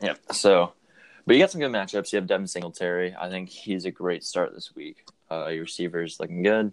Yeah. 0.00 0.14
So, 0.32 0.72
but 1.26 1.34
you 1.36 1.42
got 1.42 1.50
some 1.50 1.60
good 1.60 1.70
matchups. 1.72 2.12
You 2.12 2.16
have 2.18 2.26
Devin 2.26 2.46
Singletary. 2.46 3.14
I 3.18 3.28
think 3.30 3.48
he's 3.48 3.84
a 3.84 3.90
great 3.90 4.24
start 4.24 4.52
this 4.54 4.74
week. 4.74 5.04
Uh, 5.30 5.48
your 5.48 5.62
receivers 5.62 6.18
looking 6.20 6.42
good. 6.42 6.72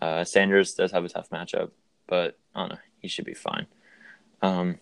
Uh, 0.00 0.24
Sanders 0.24 0.74
does 0.74 0.92
have 0.92 1.04
a 1.04 1.08
tough 1.08 1.30
matchup, 1.30 1.70
but 2.06 2.38
I 2.54 2.60
don't 2.60 2.68
know. 2.70 2.78
He 2.98 3.08
should 3.08 3.24
be 3.24 3.34
fine. 3.34 3.66
Um, 4.42 4.78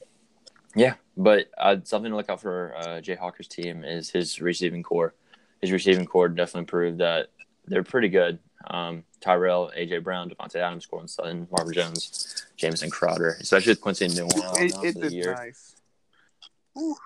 yeah, 0.74 0.94
but 1.16 1.48
uh, 1.58 1.76
something 1.84 2.10
to 2.10 2.16
look 2.16 2.30
out 2.30 2.40
for 2.40 2.74
uh, 2.76 3.00
Jay 3.00 3.14
Hawker's 3.14 3.48
team 3.48 3.84
is 3.84 4.10
his 4.10 4.40
receiving 4.40 4.82
core. 4.82 5.14
His 5.60 5.72
receiving 5.72 6.06
core 6.06 6.28
definitely 6.28 6.66
proved 6.66 6.98
that 6.98 7.30
they're 7.66 7.82
pretty 7.82 8.08
good. 8.08 8.38
Um, 8.68 9.04
Tyrell, 9.20 9.72
AJ 9.76 10.02
Brown, 10.04 10.30
Davante 10.30 10.56
Adams, 10.56 10.86
Courtland 10.86 11.10
Sutton, 11.10 11.48
Marvin 11.50 11.74
Jones, 11.74 12.46
Jamison 12.56 12.90
Crowder, 12.90 13.36
especially 13.40 13.72
with 13.72 13.80
Quincy 13.80 14.08
Newell 14.08 14.30
It, 14.56 15.00
the 15.00 15.12
year. 15.12 15.34
nice. 15.34 15.76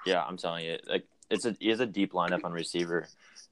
Yeah, 0.07 0.23
I'm 0.23 0.37
telling 0.37 0.65
you, 0.67 0.79
like 0.87 1.07
it's 1.31 1.47
a 1.47 1.57
it's 1.61 1.81
a 1.81 1.87
deep 1.87 2.13
lineup 2.13 2.45
on 2.45 2.53
receiver, 2.53 3.09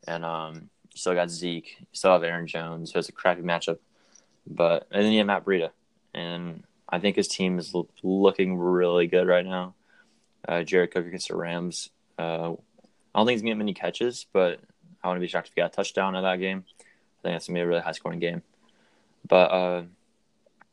and 0.07 0.25
um, 0.25 0.55
you 0.92 0.99
still 0.99 1.14
got 1.14 1.31
Zeke, 1.31 1.77
you 1.81 1.87
still 1.92 2.12
have 2.12 2.23
Aaron 2.23 2.46
Jones, 2.46 2.92
so 2.92 2.99
it's 2.99 3.09
a 3.09 3.12
crappy 3.12 3.42
matchup. 3.42 3.79
But 4.46 4.87
and 4.90 5.05
then 5.05 5.12
you 5.12 5.18
have 5.18 5.27
Matt 5.27 5.44
Breida, 5.44 5.70
and 6.12 6.64
I 6.88 6.99
think 6.99 7.16
his 7.16 7.29
team 7.29 7.59
is 7.59 7.75
looking 8.03 8.59
really 8.59 9.07
good 9.07 9.27
right 9.27 9.46
now. 9.46 9.75
Uh, 10.46 10.62
Jared 10.62 10.92
Cook 10.92 11.07
against 11.07 11.29
the 11.29 11.37
Rams. 11.37 11.90
Uh, 12.18 12.53
I 13.14 13.18
don't 13.18 13.26
think 13.26 13.31
he's 13.31 13.42
gonna 13.42 13.53
get 13.53 13.59
many 13.59 13.74
catches, 13.74 14.26
but 14.33 14.61
I 15.03 15.09
wouldn't 15.09 15.22
be 15.22 15.29
shocked 15.29 15.48
if 15.48 15.55
he 15.55 15.61
got 15.61 15.72
a 15.72 15.76
touchdown 15.76 16.14
in 16.14 16.22
that 16.22 16.37
game. 16.37 16.64
I 16.79 17.22
think 17.22 17.35
that's 17.35 17.46
gonna 17.46 17.59
be 17.59 17.62
a 17.62 17.66
really 17.66 17.81
high 17.81 17.92
scoring 17.92 18.20
game. 18.20 18.42
But 19.26 19.50
uh, 19.50 19.83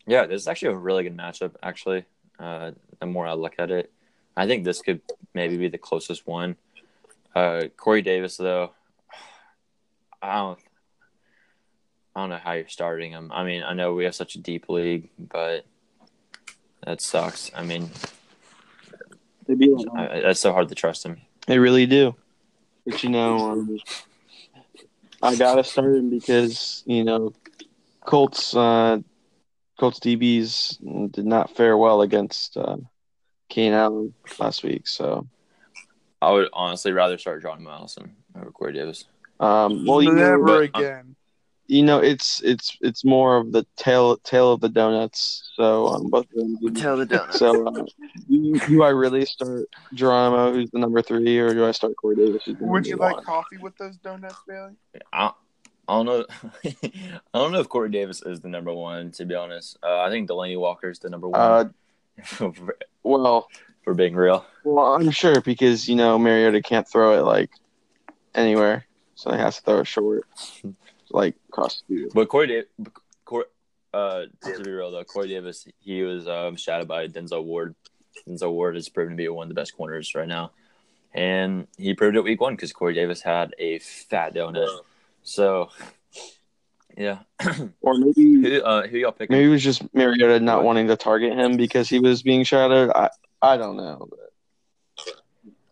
yeah, 0.05 0.25
this 0.25 0.41
is 0.41 0.47
actually 0.47 0.73
a 0.73 0.77
really 0.77 1.03
good 1.03 1.17
matchup. 1.17 1.55
Actually, 1.61 2.05
uh, 2.39 2.71
the 2.99 3.05
more 3.05 3.27
I 3.27 3.33
look 3.33 3.55
at 3.59 3.71
it, 3.71 3.91
I 4.35 4.47
think 4.47 4.63
this 4.63 4.81
could 4.81 5.01
maybe 5.33 5.57
be 5.57 5.67
the 5.67 5.77
closest 5.77 6.27
one. 6.27 6.55
Uh, 7.35 7.63
Corey 7.75 8.01
Davis, 8.01 8.37
though, 8.37 8.71
I 10.21 10.37
don't, 10.37 10.59
I 12.15 12.21
don't 12.21 12.29
know 12.29 12.39
how 12.43 12.53
you're 12.53 12.67
starting 12.67 13.11
him. 13.11 13.31
I 13.33 13.43
mean, 13.43 13.63
I 13.63 13.73
know 13.73 13.93
we 13.93 14.05
have 14.05 14.15
such 14.15 14.35
a 14.35 14.39
deep 14.39 14.69
league, 14.69 15.09
but 15.19 15.65
that 16.83 17.01
sucks. 17.01 17.51
I 17.53 17.63
mean, 17.63 17.89
They 19.47 19.55
beat 19.55 19.77
them. 19.77 19.89
I, 19.95 20.19
that's 20.21 20.39
so 20.39 20.53
hard 20.53 20.69
to 20.69 20.75
trust 20.75 21.05
him. 21.05 21.21
They 21.47 21.59
really 21.59 21.85
do. 21.85 22.15
But 22.85 23.03
you 23.03 23.09
know, 23.09 23.51
um, 23.51 23.79
I 25.21 25.35
gotta 25.35 25.63
start 25.63 25.95
him 25.95 26.09
because 26.09 26.83
you 26.85 27.03
know, 27.03 27.33
Colts, 28.05 28.55
uh, 28.55 28.99
Colts 29.79 29.99
DBs 29.99 31.11
did 31.11 31.25
not 31.25 31.55
fare 31.55 31.77
well 31.77 32.01
against 32.01 32.55
uh, 32.55 32.77
Keenan 33.49 33.73
Allen 33.73 34.13
last 34.39 34.63
week. 34.63 34.87
So, 34.87 35.27
I 36.21 36.31
would 36.31 36.49
honestly 36.53 36.93
rather 36.93 37.17
start 37.17 37.41
John 37.41 37.65
Allison 37.67 38.15
over 38.35 38.51
Corey 38.51 38.73
Davis. 38.73 39.05
um, 39.39 39.85
well, 39.85 40.01
you 40.01 40.13
Never 40.13 40.37
know, 40.37 40.45
but, 40.45 40.79
again. 40.79 41.15
You 41.67 41.83
know, 41.83 41.99
it's 41.99 42.41
it's 42.43 42.77
it's 42.81 43.03
more 43.03 43.37
of 43.37 43.51
the 43.51 43.65
tail 43.75 44.17
tail 44.17 44.53
of 44.53 44.61
the 44.61 44.69
donuts. 44.69 45.51
So, 45.55 45.87
um, 45.87 46.09
both 46.09 46.25
of 46.31 46.37
them. 46.37 46.57
do- 46.61 46.69
the 46.69 47.05
donuts. 47.05 47.39
So, 47.39 47.67
uh, 47.67 47.85
do, 48.29 48.59
do 48.67 48.83
I 48.83 48.89
really 48.89 49.25
start 49.25 49.67
Geronimo, 49.93 50.53
who's 50.53 50.71
the 50.71 50.79
number 50.79 51.01
three, 51.01 51.37
or 51.39 51.53
do 51.53 51.65
I 51.65 51.71
start 51.71 51.95
Corey 51.97 52.15
Davis? 52.15 52.43
Would 52.47 52.61
number 52.61 52.87
you 52.87 52.97
one? 52.97 53.13
like 53.13 53.25
coffee 53.25 53.57
with 53.57 53.75
those 53.77 53.97
donuts, 53.97 54.37
Bailey? 54.47 54.73
I, 55.11 55.31
I 55.87 55.93
don't 55.93 56.05
know. 56.05 56.25
I 56.65 57.37
don't 57.37 57.51
know 57.51 57.59
if 57.59 57.69
Corey 57.69 57.89
Davis 57.89 58.21
is 58.21 58.41
the 58.41 58.49
number 58.49 58.73
one. 58.73 59.11
To 59.11 59.25
be 59.25 59.35
honest, 59.35 59.77
uh, 59.83 59.99
I 59.99 60.09
think 60.09 60.29
Delanie 60.29 60.59
Walker 60.59 60.89
is 60.89 60.99
the 60.99 61.09
number 61.09 61.27
one. 61.27 61.39
Uh, 61.39 61.65
for, 62.23 62.53
well, 63.03 63.47
for 63.83 63.93
being 63.93 64.15
real. 64.15 64.45
Well, 64.63 64.95
I'm 64.95 65.11
sure 65.11 65.39
because 65.41 65.87
you 65.87 65.95
know 65.95 66.19
Mariota 66.19 66.61
can't 66.61 66.87
throw 66.87 67.17
it 67.17 67.23
like 67.23 67.49
anywhere, 68.35 68.85
so 69.15 69.31
he 69.31 69.37
has 69.37 69.57
to 69.57 69.61
throw 69.61 69.79
it 69.79 69.87
short, 69.87 70.25
like 71.11 71.35
across 71.49 71.83
the 71.87 71.95
field. 71.95 72.11
But 72.13 72.29
Corey, 72.29 72.47
Davis, 72.47 72.67
Corey, 73.25 73.45
uh, 73.93 74.25
to 74.43 74.63
be 74.63 74.71
real 74.71 74.91
though, 74.91 75.03
Corey 75.03 75.27
Davis, 75.27 75.67
he 75.79 76.03
was 76.03 76.27
um, 76.27 76.55
shadowed 76.55 76.87
by 76.87 77.07
Denzel 77.07 77.43
Ward. 77.43 77.75
Denzel 78.27 78.51
Ward 78.51 78.75
has 78.75 78.89
proven 78.89 79.13
to 79.13 79.17
be 79.17 79.27
one 79.29 79.45
of 79.45 79.49
the 79.49 79.55
best 79.55 79.75
corners 79.75 80.13
right 80.15 80.27
now, 80.27 80.51
and 81.13 81.67
he 81.77 81.93
proved 81.93 82.15
it 82.15 82.23
week 82.23 82.41
one 82.41 82.55
because 82.55 82.73
Corey 82.73 82.93
Davis 82.93 83.21
had 83.21 83.53
a 83.59 83.79
fat 83.79 84.33
donut. 84.33 84.79
So, 85.23 85.69
yeah, 86.97 87.19
Or 87.81 87.97
maybe 87.97 88.41
who, 88.41 88.61
uh, 88.61 88.87
who 88.87 88.97
y'all 88.97 89.11
picking? 89.11 89.35
maybe 89.35 89.47
it 89.47 89.51
was 89.51 89.63
just 89.63 89.93
Mariota 89.93 90.39
not 90.39 90.63
wanting 90.63 90.87
to 90.87 90.95
target 90.95 91.33
him 91.33 91.57
because 91.57 91.89
he 91.89 91.99
was 91.99 92.23
being 92.23 92.43
shadowed. 92.43 92.91
I 92.95 93.09
I 93.41 93.57
don't 93.57 93.77
know. 93.77 94.07
But 94.09 95.15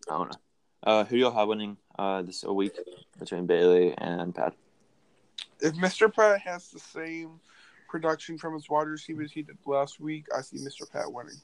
I 0.08 0.18
don't 0.18 0.32
know. 0.32 0.38
Uh, 0.82 1.04
who 1.04 1.16
y'all 1.16 1.32
have 1.32 1.48
winning 1.48 1.76
uh, 1.98 2.22
this 2.22 2.44
a 2.44 2.52
week 2.52 2.74
between 3.18 3.46
Bailey 3.46 3.94
and 3.98 4.34
Pat? 4.34 4.54
If 5.60 5.74
Mr. 5.74 6.12
Pat 6.12 6.40
has 6.40 6.70
the 6.70 6.78
same 6.78 7.40
production 7.88 8.38
from 8.38 8.54
his 8.54 8.68
wide 8.68 8.88
receivers 8.88 9.32
he 9.32 9.42
did 9.42 9.58
last 9.66 10.00
week, 10.00 10.26
I 10.36 10.40
see 10.42 10.58
Mr. 10.58 10.90
Pat 10.90 11.12
winning. 11.12 11.36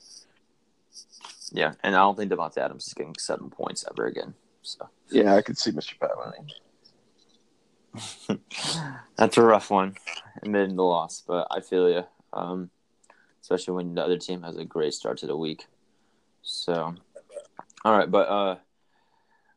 Yeah, 1.51 1.73
and 1.83 1.95
I 1.95 1.99
don't 2.01 2.17
think 2.17 2.31
Davante 2.31 2.59
Adams 2.59 2.87
is 2.87 2.95
getting 2.95 3.17
seven 3.19 3.51
points 3.51 3.85
ever 3.91 4.07
again. 4.07 4.35
So 4.63 4.89
yeah, 5.11 5.35
I 5.35 5.43
could 5.43 5.59
see 5.59 5.73
Mr. 5.73 5.99
Pat 5.99 6.11
winning. 6.17 6.51
that's 9.17 9.37
a 9.37 9.43
rough 9.43 9.71
one, 9.71 9.97
admitting 10.43 10.77
the 10.77 10.83
loss, 10.83 11.23
but 11.27 11.47
I 11.51 11.61
feel 11.61 11.91
you. 11.91 12.05
Um, 12.33 12.71
especially 13.43 13.75
when 13.75 13.95
the 13.95 14.03
other 14.03 14.19
team 14.19 14.43
has 14.43 14.57
a 14.57 14.65
great 14.65 14.95
start 14.95 15.19
to 15.19 15.27
the 15.27 15.37
week. 15.37 15.67
So, 16.43 16.95
all 17.85 17.99
right, 17.99 18.11
but 18.11 18.29
uh, 18.29 18.57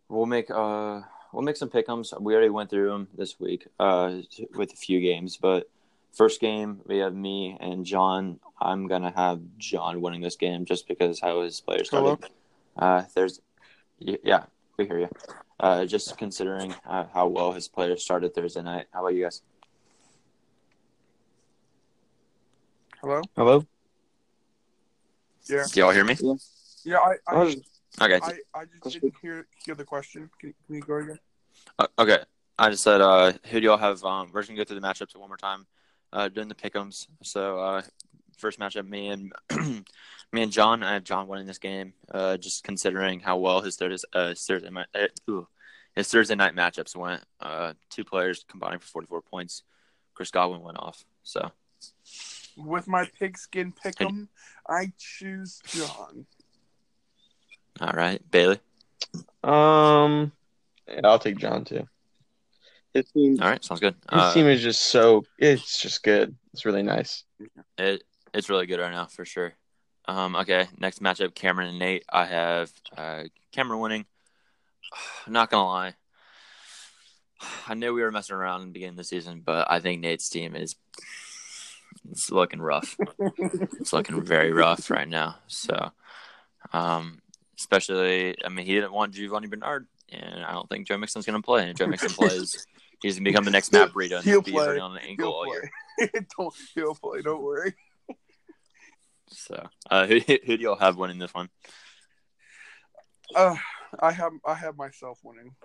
we'll 0.10 0.26
make 0.26 0.50
uh 0.52 1.02
we'll 1.36 1.44
make 1.44 1.58
some 1.58 1.70
pickums. 1.70 2.20
We 2.20 2.34
already 2.34 2.50
went 2.50 2.70
through 2.70 2.90
them 2.90 3.08
this 3.18 3.40
week 3.40 3.68
uh 3.80 4.22
with 4.56 4.72
a 4.72 4.76
few 4.78 5.02
games, 5.02 5.38
but 5.38 5.70
first 6.14 6.40
game 6.40 6.80
we 6.86 7.00
have 7.00 7.14
me 7.14 7.58
and 7.60 7.86
John. 7.86 8.40
I'm 8.60 8.88
gonna 8.88 9.12
have 9.16 9.42
John 9.58 10.00
winning 10.02 10.22
this 10.22 10.38
game 10.38 10.64
just 10.66 10.88
because 10.88 11.20
how 11.20 11.42
his 11.42 11.60
players 11.60 11.88
started. 11.90 12.18
Hello? 12.78 13.00
Uh, 13.00 13.04
there's, 13.14 13.42
yeah, 14.00 14.46
we 14.78 14.86
hear 14.86 15.00
you. 15.00 15.10
Uh, 15.60 15.86
just 15.86 16.18
considering 16.18 16.74
uh, 16.86 17.06
how 17.14 17.28
well 17.28 17.52
his 17.52 17.68
players 17.68 18.02
started 18.04 18.34
Thursday 18.34 18.62
night. 18.62 18.88
How 18.94 19.02
about 19.02 19.14
you 19.14 19.24
guys? 19.24 19.42
Hello. 23.02 23.22
Hello. 23.36 23.66
Yeah. 25.50 25.64
Do 25.72 25.80
y'all 25.80 25.92
hear 25.92 26.04
me? 26.06 26.16
Yeah. 26.84 26.98
I. 26.98 27.16
I 27.28 27.36
I, 27.36 27.44
was- 27.44 27.56
Okay. 28.02 28.20
I, 28.22 28.60
I 28.60 28.66
just 28.84 29.02
didn't 29.02 29.16
hear 29.22 29.48
hear 29.66 29.76
the 29.76 29.86
question. 29.86 30.30
Can, 30.40 30.54
can 30.66 30.76
you 30.76 30.82
go 30.82 30.98
again? 30.98 31.20
Uh, 31.80 31.88
okay. 32.00 32.20
I 32.58 32.70
just 32.70 32.84
said, 32.84 33.02
uh, 33.02 33.34
who 33.50 33.60
do 33.60 33.66
y'all 33.66 33.78
have? 33.78 34.04
Um, 34.04 34.30
we're 34.34 34.42
just 34.42 34.50
gonna 34.50 34.58
go 34.58 34.64
through 34.64 34.80
the 34.80 34.88
matchups 34.88 35.16
one 35.16 35.30
more 35.30 35.38
time. 35.38 35.66
Uh, 36.14 36.30
doing 36.30 36.48
the 36.48 36.56
pickums. 36.56 37.08
So, 37.24 37.60
uh, 37.60 37.82
first 38.38 38.60
matchup, 38.60 38.88
me 38.88 39.10
and 39.10 39.34
me 40.32 40.42
and 40.42 40.52
John. 40.52 40.84
I 40.84 40.94
have 40.94 41.04
John 41.04 41.28
winning 41.28 41.48
this 41.48 41.58
game. 41.58 41.94
Uh, 42.10 42.38
just 42.38 42.64
considering 42.64 43.20
how 43.20 43.38
well 43.38 43.62
his 43.62 43.76
Thursday, 43.76 44.08
uh, 44.14 44.30
his 44.30 44.46
Thursday, 44.46 44.70
night- 44.70 44.88
uh, 44.96 45.08
ooh, 45.30 45.48
his 45.96 46.10
Thursday 46.10 46.36
night 46.36 46.56
matchups 46.56 46.96
went. 46.96 47.24
Uh, 47.42 47.74
two 47.90 48.04
players 48.06 48.46
combining 48.48 48.80
for 48.80 48.88
44 48.88 49.22
points. 49.22 49.64
Chris 50.14 50.32
Godwin 50.32 50.62
went 50.62 50.78
off. 50.80 51.04
So, 51.24 51.52
With 52.56 52.88
my 52.88 53.06
pigskin 53.20 53.74
pick'em, 53.74 54.30
I 54.70 54.94
choose 54.98 55.62
John. 55.68 56.26
All 57.82 57.94
right, 57.94 58.22
Bailey. 58.32 58.60
Um, 59.44 60.32
yeah, 60.88 61.02
I'll 61.04 61.20
take 61.20 61.38
John 61.38 61.66
too. 61.66 61.88
His 62.94 63.12
team, 63.12 63.38
All 63.42 63.50
right, 63.50 63.64
sounds 63.64 63.82
good. 63.82 63.96
his 64.10 64.22
Uh, 64.22 64.34
team 64.34 64.48
is 64.48 64.62
just 64.62 64.82
so 64.84 65.26
it's 65.38 65.80
just 65.82 66.02
good. 66.04 66.36
It's 66.54 66.66
really 66.66 66.84
nice. 66.84 67.24
It 67.78 68.04
it's 68.34 68.50
really 68.50 68.66
good 68.66 68.80
right 68.80 68.92
now 68.92 69.06
for 69.06 69.26
sure. 69.26 69.54
Um, 70.08 70.36
okay, 70.38 70.68
next 70.78 71.02
matchup, 71.02 71.36
Cameron 71.36 71.70
and 71.70 71.80
Nate. 71.80 72.06
I 72.10 72.26
have 72.26 72.72
uh, 72.98 73.24
Cameron 73.52 73.80
winning. 73.82 74.06
Not 75.28 75.50
gonna 75.50 75.68
lie, 75.68 75.94
I 77.68 77.74
knew 77.74 77.94
we 77.94 78.02
were 78.02 78.12
messing 78.12 78.36
around 78.36 78.62
in 78.62 78.68
the 78.68 78.74
beginning 78.74 78.94
of 78.94 78.98
the 78.98 79.04
season, 79.04 79.42
but 79.46 79.70
I 79.70 79.80
think 79.80 80.00
Nate's 80.02 80.30
team 80.30 80.56
is 80.56 80.76
it's 82.12 82.32
looking 82.32 82.62
rough. 82.62 82.96
it's 83.80 83.92
looking 83.94 84.24
very 84.24 84.52
rough 84.54 84.90
right 84.90 85.08
now. 85.08 85.36
So, 85.48 85.92
um, 86.72 87.20
especially, 87.66 88.36
I 88.46 88.50
mean, 88.50 88.66
he 88.66 88.74
didn't 88.76 88.94
want 88.94 89.14
Giovani 89.14 89.48
Bernard, 89.50 89.88
and 90.12 90.44
I 90.46 90.52
don't 90.54 90.70
think 90.70 90.88
Joe 90.88 90.98
Mixon's 90.98 91.26
gonna 91.26 91.42
play. 91.42 91.62
And 91.62 91.72
if 91.72 91.78
Joe 91.78 91.88
Mixon 91.88 92.10
plays, 92.14 92.68
he's 93.02 93.16
gonna 93.18 93.30
become 93.30 93.44
the 93.44 93.52
next 93.52 93.72
Matt 93.74 93.92
Breida 93.92 94.18
and 94.18 94.24
He'll 94.24 94.42
be 94.42 94.52
play. 94.52 94.80
on 94.80 94.92
an 94.92 95.00
ankle 95.00 95.26
He'll 95.26 95.34
all 95.34 95.48
year. 95.48 95.72
don't 96.38 96.54
he'll 96.76 96.96
play. 96.96 97.22
Don't 97.22 97.42
worry. 97.42 97.74
So, 99.32 99.68
uh, 99.90 100.06
who, 100.06 100.20
who 100.20 100.58
do 100.58 100.64
y'all 100.64 100.76
have 100.76 100.98
winning 100.98 101.18
this 101.18 101.34
one? 101.34 101.50
Uh, 103.36 103.56
I 104.00 104.12
have 104.12 104.34
I 104.46 104.54
have 104.54 104.78
myself 104.78 105.20
winning. 105.24 105.56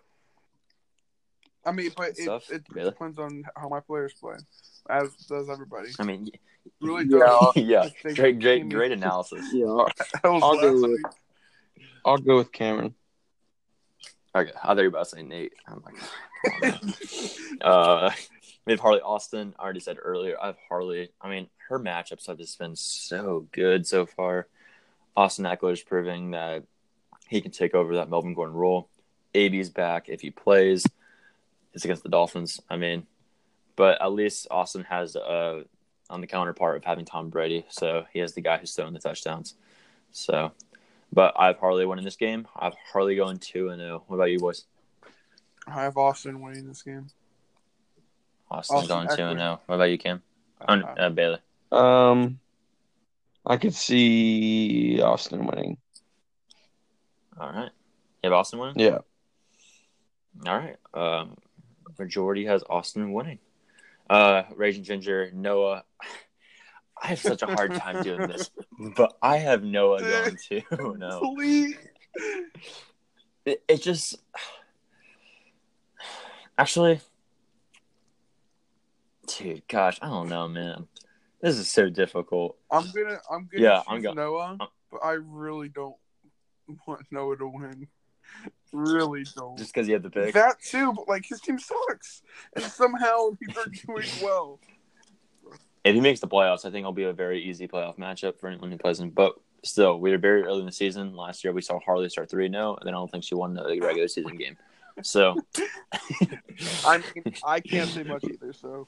I 1.66 1.72
mean, 1.72 1.90
but 1.94 2.09
it, 2.11 2.16
Stuff? 2.16 2.51
it 2.51 2.62
Really? 2.70 2.88
depends 2.90 3.18
on 3.18 3.44
how 3.55 3.68
my 3.68 3.80
players 3.80 4.14
play, 4.18 4.36
as 4.88 5.14
does 5.28 5.51
everybody. 5.51 5.90
I 5.98 6.05
mean, 6.05 6.30
Really 6.80 7.05
Yeah. 7.09 7.51
yeah, 7.57 7.88
great, 8.14 8.40
great, 8.40 8.68
great 8.70 8.92
analysis. 8.92 9.44
Yeah, 9.53 9.66
I'll, 9.66 9.88
That 10.22 10.32
was 10.32 10.42
I'll 10.42 10.59
go 10.61 10.72
with- 10.80 10.90
week. 10.90 11.07
I'll 12.05 12.18
go 12.18 12.36
with 12.36 12.53
Cameron. 12.53 12.94
Okay, 14.34 14.53
I 14.62 14.66
thought 14.66 14.76
you 14.76 14.82
were 14.84 14.88
about 14.88 15.05
to 15.05 15.16
say 15.16 15.22
Nate. 15.22 15.55
I'm 15.66 15.82
like, 15.84 16.82
uh, 17.61 18.11
have 18.68 18.80
Harley 18.80 19.01
Austin. 19.01 19.55
I 19.59 19.62
already 19.64 19.80
said 19.80 19.96
earlier. 20.01 20.36
I 20.40 20.48
have 20.48 20.57
Harley. 20.68 21.11
I 21.20 21.28
mean, 21.28 21.48
her 21.68 21.80
matchups 21.80 22.26
have 22.28 22.38
just 22.38 22.59
been 22.59 22.76
so 22.76 23.46
good 23.53 23.86
so 23.86 24.07
far. 24.07 24.46
Austin 25.16 25.44
Ekeler 25.44 25.72
is 25.72 25.82
proving 25.82 26.30
that 26.32 26.64
he 27.28 27.40
can 27.40 27.51
take 27.51 27.74
over 27.74 27.96
that 27.96 28.09
Melvin 28.09 28.34
Gordon 28.34 28.55
role. 28.55 28.88
AB's 29.34 29.70
back 29.70 30.09
if 30.09 30.20
he 30.20 30.30
plays. 30.30 30.86
It's 31.74 31.84
against 31.84 32.03
the 32.03 32.09
Dolphins. 32.09 32.61
I 32.68 32.76
mean, 32.76 33.07
but 33.76 34.01
at 34.01 34.12
least 34.12 34.46
Austin 34.51 34.84
has 34.84 35.16
uh 35.16 35.62
on 36.09 36.20
the 36.20 36.26
counterpart 36.26 36.76
of 36.76 36.84
having 36.84 37.05
Tom 37.05 37.30
Brady, 37.30 37.64
so 37.68 38.05
he 38.12 38.18
has 38.18 38.34
the 38.34 38.40
guy 38.40 38.59
who's 38.59 38.74
throwing 38.74 38.92
the 38.92 38.98
touchdowns. 38.98 39.55
So, 40.11 40.51
but 41.12 41.34
I 41.36 41.48
have 41.48 41.58
Harley 41.58 41.86
winning 41.86 42.04
this 42.04 42.16
game. 42.16 42.46
I 42.56 42.64
have 42.66 42.74
Harley 42.92 43.16
going 43.16 43.38
two 43.38 43.68
and 43.68 43.80
zero. 43.80 44.04
What 44.06 44.16
about 44.16 44.30
you 44.30 44.38
boys? 44.38 44.64
I 45.66 45.82
have 45.82 45.96
Austin 45.96 46.40
winning 46.40 46.66
this 46.66 46.82
game. 46.82 47.06
Austin, 48.50 48.76
Austin 48.76 48.88
going 48.88 49.08
two 49.08 49.14
Ekeler. 49.22 49.30
and 49.30 49.38
zero. 49.38 49.61
What 49.66 49.74
about 49.76 49.84
you, 49.84 49.98
Cam? 49.98 50.22
Oh, 50.68 50.74
Uh, 50.74 50.94
uh, 50.98 51.11
Bailey. 51.11 51.38
Um, 51.72 52.38
I 53.46 53.56
could 53.56 53.74
see 53.74 55.00
Austin 55.00 55.46
winning. 55.46 55.78
All 57.38 57.50
right. 57.52 57.70
You 58.22 58.30
have 58.30 58.32
Austin 58.32 58.58
winning. 58.58 58.78
Yeah. 58.78 58.98
All 60.46 60.58
right. 60.58 60.76
Um, 60.92 61.36
majority 61.98 62.44
has 62.46 62.62
Austin 62.68 63.12
winning. 63.12 63.38
Uh, 64.08 64.42
Raging 64.56 64.82
Ginger, 64.84 65.30
Noah. 65.32 65.84
I 67.03 67.09
have 67.09 67.20
such 67.20 67.42
a 67.42 67.46
hard 67.46 67.74
time 67.74 68.03
doing 68.03 68.28
this, 68.28 68.51
but 68.96 69.16
I 69.22 69.38
have 69.38 69.62
Noah 69.62 70.01
going 70.03 70.36
too. 70.36 70.62
No, 70.98 71.20
Please. 71.34 71.76
it, 73.46 73.62
it 73.68 73.82
just 73.82 74.16
actually, 76.59 77.01
dude. 79.26 79.66
Gosh, 79.68 79.98
I 80.03 80.09
don't 80.09 80.28
know, 80.28 80.46
man. 80.48 80.88
This 81.40 81.57
is 81.57 81.70
so 81.70 81.88
difficult. 81.88 82.57
I'm 82.70 82.84
gonna 82.94 83.18
I'm 83.30 83.48
gonna 83.51 83.62
Yeah, 83.64 83.76
choose 83.78 83.84
I'm 83.88 84.03
go- 84.03 84.12
Noah, 84.12 84.57
I'm- 84.61 84.68
but 84.90 84.98
I 85.05 85.12
really 85.12 85.68
don't 85.68 85.96
want 86.86 87.07
Noah 87.11 87.36
to 87.38 87.48
win. 87.48 87.88
Really 88.72 89.24
don't. 89.34 89.57
Just 89.59 89.72
because 89.74 89.88
you 89.88 89.94
have 89.94 90.03
the 90.03 90.11
pick. 90.11 90.34
That 90.34 90.61
too, 90.62 90.92
but 90.92 91.09
like 91.09 91.24
his 91.26 91.40
team 91.40 91.59
sucks, 91.59 92.22
and 92.55 92.64
somehow 92.64 93.30
they're 93.55 93.64
doing 93.86 94.07
well. 94.22 94.61
If 95.85 95.95
he 95.95 96.01
makes 96.01 96.20
the 96.20 96.28
playoffs, 96.28 96.61
I 96.64 96.70
think 96.70 96.83
it'll 96.83 96.93
be 96.93 97.05
a 97.05 97.12
very 97.12 97.43
easy 97.43 97.66
playoff 97.68 97.99
matchup 97.99 98.39
for 98.39 98.49
anyone 98.49 98.70
who 98.70 98.78
plays 98.78 99.01
him. 99.01 99.11
But 99.11 99.35
still, 99.64 99.99
we 100.01 100.11
were 100.11 100.18
very 100.18 100.43
early 100.43 100.61
in 100.61 100.66
the 100.66 100.72
season. 100.72 101.14
Last 101.14 101.45
year, 101.45 101.53
we 101.53 101.62
saw 101.62 101.78
Harley 101.81 102.09
start 102.09 102.31
3 102.31 102.51
0, 102.51 102.76
and 102.76 102.87
then 102.87 102.95
I 102.95 102.99
don't 102.99 103.11
think 103.11 103.24
she 103.24 103.35
won 103.35 103.55
the 103.55 103.78
regular 103.81 104.09
season 104.09 104.37
game. 104.37 104.57
So, 105.03 105.37
I 106.85 106.99
mean, 106.99 107.35
I 107.45 107.61
can't 107.61 107.89
say 107.89 108.03
much 108.03 108.24
either. 108.24 108.53
So 108.53 108.87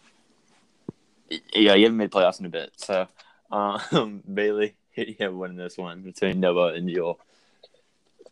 yeah, 1.54 1.74
you 1.74 1.84
haven't 1.84 1.96
made 1.96 2.10
playoffs 2.10 2.40
in 2.40 2.46
a 2.46 2.50
bit. 2.50 2.72
So, 2.76 3.06
um, 3.50 4.22
Bailey, 4.34 4.74
you 4.94 5.14
have 5.20 5.34
winning 5.34 5.56
this 5.56 5.78
one 5.78 6.02
between 6.02 6.40
Noah 6.40 6.74
and 6.74 6.88
Joel. 6.88 7.18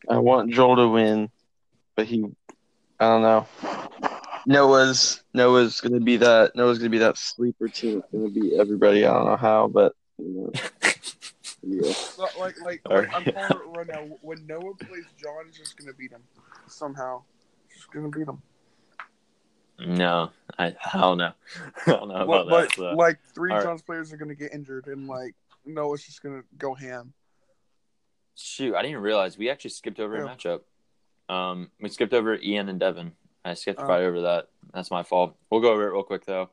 I 0.09 0.19
want 0.19 0.53
Joel 0.53 0.77
to 0.77 0.89
win, 0.89 1.31
but 1.95 2.07
he, 2.07 2.25
I 2.99 3.07
don't 3.07 3.23
know. 3.23 3.47
Noah's 4.47 5.23
Noah's 5.35 5.81
gonna 5.81 6.01
be 6.01 6.17
that 6.19 6.55
Noah's 6.57 6.79
gonna 6.79 6.91
be 6.91 6.99
that 6.99 7.19
sleeper 7.19 7.69
team. 7.69 7.99
It's 7.99 8.13
gonna 8.13 8.31
be 8.31 8.59
everybody. 8.59 9.05
I 9.05 9.13
don't 9.13 9.27
know 9.27 9.37
how, 9.37 9.69
but 9.69 9.95
you 10.19 10.53
know, 10.53 10.53
yeah. 11.63 11.93
but, 12.19 12.39
like 12.39 12.61
like, 12.63 12.81
All 12.87 12.97
like 12.99 13.15
I'm 13.15 13.25
right. 13.25 13.35
calling 13.35 13.51
it 13.51 13.79
right 13.79 13.87
now. 13.87 14.17
When 14.23 14.47
Noah 14.47 14.75
plays 14.75 15.05
John, 15.21 15.47
he's 15.47 15.57
just 15.57 15.77
gonna 15.79 15.93
beat 15.93 16.11
him 16.11 16.23
somehow. 16.67 17.23
Just 17.75 17.91
gonna 17.93 18.09
beat 18.09 18.29
him. 18.29 18.43
No, 19.87 20.31
I, 20.59 20.75
I 20.93 21.01
don't 21.01 21.17
know. 21.19 21.33
I 21.87 21.91
don't 21.91 22.09
know 22.09 22.27
But, 22.27 22.43
about 22.43 22.49
but 22.49 22.69
that. 22.69 22.75
So. 22.77 22.91
like 22.93 23.19
three 23.35 23.51
All 23.51 23.59
right. 23.59 23.65
John's 23.65 23.83
players 23.83 24.13
are 24.13 24.17
gonna 24.17 24.35
get 24.35 24.53
injured, 24.53 24.87
and 24.87 25.07
like 25.09 25.35
Noah's 25.65 26.05
just 26.05 26.23
gonna 26.23 26.43
go 26.59 26.75
ham. 26.75 27.13
Shoot, 28.37 28.75
I 28.75 28.83
didn't 28.83 28.93
even 28.93 29.03
realize 29.03 29.37
we 29.37 29.51
actually 29.51 29.71
skipped 29.71 30.01
over 30.01 30.17
a 30.17 30.29
matchup. 30.29 30.61
Um, 31.29 31.71
we 31.81 31.89
skipped 31.89 32.13
over 32.15 32.37
Ian 32.37 32.69
and 32.69 32.81
Devin. 32.81 33.13
I 33.45 33.55
skipped 33.55 33.81
Oh. 33.81 33.87
right 33.87 34.03
over 34.03 34.23
that. 34.23 34.49
That's 34.73 34.91
my 34.91 35.03
fault. 35.03 35.37
We'll 35.51 35.61
go 35.61 35.73
over 35.73 35.87
it 35.89 35.93
real 35.93 36.03
quick 36.03 36.25
though. 36.25 36.51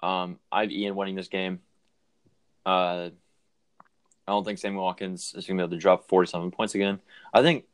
Um, 0.00 0.38
I 0.50 0.62
have 0.62 0.72
Ian 0.72 0.96
winning 0.96 1.14
this 1.14 1.28
game. 1.28 1.60
Uh, 2.66 3.10
I 4.26 4.32
don't 4.32 4.44
think 4.44 4.58
Sammy 4.58 4.76
Watkins 4.76 5.34
is 5.36 5.46
going 5.46 5.58
to 5.58 5.62
be 5.62 5.64
able 5.64 5.76
to 5.76 5.80
drop 5.80 6.08
47 6.08 6.50
points 6.52 6.74
again. 6.74 7.00
I 7.34 7.42
think 7.42 7.64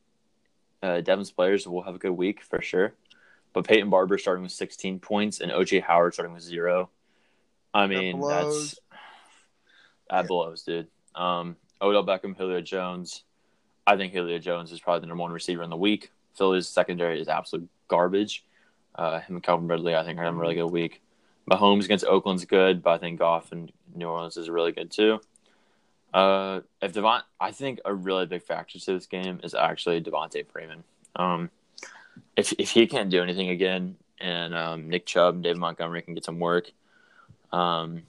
uh, 0.82 1.00
Devin's 1.00 1.30
players 1.30 1.66
will 1.66 1.82
have 1.82 1.94
a 1.94 1.98
good 1.98 2.12
week 2.12 2.42
for 2.42 2.60
sure. 2.62 2.94
But 3.52 3.66
Peyton 3.66 3.90
Barber 3.90 4.18
starting 4.18 4.42
with 4.42 4.52
16 4.52 4.98
points 5.00 5.40
and 5.40 5.50
OJ 5.50 5.82
Howard 5.82 6.14
starting 6.14 6.34
with 6.34 6.42
zero. 6.42 6.90
I 7.72 7.86
mean, 7.86 8.18
blows. 8.18 8.70
that's 8.70 8.80
that 10.10 10.26
blows, 10.28 10.62
dude. 10.62 10.88
Um, 11.14 11.56
Odell 11.80 12.04
Beckham, 12.06 12.36
Julio 12.36 12.60
Jones. 12.60 13.24
I 13.86 13.96
think 13.96 14.12
Julio 14.12 14.38
Jones 14.38 14.72
is 14.72 14.80
probably 14.80 15.00
the 15.00 15.06
number 15.06 15.22
one 15.22 15.32
receiver 15.32 15.62
in 15.62 15.70
the 15.70 15.76
week. 15.76 16.10
Philly's 16.36 16.68
secondary 16.68 17.20
is 17.20 17.28
absolute 17.28 17.68
garbage. 17.88 18.44
Uh, 18.98 19.20
him 19.20 19.36
and 19.36 19.42
Calvin 19.42 19.68
Ridley, 19.68 19.94
I 19.94 20.04
think, 20.04 20.18
are 20.18 20.24
having 20.24 20.38
a 20.38 20.42
really 20.42 20.56
good 20.56 20.66
week. 20.72 21.00
Mahomes 21.50 21.84
against 21.84 22.04
Oakland's 22.04 22.44
good, 22.44 22.82
but 22.82 22.90
I 22.90 22.98
think 22.98 23.20
Goff 23.20 23.52
and 23.52 23.72
New 23.94 24.06
Orleans 24.08 24.36
is 24.36 24.50
really 24.50 24.72
good 24.72 24.90
too. 24.90 25.20
Uh, 26.12 26.60
if 26.82 26.92
Devon, 26.92 27.22
I 27.40 27.52
think 27.52 27.80
a 27.84 27.94
really 27.94 28.26
big 28.26 28.42
factor 28.42 28.78
to 28.78 28.92
this 28.92 29.06
game 29.06 29.40
is 29.44 29.54
actually 29.54 30.00
Devonta 30.00 30.44
Freeman. 30.46 30.82
Um, 31.16 31.50
if 32.36 32.52
if 32.58 32.70
he 32.70 32.86
can't 32.86 33.08
do 33.08 33.22
anything 33.22 33.50
again, 33.50 33.96
and 34.20 34.54
um, 34.54 34.88
Nick 34.90 35.06
Chubb 35.06 35.34
and 35.36 35.44
David 35.44 35.58
Montgomery 35.58 36.02
can 36.02 36.14
get 36.14 36.24
some 36.24 36.40
work, 36.40 36.72
um, 37.52 38.02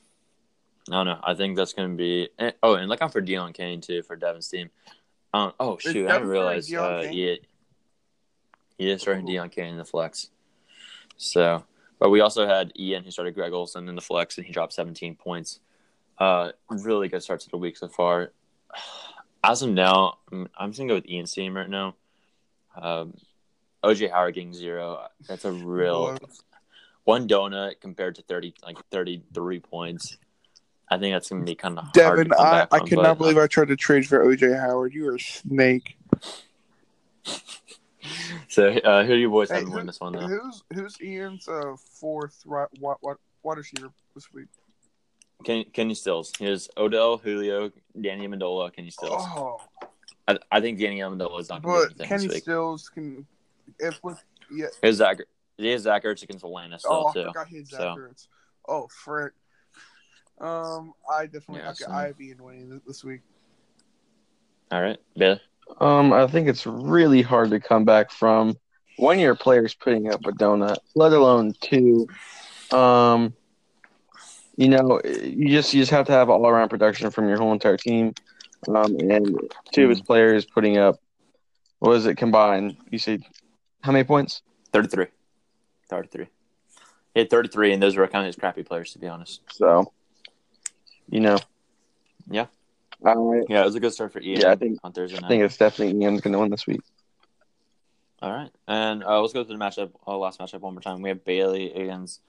I 0.90 0.94
don't 0.94 1.06
know. 1.06 1.20
I 1.24 1.36
think 1.36 1.56
that's 1.56 1.74
going 1.74 1.92
to 1.92 1.96
be. 1.96 2.30
and- 2.40 2.56
Oh, 2.64 2.74
and 2.76 2.90
look 2.90 3.02
out 3.02 3.12
for 3.14 3.22
Dion 3.22 3.54
Kane 3.54 3.80
too 3.80 4.02
for 4.02 4.16
Devin's 4.16 4.48
team. 4.48 4.70
Um, 5.34 5.54
oh 5.60 5.78
shoot, 5.78 6.08
I 6.10 6.14
didn't 6.14 6.28
realize. 6.30 6.74
Uh, 6.74 7.02
Kane? 7.04 7.38
he, 8.78 8.90
is 8.92 9.02
starting. 9.02 9.26
Dion 9.26 9.50
Kane 9.50 9.68
in 9.74 9.78
the 9.78 9.86
flex. 9.86 10.30
So, 11.20 11.66
but 12.00 12.10
we 12.10 12.22
also 12.22 12.48
had 12.48 12.72
Ian 12.80 13.04
who 13.04 13.12
started 13.12 13.36
Greg 13.36 13.52
Olsen 13.52 13.90
in 13.90 13.96
the 13.96 14.02
flex, 14.02 14.38
and 14.38 14.48
he 14.48 14.54
dropped 14.54 14.74
17 14.74 15.16
points. 15.16 15.60
Uh, 16.18 16.54
really 16.70 17.10
good 17.10 17.22
start 17.22 17.42
to 17.42 17.50
the 17.50 17.58
week 17.58 17.78
so 17.78 17.88
far. 17.88 18.32
As 19.44 19.62
of 19.62 19.70
now, 19.70 20.18
I'm, 20.32 20.50
I'm 20.58 20.72
just 20.72 20.80
gonna 20.80 20.90
go 20.90 20.96
with 20.96 21.08
Ian's 21.08 21.32
team 21.32 21.56
right 21.56 21.70
now. 21.70 21.96
Um, 22.76 23.14
OJ 23.84 24.12
Howard 24.12 24.36
getting 24.36 24.54
zero. 24.54 25.08
That's 25.28 25.46
a 25.46 25.52
real 25.52 26.18
one 27.06 27.28
donut 27.28 27.80
compared 27.80 28.16
to 28.16 28.22
30 28.24 28.56
like 28.66 28.78
33 28.92 29.60
points. 29.62 30.18
I 30.90 30.98
think 30.98 31.14
that's 31.16 31.30
gonna 31.30 31.46
be 31.46 31.56
kind 31.56 31.78
of 31.78 31.86
hard 31.86 31.94
Devin, 31.94 32.34
I, 32.34 32.68
I 32.70 32.80
from, 32.80 32.88
cannot 32.88 33.04
but- 33.04 33.18
believe 33.20 33.38
I 33.38 33.48
tried 33.48 33.70
to 33.70 33.78
trade 33.78 34.08
for 34.08 34.26
OJ 34.26 34.60
Howard. 34.60 34.94
You 34.94 35.08
are 35.08 35.16
a 35.16 35.20
snake. 35.20 35.98
So, 38.48 38.68
uh, 38.70 39.04
who 39.04 39.14
you 39.16 39.30
boys 39.30 39.50
Hey, 39.50 39.56
have 39.58 39.66
to 39.66 39.70
who- 39.72 39.76
win 39.78 39.86
this 39.86 40.00
one 40.00 40.14
though? 40.14 40.28
who's 40.28 40.64
who's 40.74 41.02
Ian's 41.02 41.48
uh, 41.48 41.76
fourth 42.00 42.42
right, 42.46 42.68
wide, 42.80 42.96
wide, 43.02 43.18
wide 43.44 43.58
receiver 43.58 43.92
this 44.16 44.32
week? 44.34 44.48
Kenny, 45.44 45.64
Kenny 45.66 45.94
Stills. 45.94 46.32
He 46.38 46.46
has 46.46 46.68
Odell, 46.78 47.18
Julio, 47.18 47.72
Danny 48.00 48.28
Amendola, 48.28 48.74
Kenny 48.74 48.90
Stills. 48.90 49.24
Oh, 49.26 49.62
I, 50.28 50.38
I 50.52 50.60
think 50.62 50.80
Danny 50.80 51.00
Amendola 51.00 51.40
is 51.40 51.50
not 51.50 51.62
going 51.64 51.90
to 51.90 51.96
but 51.96 52.08
Kenny. 52.08 52.28
Stills 52.30 52.90
can. 52.90 53.26
If 53.80 54.04
with 54.04 54.22
yeah. 54.52 54.66
He 54.82 54.88
has 54.88 54.96
Zach. 54.98 55.18
He 55.58 55.68
has 55.70 55.84
Zach 55.84 56.04
Ertz 56.04 56.24
against 56.24 56.44
Atlanta 56.44 56.80
still 56.80 56.92
Oh, 56.92 57.08
I 57.10 57.14
too. 57.14 57.24
forgot 57.28 57.48
he 57.48 57.58
had 57.58 57.68
Zach 57.68 57.80
so. 57.80 57.96
Ertz. 57.98 58.28
Oh, 58.68 58.88
frick. 58.88 59.34
Um, 60.42 60.94
I 61.12 61.26
definitely 61.26 61.60
Yeah, 61.60 61.70
okay, 61.72 61.84
so- 61.86 61.92
I 61.92 62.08
have 62.08 62.20
Ian 62.22 62.44
winning 62.44 62.82
this, 62.88 63.04
week. 63.04 63.22
All 64.72 64.82
right, 64.82 64.98
Bailey. 65.18 65.42
Um, 65.80 66.12
I 66.14 66.28
think 66.28 66.48
it's 66.48 66.66
really 66.66 67.22
hard 67.22 67.52
to 67.52 67.60
come 67.60 67.86
back 67.86 68.12
from 68.12 68.58
one 68.98 69.20
year 69.20 69.36
players 69.36 69.74
putting 69.74 70.12
up 70.12 70.26
a 70.26 70.32
donut, 70.32 70.78
let 70.96 71.14
alone 71.14 71.54
two. 71.62 72.08
Um, 72.72 73.34
you 74.58 74.68
know, 74.68 75.00
you 75.06 75.50
just 75.50 75.74
you 75.74 75.82
just 75.82 75.92
have 75.92 76.06
to 76.08 76.12
have 76.12 76.30
all 76.30 76.46
around 76.48 76.70
production 76.70 77.10
from 77.12 77.30
your 77.30 77.38
whole 77.38 77.54
entire 77.54 77.78
team. 77.78 78.14
Um, 78.68 78.98
and 79.00 79.40
two 79.72 79.86
of 79.86 79.90
his 79.90 80.02
players 80.02 80.46
putting 80.46 80.78
up 80.78 81.00
what 81.80 81.92
was 81.92 82.06
it 82.06 82.16
combined? 82.16 82.76
You 82.92 83.00
see, 83.00 83.20
how 83.82 83.92
many 83.92 84.04
points? 84.04 84.42
33. 84.74 85.08
33. 85.90 86.28
He 87.14 87.20
had 87.22 87.30
33, 87.30 87.74
and 87.74 87.82
those 87.82 87.96
were 87.96 88.08
kind 88.08 88.26
of 88.26 88.28
his 88.28 88.36
crappy 88.36 88.64
players, 88.64 88.94
to 88.94 89.00
be 89.00 89.08
honest. 89.08 89.42
So, 89.52 89.92
you 91.10 91.22
know, 91.22 91.38
Yeah. 92.30 92.46
I 93.06 93.14
Yeah, 93.48 93.62
it 93.62 93.66
was 93.66 93.76
a 93.76 93.80
good 93.80 93.94
start 93.94 94.12
for 94.14 94.20
Ian 94.22 94.42
Yeah, 94.42 94.52
I 94.52 94.56
think- 94.56 94.80
on 94.84 94.92
Thursday 94.92 95.18
I 95.24 95.28
think 95.28 95.44
it's 95.44 95.58
definitely 95.58 96.00
Ian's 96.02 96.22
going 96.22 96.34
to 96.34 96.40
win 96.40 96.52
this 96.52 96.68
week. 96.68 96.82
All 98.22 98.32
right, 98.32 98.52
and 98.68 99.02
uh, 99.04 99.22
let's 99.22 99.32
go 99.32 99.46
through 99.46 99.58
the 99.58 99.64
matchup. 99.64 99.92
Uh, 100.06 100.18
last 100.18 100.40
matchup 100.40 100.60
one 100.60 100.74
more 100.74 100.82
time. 100.82 101.02
We 101.02 101.08
have 101.08 101.24
Bailey 101.24 101.72
against 101.72 102.20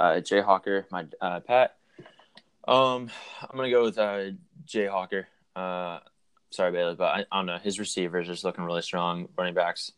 uh, 0.00 0.20
Jay 0.20 0.40
Hawker, 0.40 0.86
my 0.90 1.04
uh, 1.20 1.40
Pat. 1.40 1.76
Um, 2.66 3.10
I'm 3.42 3.54
gonna 3.54 3.68
go 3.68 3.82
with 3.82 3.98
uh, 3.98 4.30
Jay 4.64 4.86
Hawker. 4.86 5.28
Uh, 5.54 5.98
sorry, 6.48 6.72
Bailey, 6.72 6.94
but 6.94 7.04
I, 7.04 7.24
I 7.30 7.36
don't 7.36 7.44
know. 7.46 7.58
His 7.58 7.78
receivers 7.78 8.30
are 8.30 8.32
just 8.32 8.44
looking 8.44 8.64
really 8.64 8.80
strong. 8.80 9.28
Running 9.36 9.52
backs 9.52 9.92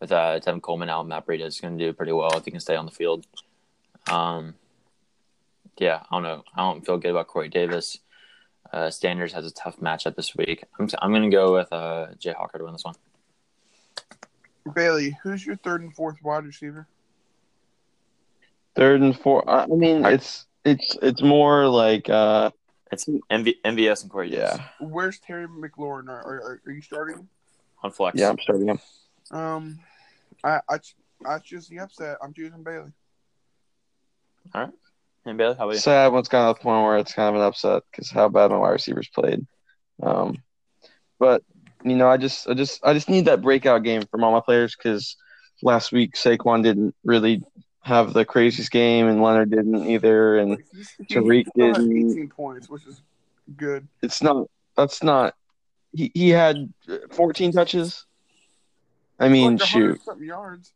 with 0.00 0.10
uh, 0.10 0.40
Tevin 0.40 0.62
Coleman 0.62 0.88
out, 0.88 1.06
Matt 1.06 1.26
Breida 1.26 1.44
is 1.44 1.60
gonna 1.60 1.76
do 1.76 1.92
pretty 1.92 2.12
well 2.12 2.30
if 2.38 2.46
he 2.46 2.50
can 2.50 2.60
stay 2.60 2.74
on 2.74 2.86
the 2.86 2.90
field. 2.90 3.26
Um, 4.10 4.54
yeah, 5.76 6.02
I 6.10 6.16
don't 6.16 6.22
know. 6.22 6.44
I 6.56 6.62
don't 6.62 6.86
feel 6.86 6.96
good 6.96 7.10
about 7.10 7.26
Corey 7.26 7.50
Davis. 7.50 7.98
Uh, 8.72 8.90
Standards 8.90 9.32
has 9.32 9.46
a 9.46 9.50
tough 9.50 9.78
matchup 9.80 10.14
this 10.16 10.36
week. 10.36 10.64
I'm 10.78 10.88
I'm 11.00 11.12
gonna 11.12 11.30
go 11.30 11.54
with 11.54 11.72
uh, 11.72 12.08
Jay 12.18 12.32
Hawker 12.32 12.58
to 12.58 12.64
win 12.64 12.72
this 12.74 12.84
one. 12.84 12.94
Bailey, 14.74 15.16
who's 15.22 15.44
your 15.46 15.56
third 15.56 15.80
and 15.80 15.94
fourth 15.94 16.22
wide 16.22 16.44
receiver? 16.44 16.86
Third 18.76 19.00
and 19.00 19.18
four. 19.18 19.48
I 19.48 19.62
I 19.64 19.66
mean, 19.66 20.04
I- 20.04 20.12
it's 20.12 20.46
it's 20.64 20.96
it's 21.02 21.22
more 21.22 21.66
like 21.66 22.10
uh, 22.10 22.50
It's 22.92 23.06
MV, 23.06 23.54
MVS 23.64 24.02
and 24.02 24.10
Corey 24.10 24.30
yeah, 24.32 24.68
Where's 24.80 25.18
Terry 25.18 25.48
McLaurin? 25.48 26.08
Are, 26.08 26.20
are, 26.20 26.60
are 26.66 26.72
you 26.72 26.82
starting? 26.82 27.28
on 27.82 27.90
flex. 27.92 28.18
yeah. 28.18 28.28
I'm 28.28 28.38
starting 28.40 28.68
him. 28.68 28.80
Um, 29.30 29.78
I 30.44 30.60
I 30.68 30.78
I 31.24 31.38
choose 31.38 31.68
the 31.68 31.78
upset. 31.78 32.18
I'm 32.22 32.34
choosing 32.34 32.62
Bailey. 32.62 32.92
And 35.28 35.36
Bailey, 35.36 35.56
how 35.56 35.64
about 35.64 35.74
you? 35.74 35.80
Sad 35.80 36.12
one's 36.12 36.28
kind 36.28 36.48
of 36.48 36.56
the 36.56 36.62
point 36.62 36.84
where 36.84 36.96
it's 36.98 37.12
kind 37.12 37.28
of 37.28 37.34
an 37.40 37.46
upset 37.46 37.82
because 37.90 38.10
how 38.10 38.28
bad 38.28 38.50
my 38.50 38.56
wide 38.56 38.70
receivers 38.70 39.08
played. 39.08 39.46
Um, 40.02 40.42
but 41.18 41.42
you 41.84 41.96
know, 41.96 42.08
I 42.08 42.16
just, 42.16 42.48
I 42.48 42.54
just, 42.54 42.80
I 42.84 42.94
just 42.94 43.08
need 43.10 43.26
that 43.26 43.42
breakout 43.42 43.82
game 43.82 44.02
from 44.10 44.24
all 44.24 44.32
my 44.32 44.40
players 44.40 44.74
because 44.74 45.16
last 45.62 45.92
week 45.92 46.14
Saquon 46.14 46.62
didn't 46.62 46.94
really 47.04 47.42
have 47.82 48.12
the 48.14 48.24
craziest 48.24 48.70
game 48.70 49.06
and 49.06 49.22
Leonard 49.22 49.50
didn't 49.50 49.86
either, 49.86 50.38
and 50.38 50.50
Like, 50.52 50.66
he's- 50.72 50.94
he 50.98 51.04
Tarik 51.14 51.46
didn't- 51.54 52.10
18 52.12 52.28
points, 52.30 52.68
which 52.68 52.86
is 52.86 53.00
good. 53.56 53.86
it's 54.02 54.22
not. 54.22 54.48
That's 54.76 55.02
not. 55.02 55.34
He 55.92 56.10
he 56.14 56.30
had 56.30 56.72
14 57.10 57.52
touches. 57.52 58.04
I 59.18 59.28
mean, 59.28 59.56
Like 59.56 59.66
shoot, 59.66 60.00
yards. 60.20 60.72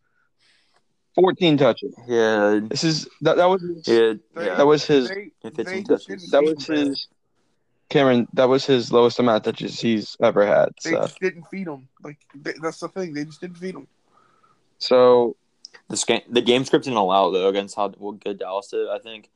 14 1.14 1.56
touches. 1.58 1.94
Yeah, 2.06 2.60
This 2.62 2.84
is 2.84 3.08
that. 3.20 3.36
That 3.36 3.46
was 3.46 3.62
his, 3.62 3.86
yeah, 3.86 4.12
yeah. 4.36 4.54
that 4.56 4.66
was 4.66 4.84
his 4.86 5.08
They, 5.08 5.30
15 5.42 5.64
they 5.64 5.82
touches. 5.82 6.30
that 6.30 6.42
was 6.42 6.66
him, 6.66 6.76
his 6.76 7.08
Cameron. 7.90 8.28
That 8.32 8.48
was 8.48 8.64
his 8.64 8.90
lowest 8.92 9.18
amount 9.18 9.46
of 9.46 9.54
touches 9.54 9.78
he's 9.80 10.16
ever 10.22 10.46
had. 10.46 10.70
They 10.82 10.90
So 10.92 10.96
just 11.02 11.20
didn't 11.20 11.44
feed 11.50 11.66
him. 11.68 11.88
Like 12.02 12.18
they, 12.34 12.54
that's 12.62 12.80
the 12.80 12.88
thing. 12.88 13.12
They 13.12 13.24
just 13.24 13.40
didn't 13.40 13.58
feed 13.58 13.74
him. 13.74 13.86
so 14.78 15.36
The, 15.88 15.96
sca- 15.96 16.22
the 16.30 16.40
game 16.40 16.64
script 16.64 16.84
didn't 16.84 16.96
allow 16.98 17.30
though 17.30 17.48
against 17.48 17.76
how 17.76 17.92
well, 17.98 18.12
good 18.12 18.38
Dallas 18.38 18.68
did. 18.68 18.88
I 18.88 18.98
think 18.98 19.30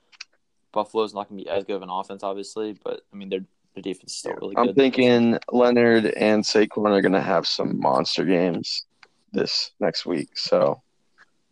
Buffalo's 0.72 1.14
not 1.14 1.28
going 1.28 1.38
to 1.38 1.44
be 1.44 1.50
as 1.50 1.64
good 1.64 1.76
of 1.76 1.82
an 1.82 1.90
offense, 1.90 2.22
obviously, 2.22 2.78
but 2.84 3.02
I 3.12 3.16
mean 3.16 3.28
their 3.28 3.40
their 3.74 3.82
defense 3.82 4.12
is 4.12 4.18
still 4.18 4.32
really 4.40 4.54
good. 4.54 4.68
I'm 4.70 4.74
thinking 4.74 5.38
Leonard 5.52 6.06
and 6.06 6.42
Saquon 6.42 6.90
are 6.96 7.02
going 7.02 7.12
to 7.12 7.20
have 7.20 7.46
some 7.46 7.78
monster 7.78 8.24
games 8.24 8.84
this 9.32 9.72
next 9.80 10.06
week. 10.06 10.38
So, 10.38 10.80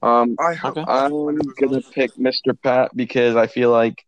um, 0.05 0.37
I 0.39 0.55
hope. 0.55 0.77
Okay. 0.77 0.85
I'm 0.87 1.11
going 1.11 1.73
to 1.73 1.81
pick 1.93 2.15
Mr. 2.17 2.57
Pat 2.63 2.95
because 2.95 3.37
I 3.37 3.47
feel 3.47 3.71
like 3.71 4.05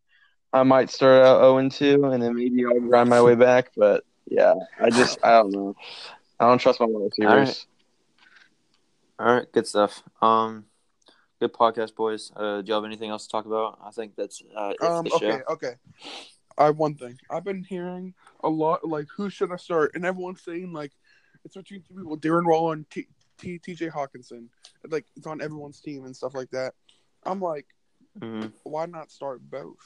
I 0.53 0.63
might 0.63 0.91
start 0.91 1.25
out 1.25 1.41
0 1.41 1.69
2 1.71 2.05
and 2.05 2.23
then 2.23 2.35
maybe 2.35 2.65
I'll 2.67 2.81
grind 2.81 3.09
my 3.09 3.23
way 3.23 3.35
back. 3.35 3.71
But 3.77 4.05
yeah, 4.27 4.55
I 4.81 4.91
just, 4.91 5.19
I 5.25 5.33
don't 5.33 5.53
know. 5.53 5.75
I 6.39 6.47
don't 6.49 6.59
trust 6.59 6.81
my 6.81 6.87
wide 6.87 7.11
receivers. 7.19 7.67
All 9.19 9.35
right, 9.35 9.51
good 9.53 9.67
stuff. 9.67 10.03
Um, 10.21 10.67
good 11.41 11.53
podcast, 11.55 11.95
boys. 11.95 12.31
Uh, 12.37 12.61
do 12.61 12.69
you 12.69 12.75
have 12.75 12.85
anything 12.85 13.11
else 13.11 13.27
to 13.27 13.33
talk 13.33 13.47
about? 13.47 13.79
I 13.83 13.91
think 13.91 14.15
that's 14.17 14.43
uh, 14.55 14.75
it 14.81 14.83
Um. 14.83 15.05
the 15.05 15.15
Okay. 15.15 15.31
show. 15.31 15.43
Okay. 15.55 15.75
I 16.59 16.67
have 16.67 16.79
one 16.79 16.95
thing. 16.95 17.19
I've 17.31 17.45
been 17.45 17.65
hearing 17.65 18.15
a 18.43 18.49
lot. 18.49 18.87
Like, 18.87 19.07
who 19.17 19.29
should 19.31 19.53
I 19.53 19.57
start? 19.57 19.93
And 19.95 20.05
everyone's 20.05 20.43
saying 20.43 20.73
like, 20.73 20.93
it's 21.45 21.57
between 21.57 21.83
two 21.83 21.95
people: 21.95 22.19
Darren 22.19 22.47
Waller 22.47 22.75
and 22.75 22.89
T. 22.91 23.07
T. 23.39 23.59
T.J. 23.59 23.89
Hockenson. 23.89 24.49
Like, 24.89 25.07
it's 25.17 25.27
on 25.27 25.41
everyone's 25.41 25.81
team 25.81 26.05
and 26.05 26.15
stuff 26.17 26.35
like 26.35 26.51
that. 26.51 26.75
I'm 27.25 27.41
like, 27.41 27.67
hmm 28.21 28.47
why 28.63 28.87
not 28.87 29.11
start 29.11 29.41
both? 29.49 29.77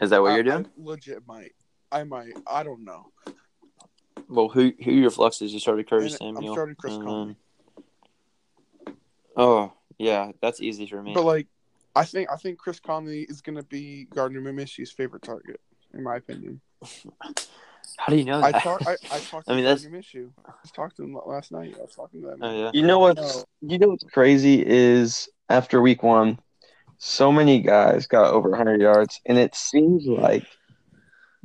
Is 0.00 0.10
that 0.10 0.22
what 0.22 0.32
I- 0.32 0.34
you're 0.34 0.42
doing? 0.42 0.66
I 0.66 0.70
legit 0.76 1.26
might. 1.26 1.52
I 1.92 2.04
might. 2.04 2.34
I 2.46 2.62
don't 2.62 2.84
know. 2.84 3.06
Well, 4.28 4.48
who 4.48 4.72
who 4.82 4.90
your 4.90 5.10
fluxes? 5.10 5.52
You 5.52 5.60
started 5.60 5.88
Curtis 5.88 6.16
And 6.20 6.38
I'm 6.38 6.46
starting 6.52 6.74
Chris 6.76 6.94
and 6.94 7.04
Conley. 7.04 7.36
Oh 9.36 9.72
yeah, 9.98 10.32
that's 10.40 10.60
easy 10.60 10.86
for 10.86 11.02
me. 11.02 11.12
But 11.14 11.24
like, 11.24 11.46
I 11.94 12.04
think 12.04 12.30
I 12.32 12.36
think 12.36 12.58
Chris 12.58 12.80
Conley 12.80 13.22
is 13.22 13.40
gonna 13.42 13.62
be 13.62 14.06
Gardner 14.14 14.40
Minshew's 14.40 14.90
favorite 14.90 15.22
target, 15.22 15.60
in 15.92 16.02
my 16.02 16.16
opinion. 16.16 16.60
How 17.98 18.10
do 18.12 18.16
you 18.16 18.24
know 18.24 18.40
I 18.42 18.52
that? 18.52 18.62
talked. 18.62 18.86
I, 18.86 18.96
I 19.10 19.18
talked 19.20 19.48
I 19.48 19.54
mean, 19.54 19.64
that's- 19.64 19.82
Gardner 19.82 19.98
Minshew. 20.00 20.30
I 20.46 20.52
just 20.62 20.74
talked 20.74 20.96
to 20.96 21.04
him 21.04 21.18
last 21.26 21.52
night. 21.52 21.74
I 21.78 21.82
was 21.82 21.94
talking 21.94 22.22
to 22.22 22.32
him. 22.32 22.38
oh 22.42 22.62
yeah. 22.64 22.70
You 22.74 22.82
know 22.82 22.98
what's, 22.98 23.44
you 23.60 23.78
know 23.78 23.88
what's 23.88 24.04
crazy 24.04 24.64
is 24.66 25.28
after 25.48 25.80
week 25.80 26.02
one, 26.02 26.38
so 26.98 27.30
many 27.32 27.60
guys 27.60 28.06
got 28.06 28.32
over 28.32 28.50
100 28.50 28.80
yards, 28.80 29.20
and 29.26 29.36
it 29.38 29.54
seems 29.54 30.06
like 30.06 30.44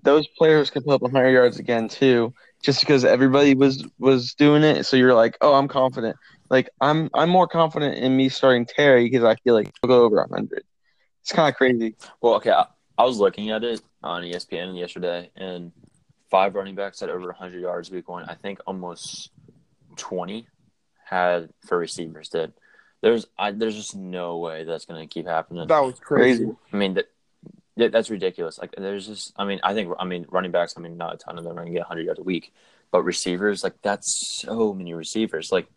those 0.04 0.28
players 0.38 0.70
could 0.70 0.86
put 0.86 0.94
up 0.96 1.02
100 1.02 1.30
yards 1.30 1.60
again 1.60 1.88
too, 1.90 2.34
just 2.64 2.80
because 2.80 3.04
everybody 3.04 3.54
was 3.56 3.86
was 4.00 4.34
doing 4.36 4.64
it. 4.64 4.86
So 4.86 4.96
you're 4.96 5.14
like, 5.16 5.38
oh, 5.42 5.56
I'm 5.56 5.68
confident. 5.68 6.16
Like 6.50 6.70
I'm 6.82 7.10
I'm 7.14 7.30
more 7.30 7.48
confident 7.48 7.98
in 7.98 8.16
me 8.16 8.30
starting 8.30 8.66
Terry 8.66 9.04
because 9.10 9.24
I 9.24 9.36
feel 9.44 9.54
like 9.54 9.72
he'll 9.82 9.90
go 9.90 10.04
over 10.04 10.16
100. 10.18 10.64
It's 11.22 11.32
kind 11.32 11.50
of 11.52 11.56
crazy. 11.58 11.96
Well, 12.22 12.36
okay. 12.36 12.52
I, 12.52 12.66
I 12.98 13.04
was 13.04 13.18
looking 13.18 13.52
at 13.52 13.64
it 13.64 13.82
on 14.02 14.24
ESPN 14.24 14.78
yesterday, 14.80 15.30
and 15.36 15.72
five 16.30 16.56
running 16.56 16.76
backs 16.76 17.00
had 17.00 17.10
over 17.10 17.28
100 17.28 17.60
yards 17.60 17.92
week 17.92 18.08
one. 18.08 18.24
I 18.26 18.36
think 18.36 18.60
almost 18.66 19.32
20 19.98 20.48
had 21.06 21.50
for 21.66 21.78
receivers 21.78 22.30
did. 22.30 22.54
There's 23.02 23.28
I, 23.38 23.52
there's 23.52 23.76
just 23.76 23.96
no 23.96 24.38
way 24.38 24.64
that's 24.66 24.86
going 24.86 25.02
to 25.02 25.12
keep 25.12 25.26
happening. 25.26 25.68
That 25.68 25.80
was 25.84 26.00
crazy. 26.00 26.46
Crazy. 26.46 26.58
I 26.74 26.76
mean 26.76 26.94
that. 26.96 27.10
Yeah, 27.76 27.88
that's 27.88 28.10
ridiculous. 28.10 28.60
Like, 28.60 28.76
there's 28.78 29.08
just, 29.08 29.32
I 29.38 29.46
mean, 29.46 29.62
I 29.64 29.74
think, 29.74 29.94
I 29.98 30.04
mean, 30.04 30.26
running 30.30 30.52
backs. 30.52 30.74
I 30.76 30.82
mean, 30.82 30.98
not 30.98 31.14
a 31.14 31.18
ton 31.18 31.38
of 31.38 31.46
them 31.46 31.54
are 31.54 31.62
going 31.62 31.68
to 31.68 31.72
get 31.72 31.80
100 31.88 32.02
yards 32.02 32.20
a 32.20 32.24
week. 32.24 32.52
But 32.92 33.04
receivers, 33.04 33.64
like 33.64 33.82
that's 33.82 34.14
so 34.14 34.74
many 34.74 34.94
receivers. 34.94 35.50
Like, 35.50 35.68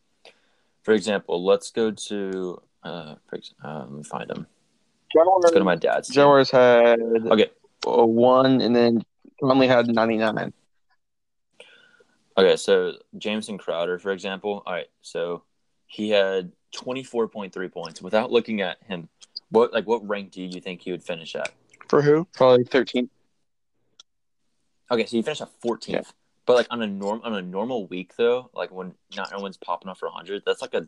for 0.83 0.95
example, 0.95 1.45
let's 1.45 1.71
go 1.71 1.93
to 1.93 2.61
uh, 2.83 3.15
for 3.27 3.37
ex- 3.37 3.55
uh 3.63 3.81
let 3.81 3.93
me 3.93 4.03
find 4.03 4.29
them. 4.29 4.47
Let's 5.15 5.53
go 5.53 5.59
to 5.59 5.65
my 5.65 5.77
dad's. 5.77 6.09
team. 6.09 6.15
Jaguars 6.15 6.51
had 6.51 6.99
Okay, 7.01 7.51
one, 7.85 8.61
and 8.61 8.75
then 8.75 9.05
Conley 9.43 9.66
had 9.66 9.88
99. 9.88 10.53
Okay, 12.36 12.57
so 12.57 12.95
Jameson 13.18 13.59
Crowder, 13.59 13.99
for 13.99 14.12
example. 14.12 14.62
All 14.64 14.72
right, 14.72 14.88
so 15.03 15.43
he 15.86 16.11
had 16.11 16.53
twenty 16.72 17.05
four 17.05 17.28
point 17.28 17.53
three 17.53 17.68
points. 17.68 18.01
Without 18.01 18.32
looking 18.32 18.62
at 18.62 18.78
him, 18.84 19.09
what 19.51 19.72
like 19.72 19.86
what 19.86 20.07
rank 20.09 20.32
do 20.32 20.43
you 20.43 20.61
think 20.61 20.80
he 20.80 20.90
would 20.93 21.03
finish 21.03 21.36
at? 21.36 21.53
For 21.88 22.01
who? 22.01 22.26
Probably 22.32 22.64
13. 22.64 23.11
Okay, 24.90 25.05
so 25.05 25.16
he 25.16 25.22
finished 25.22 25.43
at 25.43 25.51
fourteenth. 25.61 26.07
Yeah. 26.07 26.12
But 26.47 26.57
like 26.57 26.66
on 26.70 26.80
a 26.80 26.86
norm 26.86 27.20
on 27.22 27.34
a 27.34 27.43
normal 27.43 27.86
week 27.86 28.16
though, 28.16 28.51
like 28.55 28.70
when 28.70 28.95
not 29.14 29.30
everyone's 29.32 29.59
popping 29.59 29.90
up 29.90 29.99
for 29.99 30.09
hundred, 30.09 30.43
that's 30.47 30.62
like 30.62 30.74
a 30.74 30.86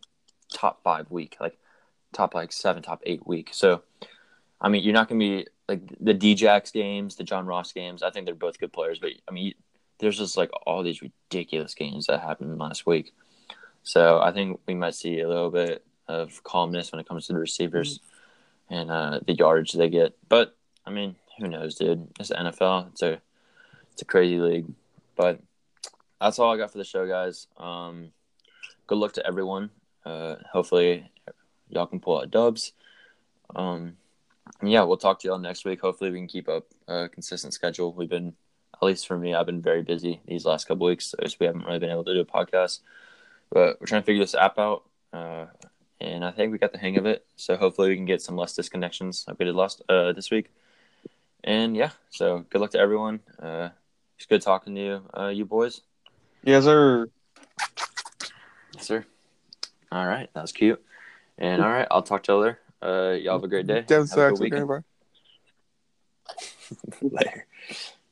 top 0.53 0.83
five 0.83 1.11
week, 1.11 1.37
like 1.41 1.59
top 2.15 2.35
like 2.35 2.53
seven, 2.53 2.83
top 2.83 3.03
eight 3.05 3.27
week. 3.27 3.51
So, 3.53 3.83
I 4.61 4.71
mean, 4.71 4.83
you're 4.83 4.95
not 4.95 5.09
gonna 5.09 5.19
be 5.19 5.47
like 5.69 5.81
the 6.01 6.15
Djax 6.15 6.73
games, 6.73 7.17
the 7.17 7.25
John 7.25 7.47
Ross 7.47 7.73
games. 7.73 8.03
I 8.03 8.11
think 8.11 8.27
they're 8.27 8.35
both 8.35 8.59
good 8.59 8.73
players, 8.73 8.99
but 8.99 9.13
I 9.29 9.33
mean, 9.33 9.55
there's 9.99 10.19
just 10.19 10.37
like 10.37 10.51
all 10.67 10.83
these 10.83 11.03
ridiculous 11.03 11.75
games 11.75 12.07
that 12.07 12.21
happened 12.21 12.59
last 12.59 12.87
week. 12.87 13.13
So 13.83 14.21
I 14.21 14.33
think 14.33 14.61
we 14.67 14.75
might 14.75 14.95
see 14.95 15.21
a 15.21 15.29
little 15.29 15.51
bit 15.51 15.85
of 16.09 16.43
calmness 16.43 16.93
when 16.93 17.01
it 17.01 17.09
comes 17.09 17.27
to 17.27 17.33
the 17.33 17.39
receivers 17.39 18.01
and 18.69 18.91
uh, 18.91 19.21
the 19.27 19.35
yardage 19.35 19.73
they 19.73 19.89
get. 19.89 20.17
But 20.29 20.57
I 20.87 20.91
mean, 20.91 21.17
who 21.39 21.49
knows, 21.49 21.77
dude? 21.77 22.09
It's 22.19 22.31
the 22.31 22.37
NFL. 22.37 22.91
It's 22.93 23.03
a 23.03 23.21
it's 23.93 24.03
a 24.03 24.07
crazy 24.07 24.39
league. 24.39 24.67
But 25.17 25.41
that's 26.21 26.39
all 26.39 26.53
I 26.53 26.57
got 26.57 26.73
for 26.73 26.79
the 26.79 26.85
show, 26.85 27.07
guys. 27.07 27.47
Um, 27.57 28.11
good 28.87 28.99
luck 28.99 29.13
to 29.13 29.27
everyone. 29.27 29.71
Uh, 30.05 30.37
hopefully, 30.53 31.11
y'all 31.69 31.87
can 31.87 32.01
pull 32.01 32.21
out 32.21 32.31
dubs. 32.31 32.73
Um, 33.55 33.97
yeah, 34.67 34.83
we'll 34.83 34.97
talk 34.97 35.21
to 35.21 35.29
y'all 35.29 35.39
next 35.39 35.65
week. 35.65 35.81
Hopefully, 35.81 36.11
we 36.11 36.19
can 36.19 36.29
keep 36.29 36.49
up 36.49 36.67
a 36.87 37.09
consistent 37.09 37.55
schedule. 37.55 37.93
We've 37.93 38.09
been, 38.09 38.35
at 38.75 38.83
least 38.83 39.07
for 39.07 39.19
me, 39.19 39.35
I've 39.35 39.47
been 39.47 39.63
very 39.63 39.83
busy 39.83 40.21
these 40.27 40.45
last 40.45 40.69
couple 40.69 40.87
weeks, 40.87 41.07
so 41.07 41.19
we 41.41 41.47
haven't 41.47 41.65
really 41.65 41.79
been 41.79 41.91
able 41.91 42.05
to 42.05 42.15
do 42.15 42.21
a 42.21 42.25
podcast. 42.25 42.81
But 43.51 43.81
we're 43.81 43.87
trying 43.87 44.03
to 44.03 44.07
figure 44.07 44.23
this 44.23 44.35
app 44.35 44.59
out, 44.59 44.85
uh, 45.13 45.47
and 46.01 46.25
I 46.25 46.31
think 46.31 46.53
we 46.53 46.59
got 46.59 46.73
the 46.73 46.79
hang 46.79 46.97
of 46.97 47.07
it. 47.07 47.25
So 47.37 47.57
hopefully, 47.57 47.89
we 47.89 47.97
can 47.97 48.05
get 48.05 48.23
some 48.23 48.37
less 48.37 48.57
disconnections 48.57 49.27
like 49.27 49.39
we 49.39 49.45
did 49.45 49.55
last 49.55 49.83
uh, 49.89 50.13
this 50.13 50.31
week. 50.31 50.51
And 51.43 51.77
yeah, 51.77 51.91
so 52.11 52.45
good 52.51 52.61
luck 52.61 52.71
to 52.71 52.79
everyone. 52.79 53.21
Uh, 53.41 53.69
it's 54.17 54.27
good 54.27 54.43
talking 54.43 54.75
to 54.75 54.81
you, 54.81 55.03
uh, 55.19 55.29
you 55.29 55.45
boys. 55.45 55.83
Yes, 56.43 56.65
sir. 56.65 57.09
Yes, 58.75 58.87
sir. 58.87 59.05
All 59.93 60.07
right, 60.07 60.29
that 60.35 60.43
was 60.43 60.53
cute. 60.53 60.83
And 61.39 61.63
all 61.63 61.71
right, 61.71 61.87
I'll 61.91 62.03
talk 62.03 62.23
to 62.25 62.33
you 62.33 62.39
later. 62.39 62.59
Uh, 62.85 63.17
y'all 63.21 63.37
have 63.37 63.45
a 63.45 63.49
great 63.49 63.67
day. 63.67 63.81
Devin 63.81 64.07
Have 64.09 64.19
a 64.19 64.33
good 64.33 64.39
Sachs. 64.39 64.41
Okay, 64.41 64.63
weekend. 64.63 64.69
bye. 64.69 64.81
later. 67.01 67.47